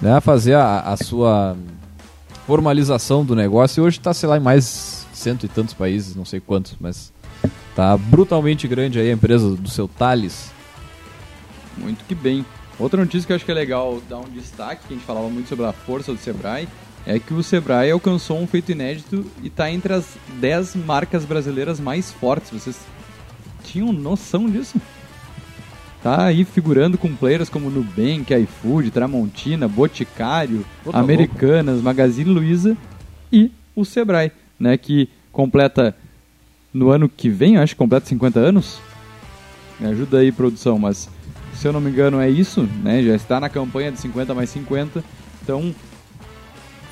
né, 0.00 0.18
fazer 0.20 0.54
a, 0.54 0.80
a 0.80 0.96
sua 0.96 1.56
formalização 2.46 3.22
do 3.22 3.36
negócio. 3.36 3.82
E 3.82 3.86
hoje 3.86 4.00
tá, 4.00 4.14
sei 4.14 4.28
lá, 4.28 4.38
em 4.38 4.40
mais 4.40 5.06
cento 5.12 5.44
e 5.44 5.48
tantos 5.48 5.74
países, 5.74 6.14
não 6.14 6.24
sei 6.24 6.40
quantos, 6.40 6.76
mas 6.80 7.12
tá 7.74 7.96
brutalmente 7.96 8.66
grande 8.66 8.98
aí 8.98 9.10
a 9.10 9.12
empresa 9.12 9.50
do 9.50 9.68
seu 9.68 9.86
Thales. 9.86 10.50
Muito 11.76 12.04
que 12.06 12.14
bem. 12.14 12.46
Outra 12.78 13.00
notícia 13.00 13.26
que 13.26 13.32
eu 13.32 13.36
acho 13.36 13.44
que 13.44 13.50
é 13.50 13.54
legal 13.54 14.00
dar 14.08 14.18
um 14.18 14.28
destaque, 14.30 14.86
que 14.86 14.94
a 14.94 14.96
gente 14.96 15.04
falava 15.04 15.28
muito 15.28 15.48
sobre 15.48 15.66
a 15.66 15.72
força 15.72 16.12
do 16.12 16.18
Sebrae, 16.18 16.68
é 17.06 17.18
que 17.18 17.32
o 17.32 17.42
Sebrae 17.42 17.90
alcançou 17.90 18.38
um 18.38 18.46
feito 18.46 18.72
inédito 18.72 19.24
e 19.42 19.48
está 19.48 19.70
entre 19.70 19.92
as 19.92 20.16
10 20.40 20.76
marcas 20.76 21.24
brasileiras 21.24 21.80
mais 21.80 22.12
fortes. 22.12 22.50
Vocês 22.50 22.78
tinham 23.64 23.92
noção 23.92 24.48
disso? 24.48 24.80
Tá 26.02 26.26
aí 26.26 26.44
figurando 26.44 26.96
com 26.96 27.14
players 27.14 27.48
como 27.48 27.70
Nubank, 27.70 28.32
iFood, 28.32 28.90
Tramontina, 28.90 29.66
Boticário, 29.66 30.64
Pô, 30.84 30.92
tá 30.92 30.98
Americanas, 30.98 31.82
Magazine 31.82 32.30
Luiza 32.30 32.76
e 33.32 33.50
o 33.74 33.84
Sebrae, 33.84 34.30
né, 34.58 34.76
que 34.76 35.08
completa 35.32 35.94
no 36.72 36.90
ano 36.90 37.08
que 37.08 37.28
vem, 37.28 37.56
acho 37.56 37.74
que 37.74 37.78
completa 37.78 38.06
50 38.06 38.38
anos. 38.38 38.80
Me 39.80 39.88
ajuda 39.88 40.18
aí, 40.18 40.30
produção, 40.30 40.78
mas 40.78 41.08
se 41.54 41.66
eu 41.66 41.72
não 41.72 41.80
me 41.80 41.90
engano 41.90 42.20
é 42.20 42.28
isso, 42.28 42.68
né? 42.82 43.02
Já 43.02 43.14
está 43.14 43.40
na 43.40 43.48
campanha 43.48 43.90
de 43.90 43.98
50 44.00 44.34
mais 44.34 44.50
50. 44.50 45.02
Então, 45.42 45.74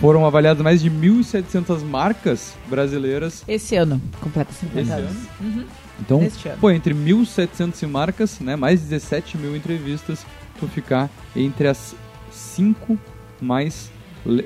foram 0.00 0.26
avaliadas 0.26 0.62
mais 0.62 0.80
de 0.80 0.90
1.700 0.90 1.82
marcas 1.82 2.54
brasileiras. 2.68 3.42
Esse 3.48 3.76
ano 3.76 4.00
completa 4.20 4.52
50 4.52 4.80
Esse 4.80 4.92
anos. 4.92 5.10
ano? 5.10 5.26
Uhum. 5.40 5.64
Então, 5.98 6.28
pô, 6.60 6.70
entre 6.70 6.94
1.700 6.94 7.88
marcas, 7.88 8.38
né? 8.40 8.54
Mais 8.54 8.80
17 8.82 9.38
mil 9.38 9.56
entrevistas, 9.56 10.26
tu 10.60 10.66
ficar 10.66 11.10
entre 11.34 11.68
as 11.68 11.94
5 12.30 12.98
mais... 13.40 13.90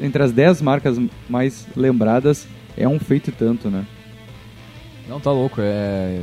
Entre 0.02 0.22
as 0.22 0.30
10 0.30 0.60
marcas 0.60 0.98
mais 1.28 1.66
lembradas 1.74 2.46
é 2.76 2.86
um 2.86 2.98
feito 2.98 3.30
e 3.30 3.32
tanto, 3.32 3.70
né? 3.70 3.86
Não, 5.08 5.18
tá 5.18 5.32
louco. 5.32 5.60
É, 5.60 6.20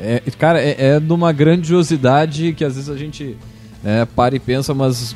é- 0.00 0.22
cara, 0.36 0.60
é, 0.60 0.74
é 0.78 1.00
de 1.00 1.12
uma 1.12 1.30
grandiosidade 1.32 2.52
que 2.54 2.64
às 2.64 2.74
vezes 2.74 2.90
a 2.90 2.96
gente 2.96 3.36
né, 3.84 4.04
para 4.16 4.34
e 4.34 4.40
pensa, 4.40 4.74
mas 4.74 5.14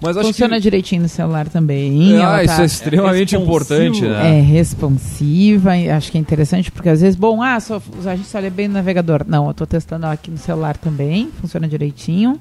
Mas 0.00 0.16
Funciona 0.18 0.56
que... 0.56 0.60
direito 0.62 0.94
no 0.96 1.08
celular 1.08 1.48
também. 1.48 2.16
Ah, 2.18 2.22
ela 2.22 2.44
isso 2.44 2.56
tá- 2.56 2.62
é 2.62 2.66
extremamente 2.66 3.34
importante, 3.34 4.02
né? 4.02 4.38
É 4.38 4.42
responsiva, 4.42 5.70
acho 5.96 6.12
que 6.12 6.18
é 6.18 6.20
interessante, 6.20 6.70
porque 6.70 6.90
às 6.90 7.00
vezes, 7.00 7.16
bom, 7.16 7.42
ah, 7.42 7.58
só, 7.60 7.80
a 8.04 8.14
gente 8.14 8.28
só 8.28 8.38
lê 8.38 8.50
bem 8.50 8.68
no 8.68 8.74
navegador. 8.74 9.24
Não, 9.26 9.48
eu 9.48 9.54
tô 9.54 9.64
testando 9.66 10.04
aqui 10.06 10.30
no 10.30 10.36
celular 10.36 10.76
também, 10.76 11.30
funciona 11.40 11.66
direitinho. 11.66 12.38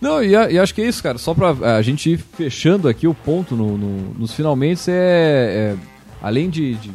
Não, 0.00 0.22
e, 0.22 0.30
e 0.30 0.58
acho 0.58 0.74
que 0.74 0.80
é 0.80 0.86
isso, 0.86 1.02
cara. 1.02 1.18
Só 1.18 1.34
pra 1.34 1.50
a 1.76 1.82
gente 1.82 2.10
ir 2.12 2.16
fechando 2.18 2.88
aqui 2.88 3.06
o 3.06 3.14
ponto 3.14 3.54
no, 3.54 3.76
no- 3.76 4.14
nos 4.18 4.32
finalmente, 4.32 4.90
é, 4.90 5.74
é, 5.74 5.76
além 6.22 6.48
de, 6.48 6.74
de 6.76 6.90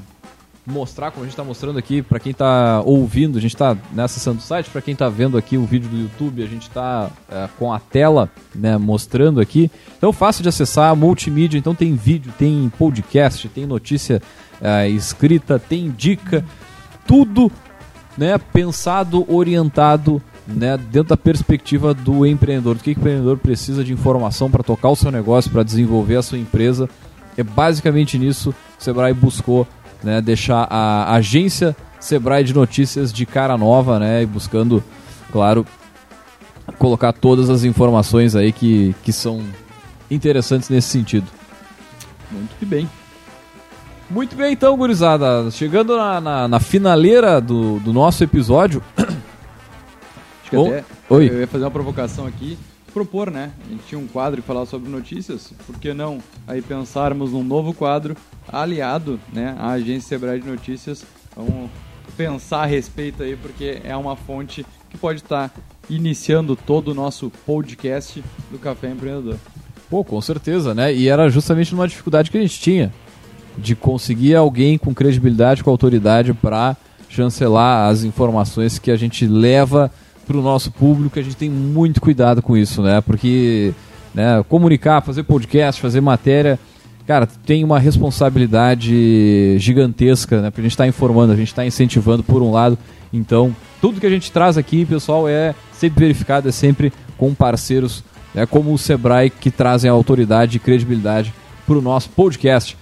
mostrar, 0.66 1.12
como 1.12 1.24
a 1.24 1.28
gente 1.28 1.38
tá 1.38 1.44
mostrando 1.44 1.78
aqui, 1.78 2.02
pra 2.02 2.20
quem 2.20 2.34
tá 2.34 2.82
ouvindo, 2.84 3.38
a 3.38 3.42
gente 3.42 3.56
tá 3.56 3.78
né, 3.94 4.04
acessando 4.04 4.40
o 4.40 4.42
site, 4.42 4.68
pra 4.72 4.82
quem 4.82 4.96
tá 4.96 5.08
vendo 5.08 5.38
aqui 5.38 5.56
o 5.58 5.64
vídeo 5.66 5.88
do 5.88 5.96
YouTube, 5.98 6.42
a 6.42 6.48
gente 6.48 6.68
tá 6.72 7.12
é, 7.30 7.48
com 7.60 7.72
a 7.72 7.80
tela 7.80 8.28
né, 8.56 8.76
mostrando 8.76 9.40
aqui. 9.40 9.70
Então, 9.96 10.12
fácil 10.12 10.42
de 10.42 10.50
acessar, 10.50 10.96
multimídia, 10.96 11.60
então 11.60 11.76
tem 11.76 11.94
vídeo, 11.96 12.34
tem 12.40 12.72
podcast, 12.80 13.48
tem 13.50 13.68
notícia 13.68 14.20
é, 14.60 14.90
escrita, 14.90 15.60
tem 15.60 15.92
dica, 15.96 16.44
tudo 17.06 17.52
né, 18.18 18.36
pensado, 18.52 19.24
orientado 19.32 20.20
né, 20.48 20.78
dentro 20.78 21.10
da 21.10 21.18
perspectiva 21.18 21.94
do 21.94 22.26
empreendedor. 22.26 22.76
Do 22.76 22.84
que, 22.84 22.94
que 22.94 23.00
o 23.00 23.02
empreendedor 23.02 23.38
precisa 23.38 23.84
de 23.84 23.94
informação 23.94 24.50
para 24.50 24.64
tocar 24.64 24.90
o 24.90 24.96
seu 24.96 25.12
negócio, 25.12 25.52
para 25.52 25.64
desenvolver 25.64 26.18
a 26.18 26.22
sua 26.22 26.38
empresa. 26.38 26.90
É 27.38 27.44
basicamente 27.44 28.18
nisso 28.18 28.52
que 28.52 28.82
o 28.82 28.84
Sebrae 28.84 29.14
buscou 29.14 29.68
né, 30.04 30.22
deixar 30.22 30.68
a 30.70 31.14
agência 31.16 31.76
Sebrae 32.00 32.44
de 32.44 32.54
notícias 32.54 33.12
de 33.12 33.26
cara 33.26 33.58
nova, 33.58 33.98
né, 33.98 34.22
e 34.22 34.26
buscando, 34.28 34.84
claro, 35.32 35.66
colocar 36.78 37.12
todas 37.12 37.50
as 37.50 37.64
informações 37.64 38.36
aí 38.36 38.52
que, 38.52 38.96
que 39.04 39.12
são 39.12 39.42
interessantes 40.10 40.70
nesse 40.70 40.90
sentido. 40.90 41.26
Muito 42.32 42.56
que 42.60 42.66
bem. 42.66 42.88
Muito 44.10 44.36
bem, 44.36 44.54
então, 44.54 44.78
gurizada. 44.78 45.50
Chegando 45.50 45.98
na, 45.98 46.22
na, 46.22 46.48
na 46.48 46.60
finaleira 46.60 47.42
do, 47.42 47.80
do 47.80 47.92
nosso 47.92 48.24
episódio. 48.24 48.84
Acho 50.46 50.50
que 50.52 50.56
Bom, 50.56 50.68
até 50.68 50.86
oi. 51.10 51.28
eu 51.28 51.40
ia 51.40 51.48
fazer 51.48 51.64
uma 51.64 51.72
provocação 51.72 52.28
aqui. 52.28 52.56
Propor, 52.94 53.32
né? 53.32 53.52
A 53.66 53.70
gente 53.72 53.84
tinha 53.88 54.00
um 54.00 54.06
quadro 54.06 54.42
que 54.42 54.48
falava 54.48 54.68
sobre 54.68 54.90
notícias. 54.90 55.52
Por 55.66 55.78
que 55.80 55.92
não 55.92 56.20
aí 56.48 56.62
pensarmos 56.62 57.32
num 57.32 57.44
novo 57.44 57.74
quadro 57.74 58.16
aliado 58.48 59.20
né, 59.34 59.56
à 59.60 59.72
agência 59.72 60.10
Sebrae 60.10 60.40
de 60.40 60.48
Notícias? 60.48 61.04
Vamos 61.36 61.70
pensar 62.16 62.62
a 62.62 62.66
respeito 62.66 63.24
aí, 63.24 63.36
porque 63.36 63.82
é 63.84 63.98
uma 63.98 64.16
fonte 64.16 64.64
que 64.90 64.98
pode 64.98 65.22
estar 65.22 65.52
iniciando 65.90 66.56
todo 66.56 66.90
o 66.90 66.94
nosso 66.94 67.32
podcast 67.44 68.24
do 68.52 68.60
Café 68.60 68.92
Empreendedor. 68.92 69.38
Pô, 69.90 70.04
com 70.04 70.22
certeza, 70.22 70.76
né? 70.76 70.94
E 70.94 71.10
era 71.10 71.28
justamente 71.28 71.74
uma 71.74 71.88
dificuldade 71.88 72.30
que 72.30 72.38
a 72.38 72.42
gente 72.42 72.60
tinha 72.60 72.94
de 73.58 73.76
conseguir 73.76 74.36
alguém 74.36 74.78
com 74.78 74.94
credibilidade, 74.94 75.64
com 75.64 75.72
autoridade 75.72 76.34
para 76.34 76.78
chancelar 77.10 77.90
as 77.90 78.04
informações 78.04 78.78
que 78.78 78.92
a 78.92 78.96
gente 78.96 79.26
leva 79.26 79.92
para 80.26 80.38
o 80.38 80.42
nosso 80.42 80.72
público. 80.72 81.20
A 81.20 81.22
gente 81.22 81.38
tem 81.38 81.50
muito 81.50 82.02
cuidado 82.02 82.42
com 82.42 82.58
isso, 82.58 82.82
né? 82.82 83.02
Porque 83.02 83.74
né, 84.14 84.44
comunicar, 84.50 85.02
fazer 85.02 85.24
podcast, 85.24 85.82
fazer 85.82 86.02
matéria, 86.02 86.60
cara, 87.06 87.28
tem 87.28 87.64
uma 87.64 87.80
responsabilidade 87.80 89.58
gigantesca, 89.60 90.42
né? 90.42 90.50
Porque 90.50 90.62
a 90.62 90.64
gente 90.64 90.72
está 90.72 90.88
informando, 90.88 91.34
a 91.34 91.36
gente 91.36 91.50
está 91.50 91.66
incentivando 91.66 92.24
por 92.24 92.42
um 92.42 92.52
lado. 92.52 92.78
Então, 93.14 93.56
tudo 93.80 94.00
que 94.00 94.08
a 94.08 94.10
gente 94.10 94.32
traz 94.32 94.58
aqui, 94.58 94.86
pessoal, 94.86 95.28
é 95.30 95.54
sempre 95.72 96.00
verificado, 96.00 96.50
é 96.50 96.52
sempre 96.52 96.92
com 97.18 97.34
parceiros 97.34 98.04
né, 98.34 98.46
como 98.46 98.74
o 98.74 98.78
Sebrae 98.78 99.30
que 99.30 99.50
trazem 99.50 99.90
autoridade 99.90 100.58
e 100.58 100.60
credibilidade 100.60 101.34
para 101.66 101.78
o 101.78 101.82
nosso 101.82 102.10
podcast. 102.10 102.78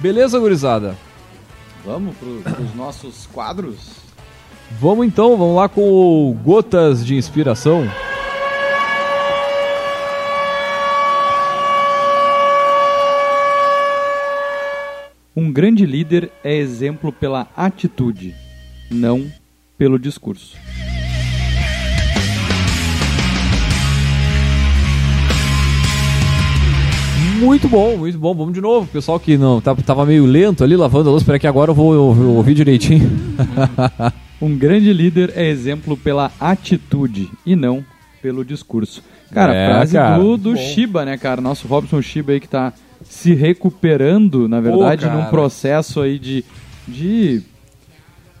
Beleza, 0.00 0.38
gurizada? 0.38 0.96
Vamos 1.84 2.16
para 2.16 2.62
os 2.62 2.74
nossos 2.74 3.26
quadros? 3.26 4.03
Vamos 4.80 5.06
então, 5.06 5.36
vamos 5.36 5.56
lá 5.56 5.68
com 5.68 5.82
o 5.82 6.34
Gotas 6.44 7.04
de 7.04 7.14
Inspiração. 7.14 7.88
Um 15.36 15.52
grande 15.52 15.86
líder 15.86 16.30
é 16.42 16.54
exemplo 16.54 17.12
pela 17.12 17.48
atitude, 17.56 18.34
não 18.90 19.26
pelo 19.78 19.98
discurso. 19.98 20.56
Muito 27.38 27.68
bom, 27.68 27.96
muito 27.96 28.18
bom. 28.18 28.34
Vamos 28.34 28.54
de 28.54 28.60
novo. 28.60 28.86
Pessoal 28.86 29.20
que 29.20 29.36
não 29.36 29.60
tava 29.60 30.06
meio 30.06 30.24
lento 30.24 30.64
ali 30.64 30.76
lavando 30.76 31.08
a 31.08 31.12
louça, 31.12 31.24
espera 31.24 31.38
que 31.38 31.46
agora 31.46 31.70
eu 31.70 31.74
vou 31.74 31.94
ouvir 32.36 32.54
direitinho. 32.54 33.10
um 34.40 34.56
grande 34.56 34.92
líder 34.92 35.32
é 35.34 35.46
exemplo 35.46 35.96
pela 35.96 36.32
atitude 36.40 37.30
e 37.44 37.54
não 37.54 37.84
pelo 38.20 38.44
discurso. 38.44 39.02
Cara, 39.30 39.54
é, 39.54 39.66
frase 39.68 39.92
cara. 39.94 40.18
do, 40.18 40.36
do 40.36 40.56
Shiba, 40.56 41.04
né, 41.04 41.18
cara? 41.18 41.40
Nosso 41.40 41.66
Robson 41.66 42.00
Shiba 42.00 42.32
aí 42.32 42.40
que 42.40 42.48
tá 42.48 42.72
se 43.02 43.34
recuperando, 43.34 44.48
na 44.48 44.60
verdade, 44.60 45.06
Pô, 45.06 45.12
num 45.12 45.24
processo 45.26 46.00
aí 46.00 46.18
de, 46.18 46.44
de 46.88 47.42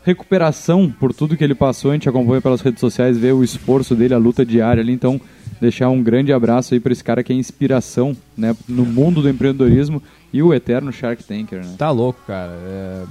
recuperação 0.04 0.90
por 0.90 1.12
tudo 1.12 1.36
que 1.36 1.42
ele 1.42 1.54
passou. 1.54 1.90
A 1.90 1.94
gente 1.94 2.08
acompanha 2.08 2.40
pelas 2.40 2.60
redes 2.60 2.80
sociais, 2.80 3.18
vê 3.18 3.32
o 3.32 3.42
esforço 3.42 3.94
dele, 3.94 4.14
a 4.14 4.18
luta 4.18 4.44
diária 4.44 4.82
ali. 4.82 4.92
Então, 4.92 5.20
deixar 5.60 5.88
um 5.88 6.02
grande 6.02 6.32
abraço 6.32 6.74
aí 6.74 6.80
para 6.80 6.92
esse 6.92 7.02
cara 7.02 7.22
que 7.22 7.32
é 7.32 7.36
inspiração 7.36 8.16
né, 8.36 8.54
no 8.68 8.84
mundo 8.84 9.22
do 9.22 9.28
empreendedorismo 9.28 10.02
e 10.32 10.42
o 10.42 10.52
eterno 10.52 10.92
Shark 10.92 11.24
Tanker. 11.24 11.64
Né? 11.64 11.74
Tá 11.78 11.90
louco, 11.90 12.20
cara. 12.26 12.52
É... 12.52 13.02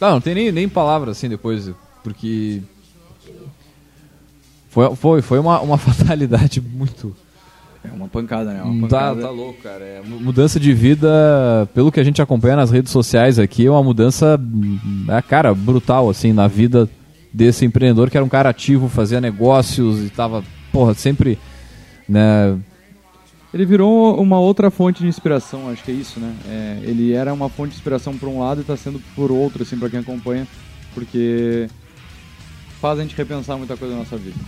Não, 0.00 0.10
não 0.12 0.20
tem 0.20 0.34
nem, 0.34 0.52
nem 0.52 0.68
palavras 0.68 1.16
assim 1.16 1.28
depois, 1.28 1.70
porque 2.02 2.62
foi, 4.68 4.96
foi, 4.96 5.22
foi 5.22 5.38
uma, 5.38 5.60
uma 5.60 5.76
fatalidade 5.78 6.60
muito 6.60 7.14
é 7.84 7.92
uma 7.92 8.06
pancada, 8.06 8.52
né? 8.52 8.62
Uma 8.62 8.72
hum, 8.72 8.80
tá, 8.82 8.98
pancada. 8.98 9.20
Tá, 9.20 9.26
tá 9.26 9.32
louco, 9.32 9.62
cara. 9.62 9.84
É, 9.84 10.02
mudança 10.06 10.60
de 10.60 10.72
vida, 10.72 11.68
pelo 11.74 11.90
que 11.90 11.98
a 11.98 12.04
gente 12.04 12.22
acompanha 12.22 12.56
nas 12.56 12.70
redes 12.70 12.92
sociais 12.92 13.38
aqui, 13.38 13.66
é 13.66 13.70
uma 13.70 13.82
mudança, 13.82 14.40
é, 15.08 15.22
cara, 15.22 15.52
brutal, 15.52 16.08
assim, 16.08 16.32
na 16.32 16.46
vida 16.46 16.88
desse 17.32 17.64
empreendedor 17.64 18.10
que 18.10 18.16
era 18.16 18.24
um 18.24 18.28
cara 18.28 18.50
ativo, 18.50 18.88
fazia 18.88 19.20
negócios 19.20 20.04
e 20.04 20.10
tava, 20.10 20.44
porra, 20.70 20.94
sempre, 20.94 21.38
né... 22.08 22.56
Ele 23.52 23.66
virou 23.66 24.18
uma 24.20 24.38
outra 24.38 24.70
fonte 24.70 25.02
de 25.02 25.08
inspiração, 25.08 25.68
acho 25.68 25.82
que 25.84 25.90
é 25.90 25.94
isso, 25.94 26.18
né? 26.20 26.34
É, 26.48 26.78
ele 26.84 27.12
era 27.12 27.34
uma 27.34 27.48
fonte 27.48 27.70
de 27.70 27.76
inspiração 27.76 28.16
por 28.16 28.28
um 28.28 28.40
lado 28.40 28.58
e 28.58 28.62
está 28.62 28.76
sendo 28.76 29.00
por 29.14 29.30
outro, 29.30 29.62
assim, 29.62 29.78
para 29.78 29.90
quem 29.90 30.00
acompanha, 30.00 30.46
porque 30.94 31.68
faz 32.82 32.98
a 32.98 33.02
gente 33.02 33.14
repensar 33.14 33.56
muita 33.56 33.76
coisa 33.76 33.94
na 33.94 34.00
nossa 34.00 34.16
vida. 34.16 34.38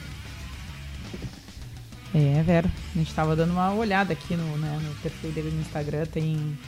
É, 2.13 2.43
Vera. 2.43 2.69
A 2.95 2.99
gente 2.99 3.09
estava 3.09 3.37
dando 3.37 3.53
uma 3.53 3.73
olhada 3.73 4.13
aqui 4.13 4.35
no, 4.35 4.59
né, 4.59 4.81
no 4.83 4.93
perfil 4.97 5.31
dele 5.31 5.53
no 5.53 5.61
Instagram, 5.61 6.05
tem. 6.07 6.59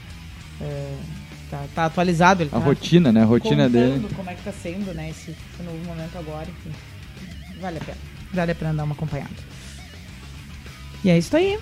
É, 0.60 0.96
tá, 1.50 1.64
tá, 1.74 1.84
atualizado 1.86 2.44
ele. 2.44 2.50
A 2.52 2.60
tá 2.60 2.64
rotina, 2.64 3.12
né? 3.12 3.22
A 3.22 3.24
rotina 3.24 3.68
dele. 3.68 4.08
como 4.14 4.30
é 4.30 4.34
que 4.34 4.44
tá 4.44 4.52
sendo, 4.52 4.94
né? 4.94 5.10
Esse, 5.10 5.32
esse 5.32 5.62
novo 5.64 5.78
momento 5.84 6.16
agora, 6.16 6.46
enfim. 6.48 6.70
Vale 7.60 7.78
a 7.78 7.80
pena. 7.80 7.98
Vale 8.32 8.52
a 8.52 8.54
pena 8.54 8.72
dar 8.72 8.84
uma 8.84 8.94
acompanhada. 8.94 9.34
E 11.04 11.10
é 11.10 11.18
isso 11.18 11.36
aí. 11.36 11.58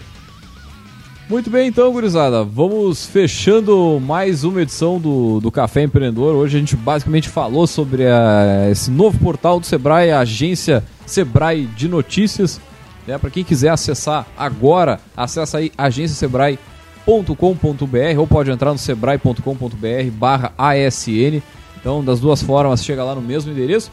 Muito 1.29 1.49
bem, 1.49 1.69
então, 1.69 1.91
gurizada. 1.91 2.45
Vamos 2.45 3.07
fechando 3.07 3.99
mais 3.99 4.45
uma 4.45 4.61
edição 4.61 5.01
do, 5.01 5.41
do 5.41 5.51
Café 5.51 5.83
Empreendedor. 5.83 6.35
Hoje 6.35 6.59
a 6.59 6.61
gente 6.61 6.77
basicamente 6.77 7.31
falou 7.31 7.67
sobre 7.67 8.07
a, 8.07 8.69
esse 8.71 8.91
novo 8.91 9.19
portal 9.19 9.59
do 9.59 9.65
Sebrae, 9.65 10.11
a 10.11 10.21
agência 10.21 10.85
Sebrae 11.07 11.65
de 11.65 11.89
Notícias. 11.89 12.61
Né? 13.07 13.17
Para 13.17 13.31
quem 13.31 13.43
quiser 13.43 13.71
acessar 13.71 14.27
agora, 14.37 15.01
acessa 15.17 15.57
aí 15.57 15.73
agenciasebrae.com.br 15.79 18.19
ou 18.19 18.27
pode 18.27 18.51
entrar 18.51 18.73
no 18.73 18.79
sebrae.com.br 18.79 20.11
barra 20.13 20.53
ASN. 20.59 21.41
Então, 21.81 22.05
das 22.05 22.21
duas 22.21 22.43
formas, 22.43 22.85
chega 22.85 23.03
lá 23.03 23.15
no 23.15 23.23
mesmo 23.23 23.51
endereço 23.51 23.91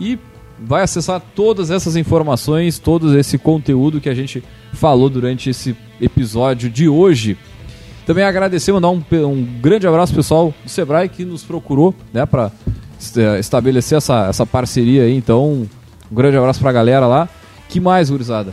e 0.00 0.18
vai 0.60 0.82
acessar 0.82 1.20
todas 1.34 1.70
essas 1.70 1.96
informações, 1.96 2.78
todo 2.78 3.18
esse 3.18 3.38
conteúdo 3.38 4.00
que 4.00 4.08
a 4.08 4.14
gente 4.14 4.44
falou 4.72 5.08
durante 5.08 5.50
esse 5.50 5.76
episódio 6.00 6.70
de 6.70 6.88
hoje. 6.88 7.36
Também 8.06 8.24
agradecer, 8.24 8.72
mandar 8.72 8.90
um, 8.90 9.02
um 9.12 9.44
grande 9.60 9.86
abraço 9.86 10.14
pessoal 10.14 10.54
do 10.62 10.68
Sebrae 10.68 11.08
que 11.08 11.24
nos 11.24 11.44
procurou 11.44 11.94
né, 12.12 12.26
para 12.26 12.50
estabelecer 13.38 13.96
essa, 13.98 14.26
essa 14.26 14.44
parceria 14.44 15.04
aí. 15.04 15.16
Então, 15.16 15.68
um 16.10 16.14
grande 16.14 16.36
abraço 16.36 16.60
para 16.60 16.70
a 16.70 16.74
galera 16.74 17.06
lá. 17.06 17.28
Que 17.68 17.78
mais, 17.80 18.10
gurizada? 18.10 18.52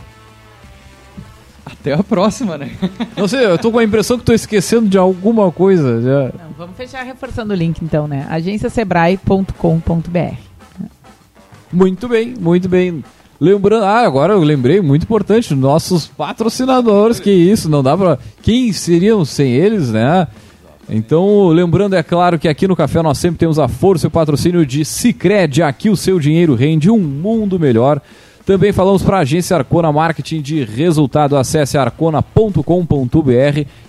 Até 1.65 1.93
a 1.93 2.03
próxima, 2.03 2.55
né? 2.57 2.71
Não 3.17 3.27
sei, 3.27 3.45
eu 3.45 3.57
tô 3.57 3.71
com 3.71 3.79
a 3.79 3.83
impressão 3.83 4.17
que 4.17 4.23
tô 4.23 4.31
esquecendo 4.31 4.87
de 4.87 4.97
alguma 4.97 5.51
coisa. 5.51 6.01
Já. 6.01 6.31
Não, 6.43 6.51
vamos 6.57 6.77
fechar 6.77 7.03
reforçando 7.03 7.53
o 7.53 7.55
link 7.55 7.81
então, 7.81 8.07
né? 8.07 8.25
agenciasebrae.com.br. 8.29 10.46
Muito 11.71 12.07
bem, 12.07 12.33
muito 12.39 12.69
bem. 12.69 13.03
Lembrando, 13.39 13.85
ah, 13.85 13.99
agora 13.99 14.33
eu 14.33 14.39
lembrei, 14.39 14.81
muito 14.81 15.03
importante, 15.03 15.53
nossos 15.53 16.07
patrocinadores, 16.07 17.19
que 17.19 17.29
isso, 17.29 17.69
não 17.69 17.83
dá 17.83 17.95
pra. 17.95 18.17
Quem 18.41 18.73
seriam 18.73 19.23
sem 19.23 19.51
eles, 19.51 19.91
né? 19.91 20.27
Então, 20.89 21.49
lembrando, 21.49 21.95
é 21.95 22.01
claro 22.01 22.39
que 22.39 22.47
aqui 22.47 22.67
no 22.67 22.75
Café 22.75 23.01
nós 23.01 23.17
sempre 23.17 23.37
temos 23.37 23.59
a 23.59 23.67
força 23.67 24.05
e 24.05 24.09
o 24.09 24.11
patrocínio 24.11 24.65
de 24.65 24.85
Cicred. 24.85 25.61
Aqui 25.61 25.89
o 25.89 25.97
seu 25.97 26.19
dinheiro 26.19 26.55
rende 26.55 26.89
um 26.89 26.97
mundo 26.97 27.59
melhor. 27.59 28.01
Também 28.45 28.71
falamos 28.71 29.03
para 29.03 29.17
a 29.17 29.21
agência 29.21 29.57
Arcona 29.57 29.91
Marketing 29.91 30.41
de 30.41 30.63
resultado. 30.63 31.35
Acesse 31.35 31.77
arcona.com.br 31.77 32.61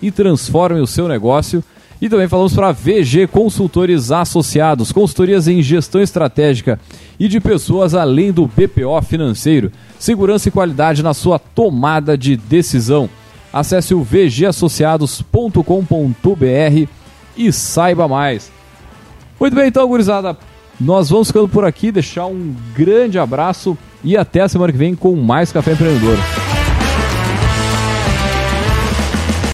e 0.03 0.11
transforme 0.11 0.81
o 0.81 0.87
seu 0.87 1.07
negócio. 1.07 1.63
E 2.01 2.09
também 2.09 2.29
falamos 2.29 2.55
para 2.55 2.71
VG 2.71 3.27
Consultores 3.27 4.13
Associados, 4.13 4.93
consultorias 4.93 5.49
em 5.49 5.61
gestão 5.61 6.01
estratégica 6.01 6.79
e 7.19 7.27
de 7.27 7.41
pessoas 7.41 7.93
além 7.95 8.33
do 8.33 8.47
BPO 8.47 9.03
financeiro. 9.03 9.73
Segurança 9.99 10.49
e 10.49 10.53
qualidade 10.53 11.03
na 11.03 11.13
sua 11.13 11.41
tomada 11.41 12.17
de 12.17 12.37
decisão. 12.37 13.11
Acesse 13.53 13.95
o 13.95 14.03
vgassociados.com.br 14.03 16.89
e 17.37 17.53
saiba 17.53 18.07
mais. 18.07 18.53
Muito 19.41 19.57
bem, 19.57 19.69
então, 19.69 19.89
gurizada. 19.89 20.37
Nós 20.81 21.11
vamos 21.11 21.29
ficando 21.29 21.49
por 21.49 21.65
aqui, 21.65 21.91
deixar 21.91 22.27
um 22.27 22.55
grande 22.77 23.19
abraço 23.19 23.77
e 24.05 24.17
até 24.17 24.43
a 24.43 24.49
semana 24.49 24.73
que 24.73 24.79
vem 24.79 24.95
com 24.95 25.17
mais 25.17 25.51
Café 25.51 25.73
Empreendedor. 25.73 26.17